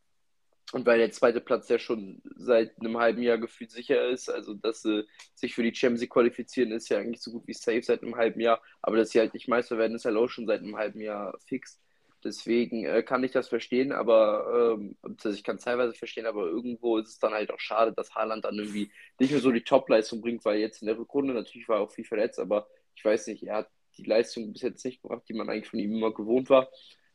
und 0.73 0.87
weil 0.87 0.99
der 0.99 1.11
zweite 1.11 1.41
Platz 1.41 1.69
ja 1.69 1.79
schon 1.79 2.23
seit 2.37 2.79
einem 2.81 2.99
halben 2.99 3.23
Jahr 3.23 3.39
gefühlt 3.39 3.73
sicher 3.73 4.09
ist, 4.09 4.29
also 4.29 4.55
dass 4.55 4.83
sie 4.83 5.05
sich 5.35 5.55
für 5.55 5.63
die 5.63 5.75
Champions 5.75 6.03
League 6.03 6.11
qualifizieren, 6.13 6.73
ist 6.73 6.89
ja 6.91 6.99
eigentlich 6.99 7.23
so 7.23 7.33
gut 7.33 7.47
wie 7.47 7.55
safe 7.55 7.83
seit 7.83 8.03
einem 8.03 8.17
halben 8.17 8.41
Jahr. 8.41 8.61
Aber 8.83 8.97
dass 8.97 9.11
sie 9.11 9.21
halt 9.21 9.35
nicht 9.35 9.49
Meister 9.49 9.79
werden, 9.79 9.97
ist 9.97 10.05
halt 10.05 10.17
auch 10.17 10.29
schon 10.29 10.47
seit 10.47 10.61
einem 10.61 10.77
halben 10.77 11.01
Jahr 11.01 11.37
fix. 11.47 11.81
Deswegen 12.23 12.85
äh, 12.85 13.03
kann 13.03 13.25
ich 13.25 13.31
das 13.33 13.49
verstehen, 13.49 13.93
aber 13.93 14.77
ähm, 14.79 14.97
ich 15.25 15.45
kann 15.45 15.57
es 15.57 15.65
teilweise 15.65 15.95
verstehen, 15.95 16.27
aber 16.27 16.47
irgendwo 16.47 16.99
ist 16.99 17.09
es 17.09 17.19
dann 17.19 17.33
halt 17.33 17.51
auch 17.51 17.61
schade, 17.61 17.93
dass 17.93 18.15
Haaland 18.15 18.45
dann 18.45 18.59
irgendwie 18.59 18.93
nicht 19.19 19.31
mehr 19.31 19.41
so 19.41 19.51
die 19.51 19.65
Top-Leistung 19.65 20.21
bringt, 20.21 20.45
weil 20.45 20.59
jetzt 20.59 20.83
in 20.83 20.87
der 20.87 20.99
Rückrunde 20.99 21.33
natürlich 21.33 21.69
war 21.69 21.79
er 21.79 21.83
auch 21.83 21.91
viel 21.91 22.05
verletzt, 22.05 22.39
aber 22.39 22.69
ich 22.95 23.05
weiß 23.05 23.29
nicht, 23.29 23.43
er 23.45 23.57
hat 23.57 23.71
die 23.97 24.05
Leistung 24.05 24.53
bis 24.53 24.63
jetzt 24.63 24.85
nicht 24.85 25.03
gebracht, 25.03 25.23
die 25.29 25.35
man 25.35 25.49
eigentlich 25.49 25.69
von 25.69 25.79
ihm 25.79 25.95
immer 25.95 26.13
gewohnt 26.13 26.51
war. 26.51 26.69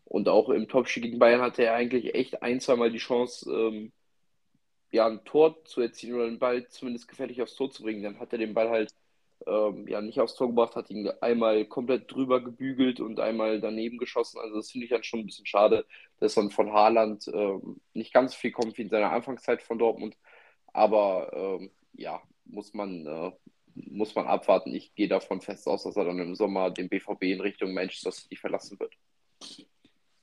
Und 0.05 0.29
auch 0.29 0.49
im 0.49 0.67
Topspiel 0.67 1.03
gegen 1.03 1.19
Bayern 1.19 1.41
hatte 1.41 1.63
er 1.63 1.73
eigentlich 1.75 2.13
echt 2.15 2.41
ein, 2.43 2.59
zweimal 2.59 2.91
die 2.91 2.99
Chance, 2.99 3.49
ähm, 3.51 3.91
ja, 4.91 5.07
ein 5.07 5.23
Tor 5.25 5.63
zu 5.65 5.81
erzielen 5.81 6.15
oder 6.15 6.25
den 6.25 6.39
Ball 6.39 6.67
zumindest 6.69 7.07
gefährlich 7.07 7.41
aufs 7.41 7.55
Tor 7.55 7.71
zu 7.71 7.83
bringen. 7.83 8.03
Dann 8.03 8.19
hat 8.19 8.31
er 8.33 8.39
den 8.39 8.53
Ball 8.53 8.69
halt 8.69 8.93
ähm, 9.47 9.87
ja, 9.87 10.01
nicht 10.01 10.19
aufs 10.19 10.35
Tor 10.35 10.47
gebracht, 10.47 10.75
hat 10.75 10.89
ihn 10.89 11.07
einmal 11.21 11.65
komplett 11.65 12.11
drüber 12.11 12.43
gebügelt 12.43 12.99
und 12.99 13.19
einmal 13.19 13.61
daneben 13.61 13.97
geschossen. 13.97 14.39
Also 14.39 14.55
das 14.55 14.71
finde 14.71 14.85
ich 14.85 14.91
dann 14.91 15.03
schon 15.03 15.21
ein 15.21 15.25
bisschen 15.25 15.45
schade, 15.45 15.85
dass 16.19 16.35
dann 16.35 16.51
von 16.51 16.71
Haaland 16.73 17.29
ähm, 17.33 17.79
nicht 17.93 18.13
ganz 18.13 18.33
so 18.33 18.39
viel 18.39 18.51
kommt 18.51 18.77
wie 18.77 18.83
in 18.83 18.89
seiner 18.89 19.11
Anfangszeit 19.11 19.61
von 19.61 19.77
Dortmund. 19.77 20.17
Aber 20.73 21.31
ähm, 21.33 21.71
ja, 21.93 22.21
muss 22.45 22.73
man, 22.73 23.05
äh, 23.05 23.31
muss 23.75 24.15
man 24.15 24.27
abwarten. 24.27 24.73
Ich 24.73 24.95
gehe 24.95 25.07
davon 25.07 25.41
fest 25.41 25.67
aus, 25.67 25.83
dass 25.83 25.95
er 25.95 26.05
dann 26.05 26.19
im 26.19 26.35
Sommer 26.35 26.71
den 26.71 26.89
BVB 26.89 27.23
in 27.23 27.41
Richtung 27.41 27.73
Manchester 27.73 28.11
City 28.11 28.35
verlassen 28.35 28.79
wird. 28.79 28.93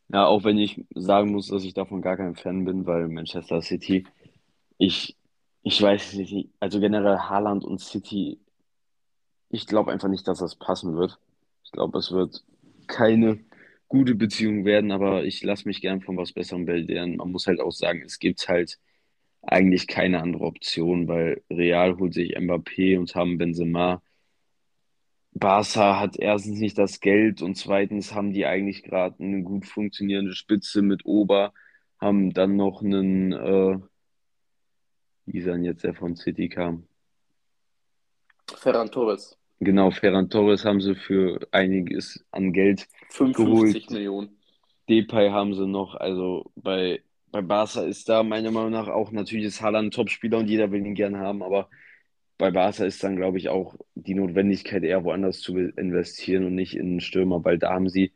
ja, 0.08 0.26
auch 0.26 0.44
wenn 0.44 0.58
ich 0.58 0.84
sagen 0.94 1.32
muss, 1.32 1.48
dass 1.48 1.64
ich 1.64 1.74
davon 1.74 2.02
gar 2.02 2.16
kein 2.16 2.34
Fan 2.34 2.64
bin, 2.64 2.86
weil 2.86 3.08
Manchester 3.08 3.62
City, 3.62 4.06
ich, 4.78 5.16
ich 5.62 5.80
weiß 5.80 6.14
nicht, 6.14 6.48
also 6.60 6.80
generell 6.80 7.18
Haaland 7.18 7.64
und 7.64 7.80
City, 7.80 8.38
ich 9.52 9.66
glaube 9.66 9.92
einfach 9.92 10.08
nicht, 10.08 10.26
dass 10.26 10.38
das 10.38 10.56
passen 10.56 10.96
wird. 10.96 11.18
Ich 11.64 11.72
glaube, 11.72 11.98
es 11.98 12.10
wird 12.10 12.42
keine 12.88 13.38
gute 13.86 14.14
Beziehung 14.14 14.64
werden, 14.64 14.90
aber 14.90 15.24
ich 15.24 15.42
lasse 15.44 15.68
mich 15.68 15.82
gern 15.82 16.00
von 16.00 16.16
was 16.16 16.32
Besserem 16.32 16.64
belehren. 16.64 17.16
Man 17.16 17.30
muss 17.30 17.46
halt 17.46 17.60
auch 17.60 17.70
sagen, 17.70 18.02
es 18.04 18.18
gibt 18.18 18.48
halt 18.48 18.78
eigentlich 19.42 19.86
keine 19.86 20.22
andere 20.22 20.44
Option, 20.44 21.06
weil 21.06 21.42
Real 21.50 21.98
holt 21.98 22.14
sich 22.14 22.36
Mbappé 22.36 22.98
und 22.98 23.14
haben 23.14 23.38
Benzema. 23.38 24.02
Barca 25.32 26.00
hat 26.00 26.16
erstens 26.18 26.58
nicht 26.58 26.78
das 26.78 27.00
Geld 27.00 27.42
und 27.42 27.56
zweitens 27.56 28.14
haben 28.14 28.32
die 28.32 28.46
eigentlich 28.46 28.82
gerade 28.82 29.22
eine 29.22 29.42
gut 29.42 29.66
funktionierende 29.66 30.34
Spitze 30.34 30.80
mit 30.80 31.04
Ober, 31.04 31.52
haben 32.00 32.32
dann 32.32 32.56
noch 32.56 32.82
einen, 32.82 33.32
äh, 33.32 33.78
wie 35.26 35.38
ist 35.38 35.46
denn 35.46 35.64
jetzt, 35.64 35.84
der 35.84 35.94
von 35.94 36.16
City 36.16 36.48
kam? 36.48 36.86
Ferran 38.56 38.90
Torres, 38.90 39.38
Genau, 39.64 39.92
Ferran 39.92 40.28
Torres 40.28 40.64
haben 40.64 40.80
sie 40.80 40.96
für 40.96 41.38
einiges 41.52 42.24
an 42.32 42.52
Geld 42.52 42.88
55 43.10 43.86
geholt. 43.86 43.90
Millionen. 43.90 44.38
Depay 44.88 45.30
haben 45.30 45.54
sie 45.54 45.68
noch. 45.68 45.94
Also 45.94 46.50
bei, 46.56 47.00
bei 47.30 47.42
Barca 47.42 47.82
ist 47.82 48.08
da 48.08 48.24
meiner 48.24 48.50
Meinung 48.50 48.72
nach 48.72 48.88
auch 48.88 49.12
natürlich 49.12 49.46
ist 49.46 49.62
Haaland 49.62 49.88
ein 49.88 49.90
Topspieler 49.92 50.38
und 50.38 50.48
jeder 50.50 50.72
will 50.72 50.84
ihn 50.84 50.96
gern 50.96 51.16
haben, 51.18 51.44
aber 51.44 51.70
bei 52.38 52.50
Barca 52.50 52.84
ist 52.84 53.04
dann, 53.04 53.14
glaube 53.14 53.38
ich, 53.38 53.50
auch 53.50 53.76
die 53.94 54.14
Notwendigkeit, 54.14 54.82
eher 54.82 55.04
woanders 55.04 55.38
zu 55.40 55.56
investieren 55.56 56.44
und 56.44 56.56
nicht 56.56 56.74
in 56.74 56.86
einen 56.88 57.00
Stürmer, 57.00 57.44
weil 57.44 57.58
da 57.58 57.70
haben 57.70 57.88
sie 57.88 58.12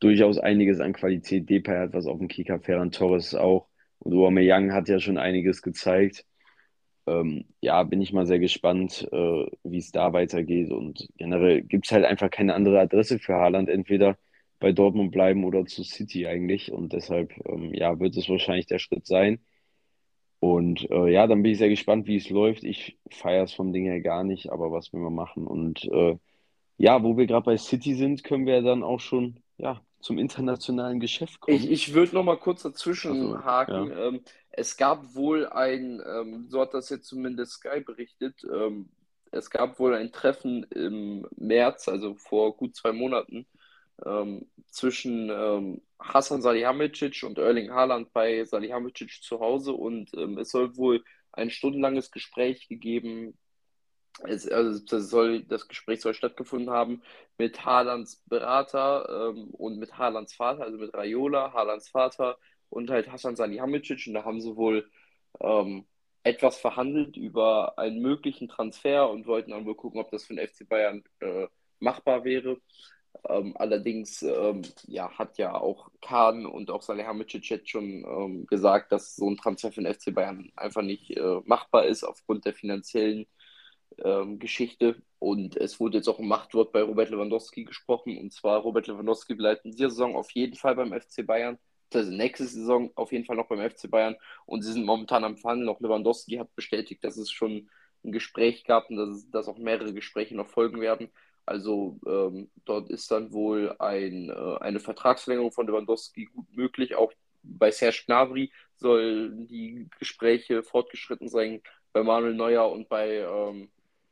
durchaus 0.00 0.38
einiges 0.38 0.80
an 0.80 0.92
Qualität. 0.92 1.48
Depay 1.48 1.76
hat 1.78 1.92
was 1.92 2.06
auf 2.06 2.18
dem 2.18 2.26
Kicker, 2.26 2.58
Ferran 2.58 2.90
Torres 2.90 3.36
auch. 3.36 3.68
Und 4.00 4.12
Aubameyang 4.14 4.72
hat 4.72 4.88
ja 4.88 4.98
schon 4.98 5.18
einiges 5.18 5.62
gezeigt. 5.62 6.24
Ähm, 7.10 7.46
ja, 7.60 7.82
bin 7.84 8.00
ich 8.00 8.12
mal 8.12 8.26
sehr 8.26 8.38
gespannt, 8.38 9.08
äh, 9.12 9.46
wie 9.64 9.78
es 9.78 9.92
da 9.92 10.12
weitergeht. 10.12 10.70
Und 10.70 11.08
generell 11.16 11.62
gibt 11.62 11.86
es 11.86 11.92
halt 11.92 12.04
einfach 12.04 12.30
keine 12.30 12.54
andere 12.54 12.80
Adresse 12.80 13.18
für 13.18 13.34
Haaland, 13.34 13.68
entweder 13.68 14.18
bei 14.60 14.72
Dortmund 14.72 15.12
bleiben 15.12 15.44
oder 15.44 15.66
zu 15.66 15.84
City 15.84 16.26
eigentlich. 16.26 16.72
Und 16.72 16.92
deshalb, 16.92 17.32
ähm, 17.46 17.74
ja, 17.74 17.98
wird 18.00 18.16
es 18.16 18.28
wahrscheinlich 18.28 18.66
der 18.66 18.78
Schritt 18.78 19.06
sein. 19.06 19.40
Und 20.40 20.90
äh, 20.90 21.12
ja, 21.12 21.26
dann 21.26 21.42
bin 21.42 21.52
ich 21.52 21.58
sehr 21.58 21.68
gespannt, 21.68 22.06
wie 22.06 22.16
es 22.16 22.30
läuft. 22.30 22.64
Ich 22.64 22.98
feiere 23.10 23.44
es 23.44 23.52
vom 23.52 23.72
Ding 23.72 23.84
her 23.84 24.00
gar 24.00 24.24
nicht, 24.24 24.50
aber 24.50 24.72
was 24.72 24.92
wir 24.92 25.00
mal 25.00 25.10
machen. 25.10 25.46
Und 25.46 25.84
äh, 25.84 26.16
ja, 26.78 27.02
wo 27.02 27.16
wir 27.16 27.26
gerade 27.26 27.44
bei 27.44 27.56
City 27.58 27.94
sind, 27.94 28.24
können 28.24 28.46
wir 28.46 28.62
dann 28.62 28.82
auch 28.82 29.00
schon 29.00 29.40
ja, 29.58 29.82
zum 30.00 30.18
internationalen 30.18 31.00
Geschäft 31.00 31.40
Ich, 31.46 31.68
kommen. 31.68 31.70
ich 31.70 31.94
würde 31.94 32.14
noch 32.14 32.24
mal 32.24 32.38
kurz 32.38 32.64
Also, 33.04 33.40
dazwischen 33.44 33.44
haken. 33.44 33.90
ja. 33.90 34.08
Ähm, 34.08 34.24
es 34.50 34.76
gab 34.76 35.14
wohl 35.14 35.46
ein, 35.48 36.02
ähm, 36.06 36.46
so 36.48 36.60
hat 36.60 36.74
das 36.74 36.88
jetzt 36.90 37.06
zumindest 37.08 37.52
Sky 37.54 37.80
berichtet, 37.80 38.42
ähm, 38.44 38.90
es 39.32 39.50
gab 39.50 39.78
wohl 39.78 39.94
ein 39.94 40.12
Treffen 40.12 40.64
im 40.64 41.26
März, 41.36 41.88
also 41.88 42.16
vor 42.16 42.56
gut 42.56 42.74
zwei 42.76 42.92
Monaten, 42.92 43.46
ähm, 44.04 44.50
zwischen 44.68 45.30
ähm, 45.30 45.82
Hasan 46.00 46.42
Salihamidzic 46.42 47.22
und 47.24 47.38
Erling 47.38 47.70
Haaland 47.72 48.12
bei 48.12 48.44
Salihamidzic 48.44 49.22
zu 49.22 49.40
Hause 49.40 49.72
und 49.74 50.10
ähm, 50.14 50.38
es 50.38 50.50
soll 50.50 50.76
wohl 50.76 51.04
ein 51.32 51.50
stundenlanges 51.50 52.10
Gespräch 52.10 52.68
gegeben 52.68 53.38
es, 54.24 54.48
also 54.48 54.84
das 54.84 55.10
soll, 55.10 55.42
das 55.44 55.68
Gespräch 55.68 56.00
soll 56.00 56.14
stattgefunden 56.14 56.70
haben 56.70 57.02
mit 57.38 57.64
Haalands 57.64 58.22
Berater 58.28 59.30
ähm, 59.30 59.50
und 59.52 59.78
mit 59.78 59.96
Haalands 59.98 60.34
Vater, 60.34 60.64
also 60.64 60.78
mit 60.78 60.94
Raiola, 60.94 61.52
Haalands 61.52 61.88
Vater 61.88 62.38
und 62.68 62.90
halt 62.90 63.10
Hasan 63.10 63.36
Salihamidzic. 63.36 64.06
Und 64.06 64.14
da 64.14 64.24
haben 64.24 64.40
sie 64.40 64.56
wohl 64.56 64.90
ähm, 65.40 65.86
etwas 66.22 66.58
verhandelt 66.58 67.16
über 67.16 67.78
einen 67.78 68.00
möglichen 68.00 68.48
Transfer 68.48 69.08
und 69.10 69.26
wollten 69.26 69.52
dann 69.52 69.66
wohl 69.66 69.74
gucken, 69.74 70.00
ob 70.00 70.10
das 70.10 70.24
für 70.24 70.34
den 70.34 70.46
FC 70.46 70.68
Bayern 70.68 71.02
äh, 71.20 71.46
machbar 71.78 72.24
wäre. 72.24 72.58
Ähm, 73.28 73.54
allerdings 73.58 74.22
ähm, 74.22 74.62
ja, 74.86 75.10
hat 75.18 75.38
ja 75.38 75.54
auch 75.54 75.90
Kahn 76.00 76.46
und 76.46 76.70
auch 76.70 76.82
Salihamidzic 76.82 77.50
jetzt 77.50 77.70
schon 77.70 78.04
ähm, 78.04 78.46
gesagt, 78.46 78.92
dass 78.92 79.16
so 79.16 79.28
ein 79.28 79.36
Transfer 79.36 79.72
für 79.72 79.82
den 79.82 79.92
FC 79.92 80.14
Bayern 80.14 80.52
einfach 80.56 80.82
nicht 80.82 81.10
äh, 81.16 81.40
machbar 81.44 81.86
ist 81.86 82.04
aufgrund 82.04 82.44
der 82.44 82.54
finanziellen 82.54 83.26
ähm, 83.98 84.38
Geschichte. 84.38 85.02
Und 85.18 85.56
es 85.56 85.80
wurde 85.80 85.98
jetzt 85.98 86.08
auch 86.08 86.18
ein 86.18 86.28
Machtwort 86.28 86.72
bei 86.72 86.82
Robert 86.82 87.10
Lewandowski 87.10 87.64
gesprochen. 87.64 88.18
Und 88.18 88.32
zwar, 88.32 88.60
Robert 88.60 88.86
Lewandowski 88.86 89.34
bleibt 89.34 89.64
in 89.64 89.72
dieser 89.72 89.90
Saison 89.90 90.16
auf 90.16 90.30
jeden 90.32 90.56
Fall 90.56 90.76
beim 90.76 90.92
FC 90.98 91.26
Bayern. 91.26 91.58
Also 91.92 92.10
nächste 92.12 92.46
Saison 92.46 92.90
auf 92.94 93.12
jeden 93.12 93.24
Fall 93.24 93.36
noch 93.36 93.48
beim 93.48 93.68
FC 93.68 93.90
Bayern. 93.90 94.16
Und 94.46 94.62
sie 94.62 94.72
sind 94.72 94.84
momentan 94.84 95.24
am 95.24 95.36
Verhandeln. 95.36 95.68
Auch 95.68 95.80
Lewandowski 95.80 96.36
hat 96.36 96.54
bestätigt, 96.54 97.04
dass 97.04 97.16
es 97.16 97.30
schon 97.30 97.68
ein 98.04 98.12
Gespräch 98.12 98.64
gab 98.64 98.88
und 98.90 98.96
dass, 98.96 99.28
dass 99.30 99.48
auch 99.48 99.58
mehrere 99.58 99.92
Gespräche 99.92 100.36
noch 100.36 100.48
folgen 100.48 100.80
werden. 100.80 101.10
Also 101.46 101.98
ähm, 102.06 102.50
dort 102.64 102.90
ist 102.90 103.10
dann 103.10 103.32
wohl 103.32 103.74
ein, 103.78 104.30
äh, 104.30 104.56
eine 104.60 104.80
Vertragsverlängerung 104.80 105.52
von 105.52 105.66
Lewandowski 105.66 106.26
gut 106.26 106.46
möglich. 106.54 106.94
Auch 106.94 107.12
bei 107.42 107.70
Serge 107.70 108.04
Gnabry 108.06 108.52
sollen 108.76 109.46
die 109.46 109.88
Gespräche 109.98 110.62
fortgeschritten 110.62 111.28
sein. 111.28 111.62
Bei 111.92 112.02
Manuel 112.02 112.34
Neuer 112.34 112.70
und 112.70 112.88
bei 112.88 113.16
ähm, 113.16 113.70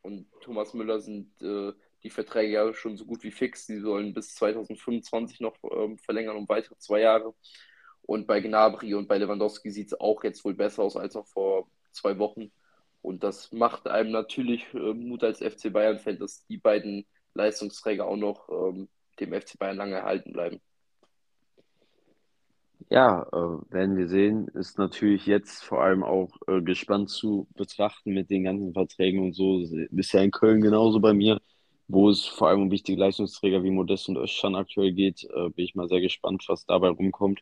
und 0.09 0.27
Thomas 0.41 0.73
Müller 0.73 1.01
sind 1.01 1.31
äh, 1.43 1.73
die 2.03 2.11
Verträge 2.11 2.55
ja 2.55 2.73
schon 2.73 2.97
so 2.97 3.05
gut 3.05 3.23
wie 3.23 3.31
fix. 3.31 3.67
Die 3.67 3.81
sollen 3.81 4.15
bis 4.15 4.35
2025 4.37 5.41
noch 5.41 5.57
ähm, 5.71 5.99
verlängern 5.99 6.37
um 6.37 6.49
weitere 6.49 6.77
zwei 6.79 7.01
Jahre. 7.01 7.35
Und 8.03 8.27
bei 8.27 8.41
Gnabry 8.41 8.95
und 8.95 9.07
bei 9.07 9.19
Lewandowski 9.19 9.71
sieht 9.71 9.89
es 9.89 10.01
auch 10.01 10.25
jetzt 10.25 10.45
wohl 10.45 10.55
besser 10.55 10.83
aus 10.83 10.97
als 10.97 11.15
noch 11.15 11.27
vor 11.27 11.69
zwei 11.93 12.19
Wochen. 12.19 12.51
Und 13.03 13.23
das 13.23 13.53
macht 13.53 13.87
einem 13.87 14.11
natürlich 14.11 14.65
äh, 14.73 14.95
Mut 14.95 15.23
als 15.25 15.41
FC 15.41 15.71
Bayern-Fan, 15.73 16.19
dass 16.19 16.47
die 16.47 16.57
beiden 16.57 17.07
Leistungsträger 17.35 18.07
auch 18.07 18.17
noch 18.17 18.49
ähm, 18.49 18.89
dem 19.21 19.33
FC 19.39 19.59
Bayern 19.59 19.77
lange 19.77 19.97
erhalten 19.97 20.33
bleiben. 20.33 20.61
Ja, 22.91 23.23
äh, 23.33 23.73
werden 23.73 23.97
wir 23.99 24.09
sehen. 24.09 24.49
Ist 24.55 24.79
natürlich 24.79 25.27
jetzt 25.27 25.63
vor 25.63 25.83
allem 25.83 26.03
auch 26.03 26.31
äh, 26.47 26.63
gespannt 26.63 27.11
zu 27.11 27.47
betrachten 27.55 28.15
mit 28.15 28.31
den 28.31 28.45
ganzen 28.45 28.73
Verträgen 28.73 29.21
und 29.21 29.35
so. 29.35 29.61
Ist 29.61 30.13
ja 30.13 30.23
in 30.23 30.31
Köln 30.31 30.63
genauso 30.63 30.99
bei 30.99 31.13
mir, 31.13 31.39
wo 31.87 32.09
es 32.09 32.25
vor 32.27 32.49
allem 32.49 32.63
um 32.63 32.71
wichtige 32.71 32.99
Leistungsträger 32.99 33.63
wie 33.63 33.71
Modest 33.71 34.09
und 34.09 34.17
Özcan 34.17 34.55
aktuell 34.57 34.93
geht. 34.93 35.25
Äh, 35.25 35.51
bin 35.51 35.67
ich 35.67 35.75
mal 35.75 35.89
sehr 35.89 36.01
gespannt, 36.01 36.45
was 36.49 36.65
dabei 36.65 36.89
rumkommt. 36.89 37.41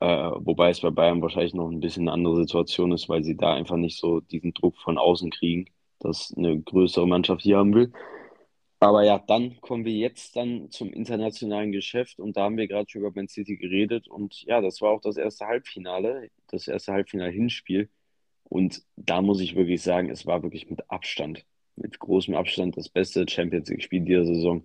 Äh, 0.00 0.06
wobei 0.06 0.70
es 0.70 0.80
bei 0.80 0.90
Bayern 0.90 1.22
wahrscheinlich 1.22 1.54
noch 1.54 1.68
ein 1.70 1.80
bisschen 1.80 2.04
eine 2.04 2.12
andere 2.12 2.36
Situation 2.36 2.92
ist, 2.92 3.08
weil 3.08 3.22
sie 3.22 3.36
da 3.36 3.54
einfach 3.54 3.76
nicht 3.76 3.98
so 3.98 4.20
diesen 4.20 4.54
Druck 4.54 4.76
von 4.78 4.98
außen 4.98 5.30
kriegen, 5.30 5.66
dass 6.00 6.34
eine 6.36 6.58
größere 6.60 7.06
Mannschaft 7.06 7.42
hier 7.42 7.58
haben 7.58 7.74
will. 7.74 7.92
Aber 8.80 9.04
ja, 9.04 9.18
dann 9.18 9.60
kommen 9.60 9.84
wir 9.84 9.92
jetzt 9.92 10.36
dann 10.36 10.70
zum 10.70 10.90
internationalen 10.92 11.70
Geschäft 11.70 12.18
und 12.18 12.36
da 12.36 12.44
haben 12.44 12.56
wir 12.56 12.66
gerade 12.66 12.88
schon 12.88 13.02
über 13.02 13.12
Man 13.14 13.28
City 13.28 13.56
geredet 13.56 14.08
und 14.08 14.42
ja, 14.44 14.62
das 14.62 14.80
war 14.80 14.90
auch 14.92 15.02
das 15.02 15.18
erste 15.18 15.46
Halbfinale, 15.46 16.30
das 16.48 16.66
erste 16.66 16.92
Halbfinale-Hinspiel 16.94 17.90
und 18.44 18.82
da 18.96 19.20
muss 19.22 19.40
ich 19.40 19.54
wirklich 19.54 19.82
sagen, 19.82 20.10
es 20.10 20.26
war 20.26 20.42
wirklich 20.42 20.70
mit 20.70 20.90
Abstand, 20.90 21.44
mit 21.76 21.98
großem 21.98 22.34
Abstand 22.34 22.76
das 22.78 22.88
beste 22.88 23.26
Champions 23.28 23.68
League-Spiel 23.68 24.00
dieser 24.02 24.24
Saison. 24.24 24.64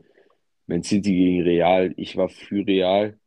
Man 0.68 0.84
City 0.84 1.11
gegen 1.13 1.41
Real, 1.43 1.93
ich 1.97 2.16
war 2.18 2.30
für 2.30 2.66
Real, 2.66 3.20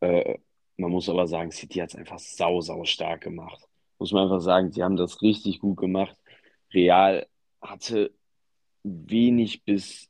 äh, 0.00 0.38
man 0.76 0.90
muss 0.92 1.08
aber 1.08 1.26
sagen, 1.26 1.52
City 1.52 1.80
hat 1.80 1.90
es 1.90 1.96
einfach 1.96 2.18
sau, 2.18 2.60
sau 2.60 2.84
stark 2.84 3.22
gemacht. 3.22 3.66
Muss 3.98 4.12
man 4.12 4.24
einfach 4.24 4.40
sagen, 4.40 4.72
sie 4.72 4.82
haben 4.84 4.96
das 4.96 5.22
richtig 5.22 5.60
gut 5.60 5.78
gemacht. 5.78 6.16
Real 6.72 7.26
hatte 7.62 8.12
wenig 8.84 9.64
bis 9.64 10.07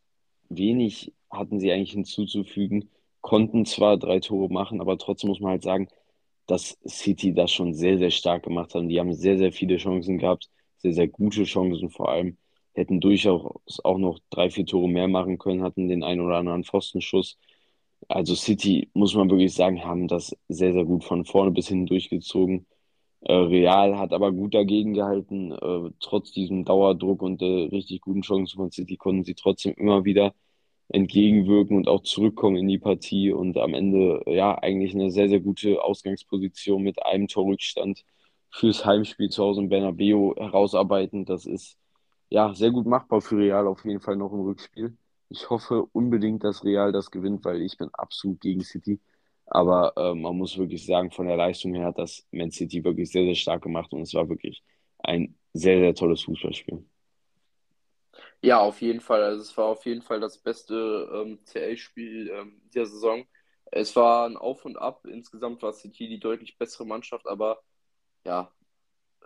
wenig 0.48 1.12
hatten 1.30 1.60
sie 1.60 1.72
eigentlich 1.72 1.92
hinzuzufügen, 1.92 2.90
konnten 3.20 3.66
zwar 3.66 3.98
drei 3.98 4.20
Tore 4.20 4.52
machen, 4.52 4.80
aber 4.80 4.98
trotzdem 4.98 5.28
muss 5.28 5.40
man 5.40 5.52
halt 5.52 5.62
sagen, 5.62 5.88
dass 6.46 6.78
City 6.86 7.34
das 7.34 7.52
schon 7.52 7.74
sehr, 7.74 7.98
sehr 7.98 8.10
stark 8.10 8.44
gemacht 8.44 8.74
haben. 8.74 8.88
Die 8.88 8.98
haben 9.00 9.12
sehr, 9.12 9.38
sehr 9.38 9.52
viele 9.52 9.76
Chancen 9.76 10.18
gehabt, 10.18 10.48
sehr, 10.78 10.94
sehr 10.94 11.08
gute 11.08 11.44
Chancen 11.44 11.90
vor 11.90 12.08
allem. 12.10 12.38
Hätten 12.72 13.00
durchaus 13.00 13.80
auch 13.84 13.98
noch 13.98 14.18
drei, 14.30 14.50
vier 14.50 14.64
Tore 14.66 14.88
mehr 14.88 15.08
machen 15.08 15.38
können, 15.38 15.62
hatten 15.62 15.88
den 15.88 16.02
einen 16.04 16.20
oder 16.20 16.36
anderen 16.38 16.64
Pfostenschuss. 16.64 17.38
Also 18.08 18.34
City, 18.34 18.90
muss 18.94 19.14
man 19.14 19.28
wirklich 19.30 19.54
sagen, 19.54 19.84
haben 19.84 20.08
das 20.08 20.36
sehr, 20.48 20.72
sehr 20.72 20.84
gut 20.84 21.04
von 21.04 21.24
vorne 21.24 21.50
bis 21.50 21.68
hinten 21.68 21.86
durchgezogen. 21.86 22.66
Äh, 23.20 23.32
Real 23.32 23.98
hat 23.98 24.12
aber 24.12 24.32
gut 24.32 24.54
dagegen 24.54 24.94
gehalten. 24.94 25.52
Äh, 25.52 25.90
trotz 26.00 26.32
diesem 26.32 26.64
Dauerdruck 26.64 27.22
und 27.22 27.40
der 27.40 27.70
richtig 27.72 28.00
guten 28.00 28.22
Chancen 28.22 28.56
von 28.56 28.70
City 28.70 28.96
konnten 28.96 29.24
sie 29.24 29.34
trotzdem 29.34 29.74
immer 29.74 30.04
wieder 30.04 30.34
entgegenwirken 30.88 31.76
und 31.76 31.88
auch 31.88 32.02
zurückkommen 32.02 32.56
in 32.56 32.68
die 32.68 32.78
Partie 32.78 33.32
und 33.32 33.58
am 33.58 33.74
Ende 33.74 34.22
ja 34.26 34.56
eigentlich 34.58 34.94
eine 34.94 35.10
sehr, 35.10 35.28
sehr 35.28 35.40
gute 35.40 35.82
Ausgangsposition 35.82 36.82
mit 36.82 37.04
einem 37.04 37.28
Torrückstand 37.28 38.04
fürs 38.50 38.84
Heimspiel 38.86 39.28
zu 39.30 39.44
Hause 39.44 39.62
in 39.62 39.68
Bernabeu 39.68 40.34
herausarbeiten. 40.36 41.24
Das 41.26 41.44
ist 41.46 41.76
ja 42.30 42.54
sehr 42.54 42.70
gut 42.70 42.86
machbar 42.86 43.20
für 43.20 43.36
Real 43.38 43.66
auf 43.66 43.84
jeden 43.84 44.00
Fall 44.00 44.16
noch 44.16 44.32
im 44.32 44.40
Rückspiel. 44.40 44.96
Ich 45.28 45.50
hoffe 45.50 45.84
unbedingt, 45.92 46.44
dass 46.44 46.64
Real 46.64 46.92
das 46.92 47.10
gewinnt, 47.10 47.44
weil 47.44 47.60
ich 47.62 47.76
bin 47.76 47.90
absolut 47.92 48.40
gegen 48.40 48.62
City. 48.62 49.00
Aber 49.50 49.94
äh, 49.96 50.14
man 50.14 50.36
muss 50.36 50.58
wirklich 50.58 50.84
sagen, 50.86 51.10
von 51.10 51.26
der 51.26 51.36
Leistung 51.36 51.74
her 51.74 51.86
hat 51.86 51.98
das 51.98 52.26
Man 52.32 52.50
City 52.50 52.84
wirklich 52.84 53.10
sehr, 53.10 53.24
sehr 53.24 53.34
stark 53.34 53.62
gemacht 53.62 53.92
und 53.92 54.02
es 54.02 54.14
war 54.14 54.28
wirklich 54.28 54.62
ein 55.00 55.36
sehr, 55.54 55.78
sehr 55.80 55.94
tolles 55.94 56.22
Fußballspiel. 56.22 56.84
Ja, 58.42 58.60
auf 58.60 58.80
jeden 58.80 59.00
Fall. 59.00 59.22
Also 59.22 59.42
es 59.42 59.56
war 59.56 59.66
auf 59.66 59.84
jeden 59.86 60.02
Fall 60.02 60.20
das 60.20 60.38
beste 60.38 60.74
ähm, 61.12 61.40
CL-Spiel 61.44 62.30
ähm, 62.30 62.60
dieser 62.72 62.86
Saison. 62.86 63.26
Es 63.70 63.96
war 63.96 64.26
ein 64.28 64.36
Auf 64.36 64.64
und 64.64 64.76
Ab. 64.76 65.04
Insgesamt 65.06 65.62
war 65.62 65.72
City 65.72 66.08
die 66.08 66.20
deutlich 66.20 66.56
bessere 66.58 66.86
Mannschaft, 66.86 67.26
aber 67.26 67.62
ja, 68.24 68.52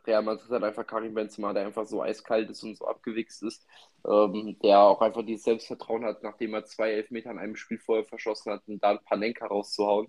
Real 0.06 0.22
Madrid 0.22 0.50
hat 0.50 0.64
einfach 0.64 0.86
Karim 0.86 1.14
Benzema, 1.14 1.52
der 1.52 1.66
einfach 1.66 1.86
so 1.86 2.02
eiskalt 2.02 2.50
ist 2.50 2.62
und 2.62 2.76
so 2.76 2.86
abgewichst 2.86 3.42
ist, 3.42 3.66
ähm, 4.06 4.56
der 4.62 4.80
auch 4.80 5.00
einfach 5.00 5.24
dieses 5.24 5.44
Selbstvertrauen 5.44 6.04
hat, 6.04 6.22
nachdem 6.22 6.54
er 6.54 6.64
zwei 6.64 6.92
Elfmeter 6.92 7.30
in 7.30 7.38
einem 7.38 7.56
Spiel 7.56 7.78
vorher 7.78 8.04
verschossen 8.04 8.52
hat, 8.52 8.62
und 8.66 8.82
da 8.82 8.90
ein 8.92 9.04
Panenka 9.04 9.46
rauszuhauen. 9.46 10.08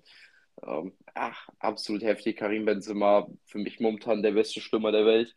Ähm, 0.66 0.94
ach, 1.14 1.48
absolut 1.60 2.04
heftig. 2.04 2.38
Karim 2.38 2.66
Benzema, 2.66 3.28
für 3.46 3.60
mich 3.60 3.80
momentan 3.80 4.24
der 4.24 4.32
beste 4.32 4.62
Stürmer 4.62 4.92
der 4.92 5.06
Welt. 5.06 5.36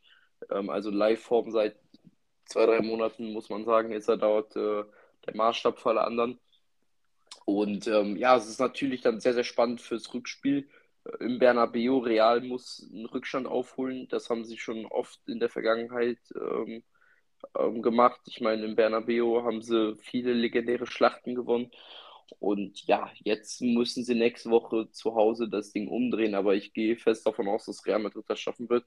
Ähm, 0.50 0.70
also 0.70 0.90
Live-Form 0.90 1.50
seit 1.50 1.76
zwei, 2.46 2.66
drei 2.66 2.80
Monaten, 2.80 3.32
muss 3.32 3.50
man 3.50 3.64
sagen, 3.64 3.92
ist 3.92 4.08
er 4.08 4.16
dort 4.16 4.56
äh, 4.56 4.84
der 5.26 5.36
Maßstab 5.36 5.78
für 5.78 5.90
alle 5.90 6.04
anderen. 6.04 6.38
Und 7.44 7.86
ähm, 7.86 8.16
ja, 8.16 8.36
es 8.36 8.48
ist 8.48 8.60
natürlich 8.60 9.02
dann 9.02 9.20
sehr, 9.20 9.34
sehr 9.34 9.44
spannend 9.44 9.80
fürs 9.80 10.12
Rückspiel 10.12 10.68
im 11.20 11.38
Bernabeu 11.38 11.98
Real 11.98 12.40
muss 12.40 12.88
einen 12.92 13.06
Rückstand 13.06 13.46
aufholen. 13.46 14.08
Das 14.08 14.30
haben 14.30 14.44
sie 14.44 14.58
schon 14.58 14.86
oft 14.86 15.20
in 15.28 15.40
der 15.40 15.48
Vergangenheit 15.48 16.18
ähm, 16.34 16.82
ähm, 17.58 17.82
gemacht. 17.82 18.20
Ich 18.26 18.40
meine, 18.40 18.64
im 18.64 18.76
Bernabeu 18.76 19.42
haben 19.42 19.62
sie 19.62 19.96
viele 19.96 20.32
legendäre 20.32 20.86
Schlachten 20.86 21.34
gewonnen. 21.34 21.70
Und 22.38 22.86
ja, 22.86 23.10
jetzt 23.24 23.60
müssen 23.62 24.04
sie 24.04 24.14
nächste 24.14 24.50
Woche 24.50 24.90
zu 24.90 25.14
Hause 25.14 25.48
das 25.48 25.72
Ding 25.72 25.88
umdrehen. 25.88 26.34
Aber 26.34 26.54
ich 26.54 26.72
gehe 26.72 26.96
fest 26.96 27.26
davon 27.26 27.48
aus, 27.48 27.66
dass 27.66 27.86
Real 27.86 28.00
Madrid 28.00 28.24
das 28.28 28.40
schaffen 28.40 28.68
wird. 28.68 28.84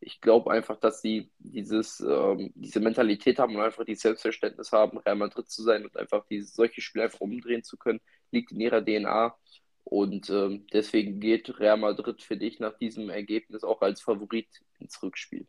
Ich 0.00 0.20
glaube 0.20 0.50
einfach, 0.50 0.78
dass 0.78 1.00
sie 1.00 1.30
dieses, 1.38 2.00
ähm, 2.00 2.52
diese 2.56 2.80
Mentalität 2.80 3.38
haben 3.38 3.54
und 3.56 3.62
einfach 3.62 3.84
dieses 3.84 4.02
Selbstverständnis 4.02 4.72
haben, 4.72 4.98
Real 4.98 5.16
Madrid 5.16 5.48
zu 5.48 5.62
sein 5.62 5.84
und 5.84 5.96
einfach 5.96 6.26
diese, 6.28 6.52
solche 6.52 6.80
Spiele 6.80 7.04
einfach 7.04 7.20
umdrehen 7.20 7.62
zu 7.62 7.76
können, 7.76 8.00
liegt 8.32 8.50
in 8.52 8.60
ihrer 8.60 8.84
DNA. 8.84 9.36
Und 9.84 10.30
ähm, 10.30 10.66
deswegen 10.72 11.20
geht 11.20 11.58
Real 11.58 11.76
Madrid 11.76 12.22
für 12.22 12.36
dich 12.36 12.60
nach 12.60 12.76
diesem 12.78 13.10
Ergebnis 13.10 13.64
auch 13.64 13.80
als 13.82 14.00
Favorit 14.00 14.48
ins 14.78 15.02
Rückspiel. 15.02 15.46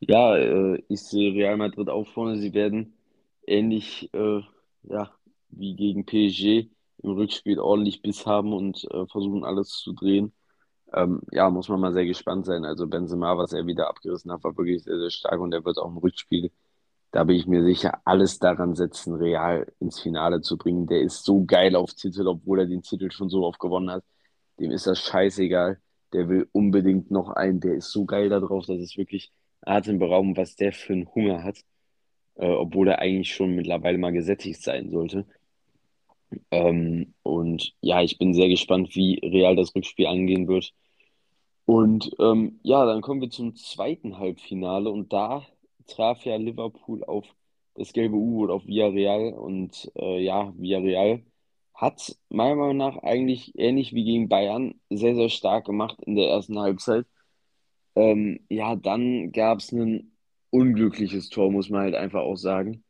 Ja, 0.00 0.36
äh, 0.36 0.82
ich 0.88 1.00
sehe 1.00 1.32
Real 1.32 1.56
Madrid 1.56 1.88
auch 1.88 2.06
vorne. 2.08 2.36
Sie 2.38 2.54
werden 2.54 2.94
ähnlich 3.46 4.12
äh, 4.12 4.40
ja, 4.84 5.14
wie 5.50 5.74
gegen 5.74 6.04
PSG 6.04 6.68
im 7.02 7.10
Rückspiel 7.10 7.58
ordentlich 7.58 8.02
Biss 8.02 8.26
haben 8.26 8.52
und 8.52 8.84
äh, 8.90 9.06
versuchen 9.06 9.44
alles 9.44 9.70
zu 9.70 9.92
drehen. 9.92 10.32
Ähm, 10.92 11.22
ja, 11.30 11.48
muss 11.50 11.68
man 11.68 11.80
mal 11.80 11.92
sehr 11.92 12.06
gespannt 12.06 12.46
sein. 12.46 12.64
Also 12.64 12.86
Benzema, 12.86 13.36
was 13.38 13.52
er 13.52 13.66
wieder 13.66 13.88
abgerissen 13.88 14.30
hat, 14.30 14.44
war 14.44 14.56
wirklich 14.56 14.82
sehr, 14.84 14.98
sehr 14.98 15.10
stark 15.10 15.40
und 15.40 15.52
er 15.52 15.64
wird 15.64 15.78
auch 15.78 15.88
im 15.88 15.96
Rückspiel 15.96 16.50
da 17.12 17.24
bin 17.24 17.36
ich 17.36 17.46
mir 17.46 17.62
sicher, 17.62 18.00
alles 18.04 18.38
daran 18.38 18.74
setzen, 18.74 19.14
Real 19.14 19.70
ins 19.80 20.00
Finale 20.00 20.40
zu 20.40 20.56
bringen. 20.56 20.86
Der 20.86 21.02
ist 21.02 21.24
so 21.24 21.44
geil 21.44 21.76
auf 21.76 21.92
Titel, 21.94 22.26
obwohl 22.26 22.60
er 22.60 22.66
den 22.66 22.82
Titel 22.82 23.10
schon 23.10 23.28
so 23.28 23.44
oft 23.44 23.60
gewonnen 23.60 23.90
hat. 23.90 24.04
Dem 24.58 24.70
ist 24.70 24.86
das 24.86 24.98
scheißegal. 25.00 25.78
Der 26.14 26.28
will 26.28 26.48
unbedingt 26.52 27.10
noch 27.10 27.30
einen. 27.30 27.60
Der 27.60 27.74
ist 27.74 27.90
so 27.90 28.06
geil 28.06 28.30
darauf, 28.30 28.66
dass 28.66 28.80
es 28.80 28.96
wirklich 28.96 29.30
atemberaubend, 29.60 30.38
was 30.38 30.56
der 30.56 30.72
für 30.72 30.94
einen 30.94 31.14
Hunger 31.14 31.44
hat. 31.44 31.58
Äh, 32.36 32.48
obwohl 32.48 32.88
er 32.88 32.98
eigentlich 33.00 33.34
schon 33.34 33.54
mittlerweile 33.54 33.98
mal 33.98 34.12
gesättigt 34.12 34.62
sein 34.62 34.88
sollte. 34.90 35.26
Ähm, 36.50 37.12
und 37.22 37.74
ja, 37.82 38.00
ich 38.02 38.18
bin 38.18 38.32
sehr 38.32 38.48
gespannt, 38.48 38.96
wie 38.96 39.20
Real 39.22 39.54
das 39.54 39.74
Rückspiel 39.74 40.06
angehen 40.06 40.48
wird. 40.48 40.72
Und 41.66 42.10
ähm, 42.18 42.58
ja, 42.62 42.86
dann 42.86 43.02
kommen 43.02 43.20
wir 43.20 43.30
zum 43.30 43.54
zweiten 43.54 44.18
Halbfinale 44.18 44.90
und 44.90 45.12
da 45.12 45.46
traf 45.86 46.24
ja 46.24 46.36
Liverpool 46.36 47.04
auf 47.04 47.26
das 47.74 47.92
gelbe 47.92 48.16
U-Boot 48.16 48.50
auf 48.50 48.66
Villarreal 48.66 49.32
und 49.32 49.90
äh, 49.96 50.22
ja, 50.22 50.52
Villarreal 50.56 51.22
hat 51.74 52.16
meiner 52.28 52.56
Meinung 52.56 52.76
nach 52.76 52.98
eigentlich 52.98 53.52
ähnlich 53.58 53.92
wie 53.94 54.04
gegen 54.04 54.28
Bayern 54.28 54.74
sehr, 54.90 55.14
sehr 55.14 55.28
stark 55.30 55.64
gemacht 55.66 55.98
in 56.04 56.16
der 56.16 56.28
ersten 56.28 56.58
Halbzeit. 56.58 57.06
Ähm, 57.96 58.40
ja, 58.48 58.76
dann 58.76 59.32
gab 59.32 59.58
es 59.58 59.72
ein 59.72 60.12
unglückliches 60.50 61.28
Tor, 61.30 61.50
muss 61.50 61.70
man 61.70 61.82
halt 61.82 61.94
einfach 61.94 62.20
auch 62.20 62.36
sagen. 62.36 62.84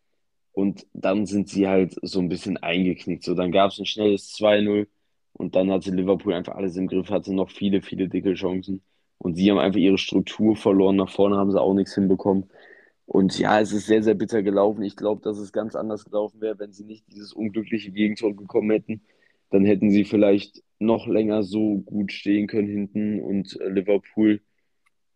Und 0.52 0.86
dann 0.92 1.26
sind 1.26 1.48
sie 1.48 1.68
halt 1.68 1.96
so 2.02 2.20
ein 2.20 2.28
bisschen 2.28 2.58
eingeknickt. 2.58 3.24
So, 3.24 3.34
dann 3.34 3.52
gab 3.52 3.70
es 3.70 3.78
ein 3.78 3.86
schnelles 3.86 4.34
2-0 4.34 4.88
und 5.32 5.54
dann 5.56 5.70
hatte 5.70 5.90
Liverpool 5.90 6.34
einfach 6.34 6.54
alles 6.56 6.76
im 6.76 6.88
Griff, 6.88 7.10
hatte 7.10 7.34
noch 7.34 7.50
viele, 7.50 7.82
viele 7.82 8.08
dicke 8.08 8.34
Chancen. 8.34 8.82
Und 9.18 9.36
sie 9.36 9.50
haben 9.50 9.58
einfach 9.58 9.78
ihre 9.78 9.98
Struktur 9.98 10.56
verloren. 10.56 10.96
Nach 10.96 11.10
vorne 11.10 11.36
haben 11.36 11.50
sie 11.52 11.60
auch 11.60 11.74
nichts 11.74 11.94
hinbekommen. 11.94 12.50
Und 13.12 13.38
ja, 13.38 13.60
es 13.60 13.72
ist 13.72 13.88
sehr, 13.88 14.02
sehr 14.02 14.14
bitter 14.14 14.42
gelaufen. 14.42 14.82
Ich 14.82 14.96
glaube, 14.96 15.20
dass 15.20 15.36
es 15.36 15.52
ganz 15.52 15.76
anders 15.76 16.06
gelaufen 16.06 16.40
wäre, 16.40 16.58
wenn 16.58 16.72
sie 16.72 16.84
nicht 16.84 17.04
dieses 17.12 17.34
unglückliche 17.34 17.92
Gegentor 17.92 18.34
bekommen 18.34 18.70
hätten. 18.70 19.02
Dann 19.50 19.66
hätten 19.66 19.90
sie 19.90 20.06
vielleicht 20.06 20.62
noch 20.78 21.06
länger 21.06 21.42
so 21.42 21.80
gut 21.80 22.10
stehen 22.10 22.46
können 22.46 22.68
hinten 22.68 23.20
und 23.20 23.60
äh, 23.60 23.68
Liverpool 23.68 24.40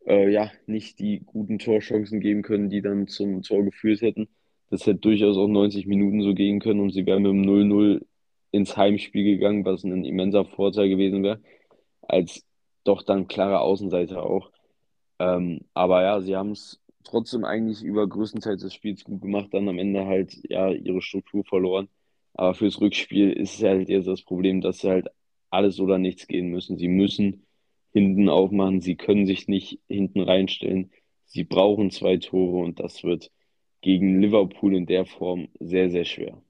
äh, 0.07 0.31
ja 0.31 0.53
nicht 0.67 0.99
die 0.99 1.21
guten 1.25 1.59
Torchancen 1.59 2.21
geben 2.21 2.43
können, 2.43 2.69
die 2.69 2.83
dann 2.83 3.09
zum 3.09 3.41
Tor 3.41 3.65
geführt 3.65 4.03
hätten. 4.03 4.29
Das 4.69 4.83
hätte 4.87 5.01
durchaus 5.01 5.39
auch 5.39 5.49
90 5.49 5.87
Minuten 5.87 6.21
so 6.21 6.35
gehen 6.35 6.61
können 6.61 6.81
und 6.81 6.91
sie 6.91 7.07
wären 7.07 7.23
mit 7.23 7.33
dem 7.33 7.45
0-0 7.45 8.05
ins 8.51 8.77
Heimspiel 8.77 9.25
gegangen, 9.25 9.65
was 9.65 9.85
ein 9.85 10.05
immenser 10.05 10.45
Vorteil 10.45 10.91
gewesen 10.91 11.23
wäre, 11.23 11.41
als 12.03 12.45
doch 12.85 13.03
dann 13.03 13.27
klarer 13.27 13.63
Außenseiter 13.63 14.23
auch. 14.23 14.51
Ähm, 15.19 15.63
aber 15.73 16.03
ja, 16.03 16.21
sie 16.21 16.37
haben 16.37 16.51
es 16.51 16.83
trotzdem 17.07 17.45
eigentlich 17.45 17.83
über 17.83 18.07
größtenteils 18.09 18.63
des 18.63 18.75
Spiels 18.75 19.05
gut 19.05 19.23
gemacht, 19.23 19.49
dann 19.53 19.69
am 19.69 19.79
Ende 19.79 20.07
halt 20.07 20.39
ja 20.49 20.71
ihre 20.71 21.03
Struktur 21.03 21.45
verloren. 21.45 21.89
Aber 22.35 22.55
fürs 22.55 22.81
Rückspiel 22.81 23.33
ist 23.33 23.57
es 23.57 23.63
halt 23.65 23.89
jetzt 23.89 24.09
das 24.09 24.23
Problem, 24.23 24.61
dass 24.61 24.81
sie 24.81 24.91
halt 24.91 25.09
alles 25.51 25.81
oder 25.81 25.99
nichts 25.99 26.27
gehen 26.27 26.49
müssen. 26.49 26.79
Sie 26.79 26.89
müssen 26.89 27.47
hinten 27.93 28.29
aufmachen, 28.29 28.81
sie 28.81 28.97
können 28.97 29.27
sich 29.27 29.49
nicht 29.49 29.81
hinten 29.89 30.21
reinstellen. 30.21 30.91
Sie 31.27 31.45
brauchen 31.45 31.91
zwei 31.91 32.19
Tore 32.19 32.65
und 32.65 32.81
das 32.81 33.05
wird 33.05 33.31
gegen 33.81 34.21
Liverpool 34.21 34.75
in 34.77 34.87
der 34.87 35.07
Form 35.07 35.49
sehr, 35.61 35.91
sehr 35.91 36.05
schwer. 36.05 36.43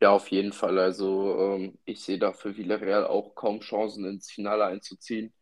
Ja, 0.00 0.10
auf 0.10 0.28
jeden 0.28 0.52
Fall. 0.52 0.78
Also 0.78 1.36
ähm, 1.38 1.78
ich 1.84 2.00
sehe 2.00 2.18
da 2.18 2.32
für 2.32 2.56
Villarreal 2.56 3.06
auch 3.06 3.34
kaum 3.34 3.60
Chancen 3.60 4.04
ins 4.04 4.30
Finale 4.30 4.64
einzuziehen. 4.64 5.32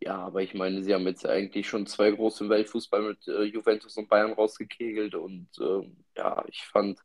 Ja, 0.00 0.18
aber 0.18 0.42
ich 0.42 0.54
meine, 0.54 0.82
sie 0.84 0.92
haben 0.94 1.06
jetzt 1.06 1.26
eigentlich 1.26 1.66
schon 1.68 1.86
zwei 1.86 2.10
große 2.10 2.48
Weltfußball 2.48 3.02
mit 3.02 3.26
äh, 3.28 3.44
Juventus 3.44 3.96
und 3.96 4.08
Bayern 4.08 4.32
rausgekegelt 4.32 5.14
und 5.14 5.48
ähm, 5.60 6.04
ja, 6.16 6.44
ich 6.48 6.62
fand, 6.64 7.00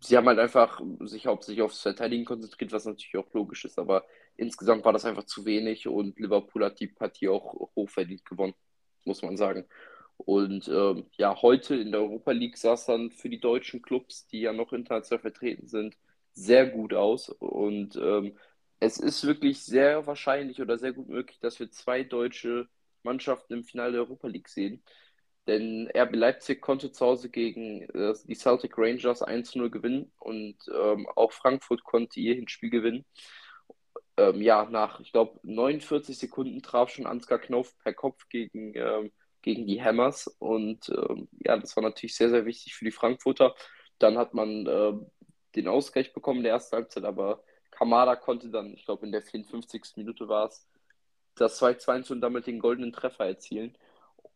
sie 0.00 0.16
haben 0.16 0.26
halt 0.26 0.38
einfach 0.40 0.80
sich 1.00 1.26
hauptsächlich 1.26 1.62
aufs 1.62 1.80
Verteidigen 1.82 2.24
konzentriert, 2.24 2.72
was 2.72 2.84
natürlich 2.86 3.16
auch 3.16 3.32
logisch 3.32 3.64
ist, 3.64 3.78
aber 3.78 4.04
insgesamt 4.36 4.84
war 4.84 4.92
das 4.92 5.04
einfach 5.04 5.24
zu 5.24 5.44
wenig 5.46 5.86
und 5.88 6.18
Liverpool 6.18 6.64
hat 6.64 6.80
die 6.80 6.88
Partie 6.88 7.28
auch 7.28 7.70
hochverdient 7.76 8.24
gewonnen, 8.24 8.54
muss 9.04 9.22
man 9.22 9.36
sagen. 9.36 9.66
Und 10.18 10.68
ähm, 10.68 11.06
ja, 11.18 11.40
heute 11.42 11.76
in 11.76 11.92
der 11.92 12.00
Europa 12.00 12.32
League 12.32 12.56
sah 12.56 12.74
es 12.74 12.86
dann 12.86 13.10
für 13.12 13.28
die 13.28 13.40
deutschen 13.40 13.82
Clubs, 13.82 14.26
die 14.28 14.40
ja 14.40 14.52
noch 14.52 14.72
international 14.72 15.20
vertreten 15.20 15.68
sind, 15.68 15.96
sehr 16.34 16.66
gut 16.66 16.94
aus. 16.94 17.28
Und 17.28 17.96
ähm, 17.96 18.38
es 18.80 18.98
ist 18.98 19.24
wirklich 19.26 19.62
sehr 19.64 20.06
wahrscheinlich 20.06 20.60
oder 20.60 20.78
sehr 20.78 20.92
gut 20.92 21.08
möglich, 21.08 21.38
dass 21.40 21.58
wir 21.60 21.70
zwei 21.70 22.02
deutsche 22.04 22.68
Mannschaften 23.02 23.54
im 23.54 23.64
Finale 23.64 23.92
der 23.92 24.00
Europa 24.02 24.28
League 24.28 24.48
sehen. 24.48 24.82
Denn 25.46 25.88
RB 25.96 26.16
Leipzig 26.16 26.60
konnte 26.60 26.90
zu 26.90 27.06
Hause 27.06 27.30
gegen 27.30 27.82
äh, 27.82 28.14
die 28.24 28.34
Celtic 28.34 28.76
Rangers 28.76 29.22
1-0 29.22 29.70
gewinnen 29.70 30.12
und 30.18 30.56
ähm, 30.74 31.08
auch 31.14 31.32
Frankfurt 31.32 31.84
konnte 31.84 32.18
ihr 32.20 32.34
Hinspiel 32.34 32.70
gewinnen. 32.70 33.04
Ähm, 34.16 34.40
ja, 34.42 34.64
nach, 34.70 35.00
ich 35.00 35.12
glaube, 35.12 35.38
49 35.44 36.18
Sekunden 36.18 36.62
traf 36.62 36.90
schon 36.90 37.06
Ansgar 37.06 37.38
Knopf 37.38 37.74
per 37.78 37.94
Kopf 37.94 38.28
gegen, 38.28 38.74
ähm, 38.74 39.12
gegen 39.42 39.66
die 39.66 39.82
Hammers. 39.82 40.26
Und 40.38 40.88
ähm, 40.88 41.28
ja, 41.44 41.56
das 41.58 41.76
war 41.76 41.82
natürlich 41.82 42.16
sehr, 42.16 42.30
sehr 42.30 42.46
wichtig 42.46 42.74
für 42.74 42.84
die 42.84 42.90
Frankfurter. 42.90 43.54
Dann 43.98 44.18
hat 44.18 44.34
man 44.34 44.66
äh, 44.66 44.92
den 45.54 45.68
Ausgleich 45.68 46.12
bekommen 46.12 46.38
in 46.38 46.44
der 46.44 46.54
ersten 46.54 46.76
Halbzeit, 46.76 47.04
aber 47.04 47.44
Kamada 47.76 48.16
konnte 48.16 48.48
dann, 48.48 48.72
ich 48.74 48.84
glaube, 48.86 49.04
in 49.06 49.12
der 49.12 49.22
54. 49.22 49.96
Minute 49.96 50.28
war 50.28 50.46
es, 50.46 50.66
das 51.36 51.60
2-2 51.60 52.10
und 52.12 52.20
damit 52.22 52.46
den 52.46 52.58
goldenen 52.58 52.92
Treffer 52.92 53.26
erzielen. 53.26 53.76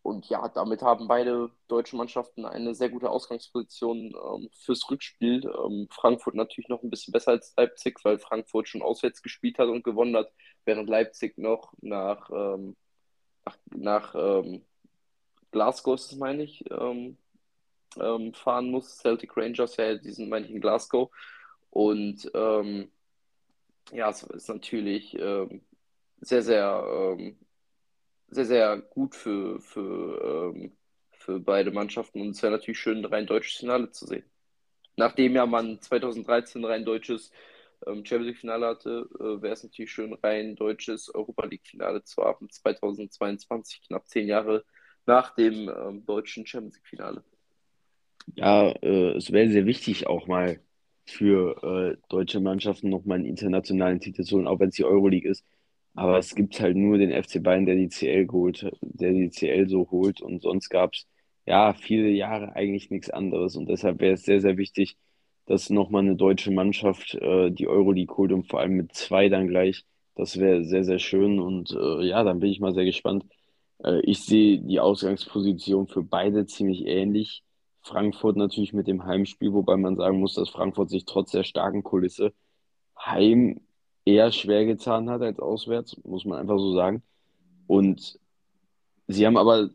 Und 0.02 0.28
ja, 0.28 0.48
damit 0.48 0.82
haben 0.82 1.08
beide 1.08 1.50
deutsche 1.68 1.96
Mannschaften 1.96 2.44
eine 2.44 2.74
sehr 2.74 2.90
gute 2.90 3.10
Ausgangsposition 3.10 4.14
ähm, 4.14 4.50
fürs 4.52 4.90
Rückspiel. 4.90 5.44
Ähm, 5.44 5.88
Frankfurt 5.90 6.34
natürlich 6.34 6.68
noch 6.68 6.82
ein 6.82 6.90
bisschen 6.90 7.12
besser 7.12 7.32
als 7.32 7.54
Leipzig, 7.56 7.98
weil 8.04 8.18
Frankfurt 8.18 8.68
schon 8.68 8.82
auswärts 8.82 9.22
gespielt 9.22 9.58
hat 9.58 9.68
und 9.68 9.84
gewonnen 9.84 10.16
hat, 10.16 10.32
während 10.64 10.88
Leipzig 10.88 11.38
noch 11.38 11.72
nach, 11.80 12.30
ähm, 12.30 12.76
nach, 13.44 13.56
nach 13.74 14.14
ähm, 14.14 14.64
Glasgow 15.50 15.94
es, 15.94 16.14
meine 16.16 16.42
ich, 16.44 16.64
ähm, 16.70 17.16
ähm, 17.98 18.34
fahren 18.34 18.70
muss. 18.70 18.98
Celtic 18.98 19.36
Rangers, 19.36 19.76
ja, 19.76 19.94
die 19.96 20.12
sind, 20.12 20.28
meine 20.28 20.46
ich, 20.46 20.52
in 20.52 20.60
Glasgow. 20.60 21.10
Und 21.70 22.30
ja, 23.92 24.10
es 24.10 24.22
ist 24.22 24.48
natürlich 24.48 25.16
sehr, 26.20 26.42
sehr 26.42 27.34
sehr, 28.30 28.44
sehr 28.46 28.78
gut 28.78 29.14
für, 29.14 29.60
für, 29.60 30.52
ähm, 30.54 30.72
für 31.10 31.40
beide 31.40 31.70
Mannschaften 31.70 32.20
und 32.20 32.30
es 32.30 32.42
wäre 32.42 32.52
natürlich 32.52 32.78
schön, 32.78 32.98
ein 32.98 33.04
rein 33.04 33.26
deutsches 33.26 33.58
Finale 33.58 33.90
zu 33.90 34.06
sehen. 34.06 34.24
Nachdem 34.96 35.34
ja 35.34 35.46
man 35.46 35.80
2013 35.80 36.64
rein 36.64 36.84
deutsches 36.84 37.32
ähm, 37.86 38.04
Champions 38.04 38.26
League-Finale 38.26 38.66
hatte, 38.66 39.08
äh, 39.18 39.42
wäre 39.42 39.54
es 39.54 39.64
natürlich 39.64 39.90
schön, 39.90 40.14
rein 40.14 40.56
deutsches 40.56 41.12
Europa 41.14 41.46
League-Finale 41.46 42.04
zu 42.04 42.22
haben, 42.22 42.48
2022, 42.50 43.82
knapp 43.82 44.06
zehn 44.06 44.28
Jahre 44.28 44.64
nach 45.06 45.34
dem 45.34 45.68
ähm, 45.68 46.04
deutschen 46.04 46.46
Champions 46.46 46.76
League-Finale. 46.76 47.24
Ja, 48.36 48.70
äh, 48.82 49.16
es 49.16 49.32
wäre 49.32 49.50
sehr 49.50 49.66
wichtig, 49.66 50.06
auch 50.06 50.26
mal 50.26 50.60
für 51.10 51.96
äh, 51.96 51.96
deutsche 52.08 52.40
Mannschaften 52.40 52.88
nochmal 52.90 53.18
einen 53.18 53.26
internationalen 53.26 54.00
Titel 54.00 54.22
zu 54.24 54.36
holen, 54.36 54.46
auch 54.46 54.60
wenn 54.60 54.68
es 54.70 54.76
die 54.76 54.84
Euroleague 54.84 55.30
ist. 55.30 55.44
Aber 55.94 56.18
es 56.18 56.34
gibt 56.34 56.60
halt 56.60 56.76
nur 56.76 56.98
den 56.98 57.12
FC 57.12 57.42
Bayern, 57.42 57.66
der 57.66 57.74
die 57.76 57.88
CL 57.88 58.26
geholt, 58.26 58.70
der 58.80 59.12
die 59.12 59.30
CL 59.30 59.68
so 59.68 59.90
holt 59.90 60.20
und 60.22 60.40
sonst 60.42 60.68
gab 60.70 60.94
es 60.94 61.06
ja 61.46 61.72
viele 61.74 62.08
Jahre 62.10 62.54
eigentlich 62.56 62.90
nichts 62.90 63.10
anderes 63.10 63.56
und 63.56 63.68
deshalb 63.68 64.00
wäre 64.00 64.14
es 64.14 64.22
sehr, 64.24 64.40
sehr 64.40 64.56
wichtig, 64.56 64.96
dass 65.46 65.68
nochmal 65.70 66.02
eine 66.02 66.16
deutsche 66.16 66.52
Mannschaft 66.52 67.14
äh, 67.16 67.50
die 67.50 67.66
Euroleague 67.68 68.16
holt 68.16 68.32
und 68.32 68.48
vor 68.48 68.60
allem 68.60 68.74
mit 68.74 68.94
zwei 68.94 69.28
dann 69.28 69.48
gleich. 69.48 69.84
Das 70.14 70.38
wäre 70.38 70.64
sehr, 70.64 70.84
sehr 70.84 70.98
schön 70.98 71.40
und 71.40 71.72
äh, 71.72 72.04
ja, 72.06 72.22
dann 72.24 72.40
bin 72.40 72.50
ich 72.50 72.60
mal 72.60 72.74
sehr 72.74 72.84
gespannt. 72.84 73.24
Äh, 73.82 74.00
ich 74.02 74.20
sehe 74.24 74.60
die 74.60 74.80
Ausgangsposition 74.80 75.88
für 75.88 76.02
beide 76.02 76.46
ziemlich 76.46 76.86
ähnlich. 76.86 77.42
Frankfurt 77.82 78.36
natürlich 78.36 78.72
mit 78.72 78.86
dem 78.86 79.04
Heimspiel, 79.04 79.52
wobei 79.52 79.76
man 79.76 79.96
sagen 79.96 80.20
muss, 80.20 80.34
dass 80.34 80.50
Frankfurt 80.50 80.90
sich 80.90 81.04
trotz 81.04 81.32
der 81.32 81.44
starken 81.44 81.82
Kulisse 81.82 82.32
heim 82.98 83.60
eher 84.04 84.32
schwer 84.32 84.66
getan 84.66 85.08
hat 85.10 85.22
als 85.22 85.38
auswärts, 85.38 85.96
muss 86.04 86.24
man 86.24 86.38
einfach 86.38 86.58
so 86.58 86.74
sagen. 86.74 87.02
Und 87.66 88.18
sie 89.08 89.26
haben 89.26 89.36
aber 89.36 89.70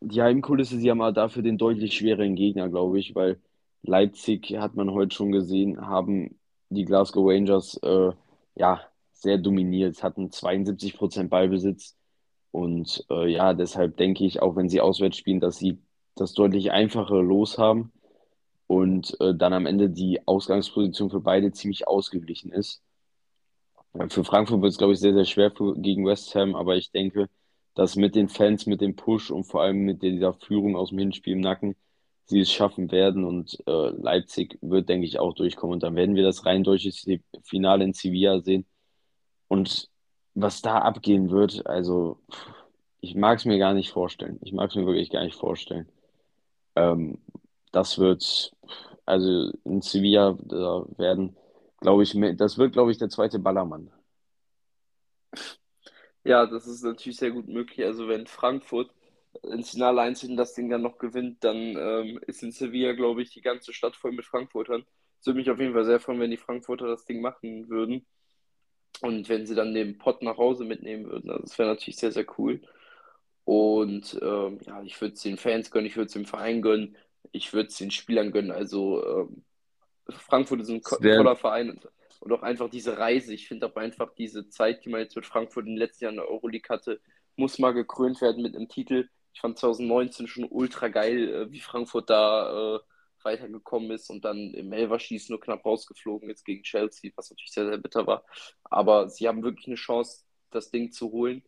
die 0.00 0.22
Heimkulisse, 0.22 0.78
sie 0.78 0.90
haben 0.90 1.00
aber 1.00 1.12
dafür 1.12 1.42
den 1.42 1.58
deutlich 1.58 1.94
schwereren 1.94 2.34
Gegner, 2.34 2.68
glaube 2.68 2.98
ich, 2.98 3.14
weil 3.14 3.40
Leipzig, 3.82 4.56
hat 4.58 4.74
man 4.76 4.90
heute 4.90 5.14
schon 5.14 5.32
gesehen, 5.32 5.86
haben 5.86 6.38
die 6.70 6.84
Glasgow 6.84 7.28
Rangers 7.28 7.76
äh, 7.82 8.12
ja 8.54 8.80
sehr 9.12 9.38
dominiert, 9.38 10.02
hatten 10.02 10.28
72% 10.28 11.28
Ballbesitz. 11.28 11.96
Und 12.50 13.04
äh, 13.10 13.30
ja, 13.32 13.52
deshalb 13.54 13.96
denke 13.96 14.24
ich, 14.24 14.40
auch 14.40 14.56
wenn 14.56 14.68
sie 14.68 14.80
auswärts 14.80 15.16
spielen, 15.16 15.40
dass 15.40 15.58
sie 15.58 15.78
das 16.14 16.34
deutlich 16.34 16.72
einfacher 16.72 17.22
Los 17.22 17.58
haben 17.58 17.92
und 18.66 19.18
äh, 19.20 19.34
dann 19.34 19.52
am 19.52 19.66
Ende 19.66 19.90
die 19.90 20.26
Ausgangsposition 20.26 21.10
für 21.10 21.20
beide 21.20 21.52
ziemlich 21.52 21.86
ausgeglichen 21.86 22.52
ist. 22.52 22.82
Für 24.08 24.24
Frankfurt 24.24 24.60
wird 24.60 24.72
es, 24.72 24.78
glaube 24.78 24.92
ich, 24.92 24.98
sehr, 24.98 25.14
sehr 25.14 25.24
schwer 25.24 25.52
für, 25.52 25.76
gegen 25.76 26.04
West 26.04 26.34
Ham, 26.34 26.56
aber 26.56 26.76
ich 26.76 26.90
denke, 26.90 27.28
dass 27.74 27.96
mit 27.96 28.14
den 28.14 28.28
Fans, 28.28 28.66
mit 28.66 28.80
dem 28.80 28.96
Push 28.96 29.30
und 29.30 29.44
vor 29.44 29.62
allem 29.62 29.78
mit 29.78 30.02
dieser 30.02 30.34
Führung 30.34 30.76
aus 30.76 30.90
dem 30.90 30.98
Hinspiel 30.98 31.34
im 31.34 31.40
Nacken 31.40 31.76
sie 32.26 32.40
es 32.40 32.50
schaffen 32.50 32.90
werden 32.90 33.24
und 33.24 33.62
äh, 33.66 33.90
Leipzig 33.90 34.58
wird, 34.62 34.88
denke 34.88 35.06
ich, 35.06 35.18
auch 35.18 35.34
durchkommen 35.34 35.74
und 35.74 35.82
dann 35.82 35.94
werden 35.94 36.16
wir 36.16 36.22
das 36.24 36.46
rein 36.46 36.64
deutsches 36.64 37.06
Finale 37.42 37.84
in 37.84 37.92
Sevilla 37.92 38.40
sehen 38.40 38.66
und 39.48 39.90
was 40.34 40.62
da 40.62 40.78
abgehen 40.78 41.30
wird, 41.30 41.66
also 41.66 42.18
ich 43.00 43.14
mag 43.14 43.38
es 43.38 43.44
mir 43.44 43.58
gar 43.58 43.74
nicht 43.74 43.90
vorstellen. 43.90 44.38
Ich 44.42 44.52
mag 44.52 44.70
es 44.70 44.76
mir 44.76 44.86
wirklich 44.86 45.10
gar 45.10 45.22
nicht 45.22 45.36
vorstellen. 45.36 45.88
Ähm, 46.76 47.18
das 47.72 47.98
wird, 47.98 48.52
also 49.06 49.52
in 49.64 49.82
Sevilla 49.82 50.36
da 50.44 50.84
werden 50.96 51.36
Glaube 51.84 52.02
ich, 52.02 52.16
das 52.38 52.56
wird, 52.56 52.72
glaube 52.72 52.92
ich, 52.92 52.96
der 52.98 53.10
zweite 53.10 53.38
Ballermann. 53.38 53.90
Ja, 56.24 56.46
das 56.46 56.66
ist 56.66 56.82
natürlich 56.82 57.18
sehr 57.18 57.30
gut 57.30 57.46
möglich. 57.46 57.84
Also 57.84 58.08
wenn 58.08 58.26
Frankfurt 58.26 58.90
ins 59.42 59.72
Finale 59.72 60.00
einzieht 60.00 60.30
und 60.30 60.38
das 60.38 60.54
Ding 60.54 60.70
dann 60.70 60.80
noch 60.80 60.96
gewinnt, 60.96 61.44
dann 61.44 61.76
ähm, 61.76 62.20
ist 62.26 62.42
in 62.42 62.52
Sevilla, 62.52 62.92
glaube 62.94 63.20
ich, 63.20 63.32
die 63.32 63.42
ganze 63.42 63.74
Stadt 63.74 63.96
voll 63.96 64.12
mit 64.12 64.24
Frankfurtern. 64.24 64.86
Es 65.20 65.26
würde 65.26 65.40
mich 65.40 65.50
auf 65.50 65.60
jeden 65.60 65.74
Fall 65.74 65.84
sehr 65.84 66.00
freuen, 66.00 66.20
wenn 66.20 66.30
die 66.30 66.38
Frankfurter 66.38 66.86
das 66.86 67.04
Ding 67.04 67.20
machen 67.20 67.68
würden. 67.68 68.06
Und 69.02 69.28
wenn 69.28 69.46
sie 69.46 69.54
dann 69.54 69.74
den 69.74 69.98
Pott 69.98 70.22
nach 70.22 70.38
Hause 70.38 70.64
mitnehmen 70.64 71.04
würden. 71.04 71.28
Also 71.28 71.42
das 71.42 71.58
wäre 71.58 71.68
natürlich 71.68 71.98
sehr, 71.98 72.12
sehr 72.12 72.26
cool. 72.38 72.62
Und 73.44 74.18
ähm, 74.22 74.58
ja, 74.66 74.82
ich 74.82 75.00
würde 75.00 75.14
es 75.14 75.22
den 75.22 75.36
Fans 75.36 75.70
gönnen, 75.70 75.86
ich 75.86 75.96
würde 75.96 76.06
es 76.06 76.12
dem 76.12 76.24
Verein 76.24 76.62
gönnen, 76.62 76.96
ich 77.32 77.52
würde 77.52 77.68
es 77.68 77.76
den 77.76 77.90
Spielern 77.90 78.32
gönnen. 78.32 78.50
Also 78.50 79.04
ähm, 79.06 79.44
Frankfurt 80.08 80.60
ist 80.60 80.70
ein 80.70 80.82
toller 80.82 81.36
Verein 81.36 81.70
und, 81.70 81.88
und 82.20 82.32
auch 82.32 82.42
einfach 82.42 82.70
diese 82.70 82.98
Reise. 82.98 83.34
Ich 83.34 83.48
finde 83.48 83.66
auch 83.66 83.76
einfach 83.76 84.14
diese 84.14 84.48
Zeit, 84.48 84.84
die 84.84 84.88
man 84.88 85.00
jetzt 85.00 85.16
mit 85.16 85.26
Frankfurt 85.26 85.66
in 85.66 85.72
den 85.72 85.78
letzten 85.78 86.04
Jahren 86.04 86.14
in 86.14 86.20
der 86.20 86.30
Euroleague 86.30 86.68
hatte, 86.68 87.00
muss 87.36 87.58
mal 87.58 87.72
gekrönt 87.72 88.20
werden 88.20 88.42
mit 88.42 88.56
einem 88.56 88.68
Titel. 88.68 89.08
Ich 89.32 89.40
fand 89.40 89.58
2019 89.58 90.26
schon 90.26 90.44
ultra 90.44 90.88
geil, 90.88 91.28
äh, 91.28 91.52
wie 91.52 91.60
Frankfurt 91.60 92.08
da 92.08 92.76
äh, 92.76 92.78
weitergekommen 93.24 93.90
ist 93.90 94.10
und 94.10 94.24
dann 94.24 94.54
im 94.54 94.72
Elverschießen 94.72 95.32
nur 95.32 95.40
knapp 95.40 95.64
rausgeflogen 95.64 96.30
ist 96.30 96.44
gegen 96.44 96.62
Chelsea, 96.62 97.10
was 97.16 97.30
natürlich 97.30 97.52
sehr, 97.52 97.66
sehr 97.66 97.78
bitter 97.78 98.06
war. 98.06 98.24
Aber 98.64 99.08
sie 99.08 99.26
haben 99.26 99.42
wirklich 99.42 99.66
eine 99.66 99.76
Chance, 99.76 100.24
das 100.50 100.70
Ding 100.70 100.92
zu 100.92 101.10
holen. 101.10 101.42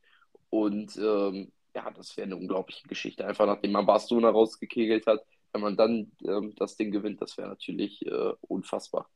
Und 0.51 0.97
ähm, 0.97 1.53
ja, 1.77 1.91
das 1.91 2.16
wäre 2.16 2.24
eine 2.24 2.37
unglaubliche 2.37 2.89
Geschichte. 2.89 3.27
Einfach 3.27 3.45
nachdem 3.45 3.72
man 3.72 3.85
Barcelona 3.85 4.31
rausgekegelt 4.31 5.07
hat, 5.07 5.20
wenn 5.53 5.61
man 5.61 5.77
dann 5.77 6.11
ähm, 6.27 6.55
das 6.57 6.77
Ding 6.77 6.91
gewinnt, 6.91 7.20
das 7.20 7.37
wäre 7.37 7.49
natürlich 7.49 8.05
äh, 8.07 8.33
unfassbar. 8.41 9.11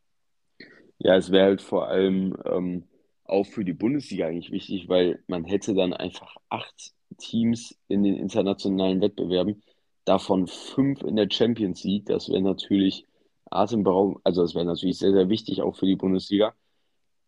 Ja, 0.98 1.16
es 1.16 1.32
wäre 1.32 1.46
halt 1.46 1.62
vor 1.62 1.88
allem 1.88 2.36
ähm, 2.44 2.84
auch 3.24 3.46
für 3.46 3.64
die 3.64 3.72
Bundesliga 3.72 4.26
eigentlich 4.26 4.50
wichtig, 4.50 4.90
weil 4.90 5.22
man 5.26 5.44
hätte 5.44 5.74
dann 5.74 5.94
einfach 5.94 6.36
acht 6.50 6.92
Teams 7.16 7.78
in 7.88 8.02
den 8.02 8.16
internationalen 8.16 9.00
Wettbewerben, 9.00 9.62
davon 10.04 10.46
fünf 10.46 11.02
in 11.02 11.16
der 11.16 11.28
Champions 11.30 11.82
League. 11.82 12.06
Das 12.06 12.28
wäre 12.28 12.42
natürlich 12.42 13.06
atemberaubend, 13.50 14.18
also 14.22 14.42
das 14.42 14.54
wäre 14.54 14.66
natürlich 14.66 14.98
sehr, 14.98 15.12
sehr 15.12 15.30
wichtig 15.30 15.62
auch 15.62 15.76
für 15.76 15.86
die 15.86 15.96
Bundesliga. 15.96 16.54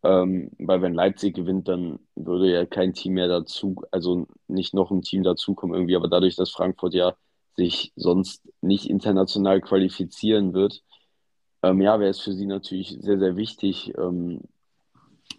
Ähm, 0.03 0.51
weil 0.59 0.81
wenn 0.81 0.93
Leipzig 0.93 1.35
gewinnt, 1.35 1.67
dann 1.67 1.99
würde 2.15 2.51
ja 2.51 2.65
kein 2.65 2.93
Team 2.93 3.13
mehr 3.13 3.29
dazu, 3.29 3.75
also 3.91 4.27
nicht 4.47 4.73
noch 4.73 4.91
ein 4.91 5.01
Team 5.01 5.23
dazukommen 5.23 5.75
irgendwie. 5.75 5.95
Aber 5.95 6.09
dadurch, 6.09 6.35
dass 6.35 6.51
Frankfurt 6.51 6.93
ja 6.93 7.15
sich 7.55 7.93
sonst 7.95 8.41
nicht 8.61 8.89
international 8.89 9.61
qualifizieren 9.61 10.53
wird, 10.53 10.83
ähm, 11.61 11.81
ja, 11.81 11.99
wäre 11.99 12.09
es 12.09 12.19
für 12.19 12.33
sie 12.33 12.45
natürlich 12.45 12.97
sehr, 12.99 13.17
sehr 13.17 13.37
wichtig, 13.37 13.93
ähm, 13.97 14.41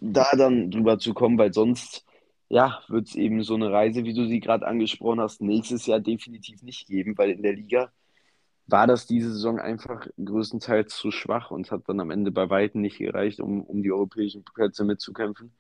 da 0.01 0.31
dann 0.37 0.71
drüber 0.71 0.99
zu 0.99 1.13
kommen, 1.15 1.39
weil 1.39 1.53
sonst, 1.53 2.05
ja, 2.49 2.81
wird 2.89 3.09
es 3.09 3.15
eben 3.15 3.43
so 3.43 3.55
eine 3.55 3.71
Reise, 3.71 4.05
wie 4.05 4.15
du 4.15 4.27
sie 4.27 4.41
gerade 4.41 4.67
angesprochen 4.67 5.21
hast, 5.21 5.43
nächstes 5.43 5.87
Jahr 5.87 6.01
definitiv 6.01 6.63
nicht 6.63 6.87
geben, 6.87 7.17
weil 7.19 7.31
in 7.31 7.43
der 7.43 7.55
Liga 7.55 7.93
war 8.67 8.87
das 8.87 9.07
diese 9.07 9.33
Saison 9.33 9.59
einfach 9.61 10.07
größtenteils 10.23 10.97
zu 10.97 11.11
schwach 11.11 11.51
und 11.51 11.71
hat 11.71 11.83
dann 11.89 12.01
am 12.01 12.11
Ende 12.11 12.31
bei 12.31 12.49
Weitem 12.51 12.81
nicht 12.81 12.99
gereicht, 12.99 13.41
um, 13.41 13.63
um 13.63 13.83
die 13.83 13.93
europäischen 13.93 14.45
Plätze 14.45 14.85
mitzukämpfen. 14.85 15.55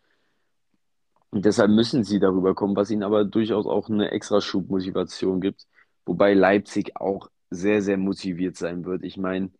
Und 1.31 1.45
deshalb 1.45 1.71
müssen 1.71 2.05
sie 2.05 2.21
darüber 2.21 2.55
kommen, 2.55 2.77
was 2.77 2.91
ihnen 2.91 3.03
aber 3.03 3.25
durchaus 3.25 3.67
auch 3.67 3.91
eine 3.91 4.13
extra 4.13 4.41
Schubmotivation 4.41 5.41
gibt, 5.41 5.67
wobei 6.07 6.33
Leipzig 6.33 6.97
auch 6.97 7.29
sehr, 7.51 7.83
sehr 7.83 7.97
motiviert 7.99 8.57
sein 8.57 8.85
wird. 8.85 9.03
Ich 9.05 9.17
meine, 9.17 9.51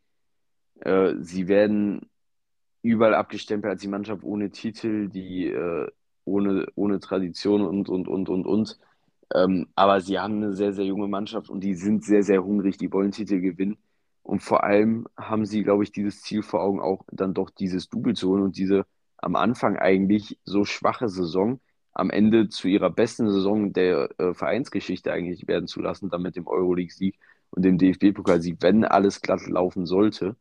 äh, 0.81 1.15
sie 1.21 1.49
werden 1.49 2.09
überall 2.83 3.15
abgestempelt 3.15 3.73
als 3.73 3.83
die 3.83 3.89
Mannschaft 3.89 4.23
ohne 4.25 4.51
Titel, 4.51 5.09
die 5.09 5.49
äh, 5.49 5.89
ohne, 6.25 6.67
ohne 6.75 7.01
Tradition 7.01 7.63
und, 7.63 7.89
und, 7.89 8.09
und, 8.09 8.29
und, 8.29 8.47
und. 8.47 8.79
Ähm, 9.35 9.69
aber 9.75 10.01
sie 10.01 10.19
haben 10.19 10.37
eine 10.37 10.53
sehr, 10.55 10.73
sehr 10.73 10.85
junge 10.85 11.09
Mannschaft 11.09 11.51
und 11.51 11.61
die 11.61 11.75
sind 11.75 12.05
sehr, 12.05 12.23
sehr 12.23 12.45
hungrig, 12.45 12.77
die 12.79 12.93
wollen 12.93 13.13
Titel 13.13 13.41
gewinnen. 13.41 13.79
Und 14.23 14.43
vor 14.43 14.65
allem 14.65 15.07
haben 15.19 15.45
sie, 15.45 15.63
glaube 15.65 15.85
ich, 15.85 15.93
dieses 15.93 16.23
Ziel 16.23 16.43
vor 16.43 16.63
Augen, 16.63 16.81
auch 16.81 17.05
dann 17.13 17.35
doch 17.35 17.51
dieses 17.51 17.89
Double 17.89 18.15
zu 18.15 18.31
holen 18.31 18.43
und 18.43 18.57
diese 18.57 18.87
am 19.19 19.37
Anfang 19.37 19.77
eigentlich 19.77 20.39
so 20.45 20.65
schwache 20.65 21.09
Saison 21.09 21.61
am 21.93 22.11
Ende 22.11 22.49
zu 22.49 22.69
ihrer 22.69 22.91
besten 22.91 23.31
Saison 23.31 23.73
der 23.73 24.11
äh, 24.19 24.35
Vereinsgeschichte 24.35 25.13
eigentlich 25.13 25.47
werden 25.47 25.67
zu 25.69 25.81
lassen, 25.81 26.11
dann 26.11 26.23
mit 26.23 26.37
dem 26.37 26.47
Euroleague-Sieg 26.47 27.19
und 27.51 27.65
dem 27.65 27.79
DFB-Pokalsieg, 27.79 28.59
wenn 28.61 28.85
alles 28.85 29.21
glatt 29.23 29.47
laufen 29.47 29.87
sollte. 29.87 30.37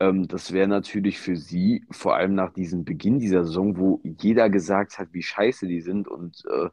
Ähm, 0.00 0.28
das 0.28 0.52
wäre 0.52 0.68
natürlich 0.68 1.18
für 1.20 1.36
sie, 1.36 1.84
vor 1.90 2.16
allem 2.16 2.34
nach 2.34 2.52
diesem 2.52 2.84
Beginn 2.84 3.20
dieser 3.20 3.44
Saison, 3.44 3.78
wo 3.78 4.00
jeder 4.04 4.50
gesagt 4.50 4.98
hat, 4.98 5.08
wie 5.12 5.22
scheiße 5.22 5.66
die 5.66 5.80
sind 5.80 6.08
und 6.08 6.44
äh, 6.50 6.70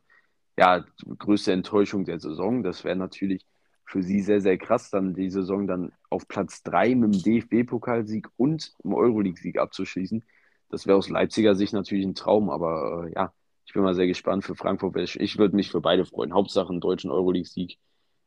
ja, 0.60 0.84
größte 1.18 1.54
Enttäuschung 1.54 2.04
der 2.04 2.20
Saison. 2.20 2.64
Das 2.64 2.84
wäre 2.84 2.98
natürlich 2.98 3.46
für 3.86 4.04
sie 4.04 4.20
sehr, 4.20 4.42
sehr 4.42 4.58
krass, 4.58 4.90
dann 4.90 5.14
die 5.14 5.30
Saison 5.30 5.68
dann 5.68 5.94
auf 6.10 6.28
Platz 6.28 6.64
3 6.64 6.96
mit 6.96 7.14
dem 7.14 7.24
DFB-Pokalsieg 7.24 8.28
und 8.36 8.74
im 8.84 8.94
Euroleague-Sieg 8.94 9.58
abzuschließen. 9.58 10.22
Das 10.70 10.86
wäre 10.86 10.98
aus 10.98 11.08
Leipziger 11.08 11.56
Sicht 11.56 11.72
natürlich 11.72 12.06
ein 12.06 12.14
Traum, 12.14 12.50
aber 12.50 13.08
äh, 13.08 13.14
ja, 13.14 13.34
ich 13.66 13.74
bin 13.74 13.84
mal 13.84 13.96
sehr 13.96 14.06
gespannt 14.06 14.44
für 14.44 14.54
Frankfurt. 14.54 14.98
Ich 15.16 15.38
würde 15.38 15.56
mich 15.56 15.72
für 15.72 15.80
beide 15.80 16.06
freuen. 16.06 16.34
Hauptsache 16.34 16.70
einen 16.70 16.82
deutschen 16.82 17.10
Euroleague-Sieg. 17.10 17.78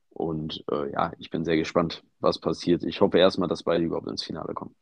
Und 0.09 0.65
äh, 0.73 0.91
ja, 0.91 1.13
ich 1.19 1.29
bin 1.29 1.45
sehr 1.45 1.59
gespannt, 1.59 2.03
was 2.19 2.39
passiert. 2.39 2.83
Ich 2.83 3.03
hoffe 3.03 3.19
erstmal, 3.19 3.49
dass 3.49 3.63
beide 3.63 3.85
überhaupt 3.85 4.09
ins 4.09 4.23
Finale 4.23 4.55
kommen. 4.55 4.75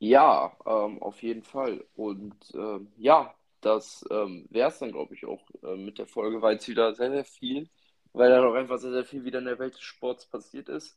Ja, 0.00 0.52
ähm, 0.66 1.00
auf 1.00 1.22
jeden 1.22 1.44
Fall. 1.44 1.84
Und 1.94 2.34
ähm, 2.54 2.88
ja, 2.96 3.32
das 3.66 4.04
ähm, 4.10 4.46
wäre 4.50 4.68
es 4.70 4.78
dann, 4.78 4.92
glaube 4.92 5.14
ich, 5.14 5.26
auch 5.26 5.42
äh, 5.62 5.76
mit 5.76 5.98
der 5.98 6.06
Folge, 6.06 6.42
weil 6.42 6.56
es 6.56 6.68
wieder 6.68 6.94
sehr, 6.94 7.10
sehr 7.10 7.24
viel, 7.24 7.68
weil 8.12 8.30
da 8.30 8.40
noch 8.40 8.54
einfach 8.54 8.78
sehr, 8.78 8.92
sehr 8.92 9.04
viel 9.04 9.24
wieder 9.24 9.40
in 9.40 9.46
der 9.46 9.58
Welt 9.58 9.74
des 9.74 9.82
Sports 9.82 10.26
passiert 10.26 10.68
ist. 10.68 10.96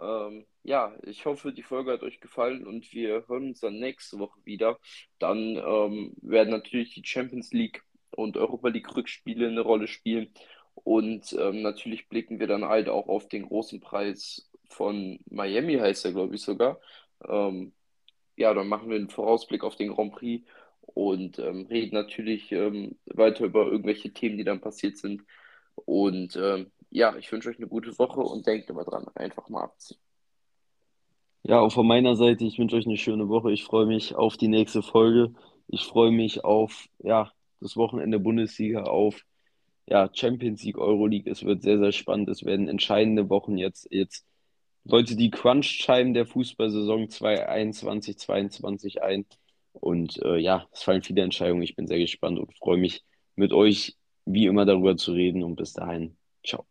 Ähm, 0.00 0.46
ja, 0.64 0.94
ich 1.04 1.26
hoffe, 1.26 1.52
die 1.52 1.62
Folge 1.62 1.92
hat 1.92 2.02
euch 2.02 2.20
gefallen 2.20 2.66
und 2.66 2.92
wir 2.92 3.26
hören 3.28 3.48
uns 3.50 3.60
dann 3.60 3.78
nächste 3.78 4.18
Woche 4.18 4.40
wieder. 4.44 4.78
Dann 5.18 5.56
ähm, 5.56 6.14
werden 6.22 6.50
natürlich 6.50 6.94
die 6.94 7.04
Champions 7.04 7.52
League 7.52 7.84
und 8.10 8.36
Europa 8.36 8.68
League 8.68 8.94
Rückspiele 8.96 9.48
eine 9.48 9.60
Rolle 9.60 9.86
spielen. 9.88 10.32
Und 10.74 11.32
ähm, 11.34 11.62
natürlich 11.62 12.08
blicken 12.08 12.40
wir 12.40 12.46
dann 12.46 12.64
halt 12.64 12.88
auch 12.88 13.08
auf 13.08 13.28
den 13.28 13.44
großen 13.44 13.80
Preis 13.80 14.50
von 14.68 15.20
Miami, 15.30 15.78
heißt 15.78 16.04
er, 16.06 16.12
glaube 16.12 16.34
ich 16.34 16.42
sogar. 16.42 16.80
Ähm, 17.28 17.72
ja, 18.36 18.54
dann 18.54 18.68
machen 18.68 18.88
wir 18.90 18.96
einen 18.96 19.10
Vorausblick 19.10 19.64
auf 19.64 19.76
den 19.76 19.94
Grand 19.94 20.12
Prix 20.14 20.44
und 20.94 21.38
ähm, 21.38 21.66
reden 21.68 21.94
natürlich 21.94 22.52
ähm, 22.52 22.96
weiter 23.06 23.44
über 23.44 23.66
irgendwelche 23.66 24.12
Themen, 24.12 24.38
die 24.38 24.44
dann 24.44 24.60
passiert 24.60 24.98
sind. 24.98 25.22
Und 25.74 26.36
ähm, 26.36 26.70
ja, 26.90 27.16
ich 27.16 27.30
wünsche 27.32 27.48
euch 27.48 27.58
eine 27.58 27.68
gute 27.68 27.98
Woche 27.98 28.20
und 28.20 28.46
denkt 28.46 28.68
immer 28.70 28.84
dran, 28.84 29.06
einfach 29.14 29.48
mal 29.48 29.62
abziehen. 29.62 29.98
Ja, 31.44 31.60
auch 31.60 31.72
von 31.72 31.86
meiner 31.86 32.14
Seite, 32.14 32.44
ich 32.44 32.58
wünsche 32.58 32.76
euch 32.76 32.86
eine 32.86 32.96
schöne 32.96 33.28
Woche. 33.28 33.50
Ich 33.50 33.64
freue 33.64 33.86
mich 33.86 34.14
auf 34.14 34.36
die 34.36 34.48
nächste 34.48 34.82
Folge. 34.82 35.32
Ich 35.66 35.84
freue 35.84 36.12
mich 36.12 36.44
auf 36.44 36.86
ja, 36.98 37.32
das 37.60 37.76
Wochenende 37.76 38.20
Bundesliga, 38.20 38.84
auf 38.84 39.24
ja, 39.86 40.08
Champions 40.12 40.62
League, 40.62 40.78
Euroleague. 40.78 41.30
Es 41.30 41.44
wird 41.44 41.62
sehr, 41.62 41.78
sehr 41.78 41.92
spannend. 41.92 42.28
Es 42.28 42.44
werden 42.44 42.68
entscheidende 42.68 43.28
Wochen 43.28 43.58
jetzt. 43.58 43.88
Jetzt 43.90 44.24
läutet 44.84 45.18
die 45.18 45.30
Crunch-Time 45.30 46.12
der 46.12 46.26
Fußballsaison 46.26 47.08
2021, 47.08 48.18
2022 48.18 49.02
ein. 49.02 49.26
Und 49.72 50.20
äh, 50.22 50.38
ja, 50.38 50.66
es 50.72 50.82
fallen 50.82 51.02
viele 51.02 51.22
Entscheidungen. 51.22 51.62
Ich 51.62 51.76
bin 51.76 51.86
sehr 51.86 51.98
gespannt 51.98 52.38
und 52.38 52.56
freue 52.58 52.78
mich, 52.78 53.04
mit 53.36 53.52
euch 53.52 53.96
wie 54.24 54.46
immer 54.46 54.64
darüber 54.66 54.96
zu 54.96 55.12
reden. 55.12 55.42
Und 55.42 55.56
bis 55.56 55.72
dahin, 55.72 56.16
ciao. 56.46 56.66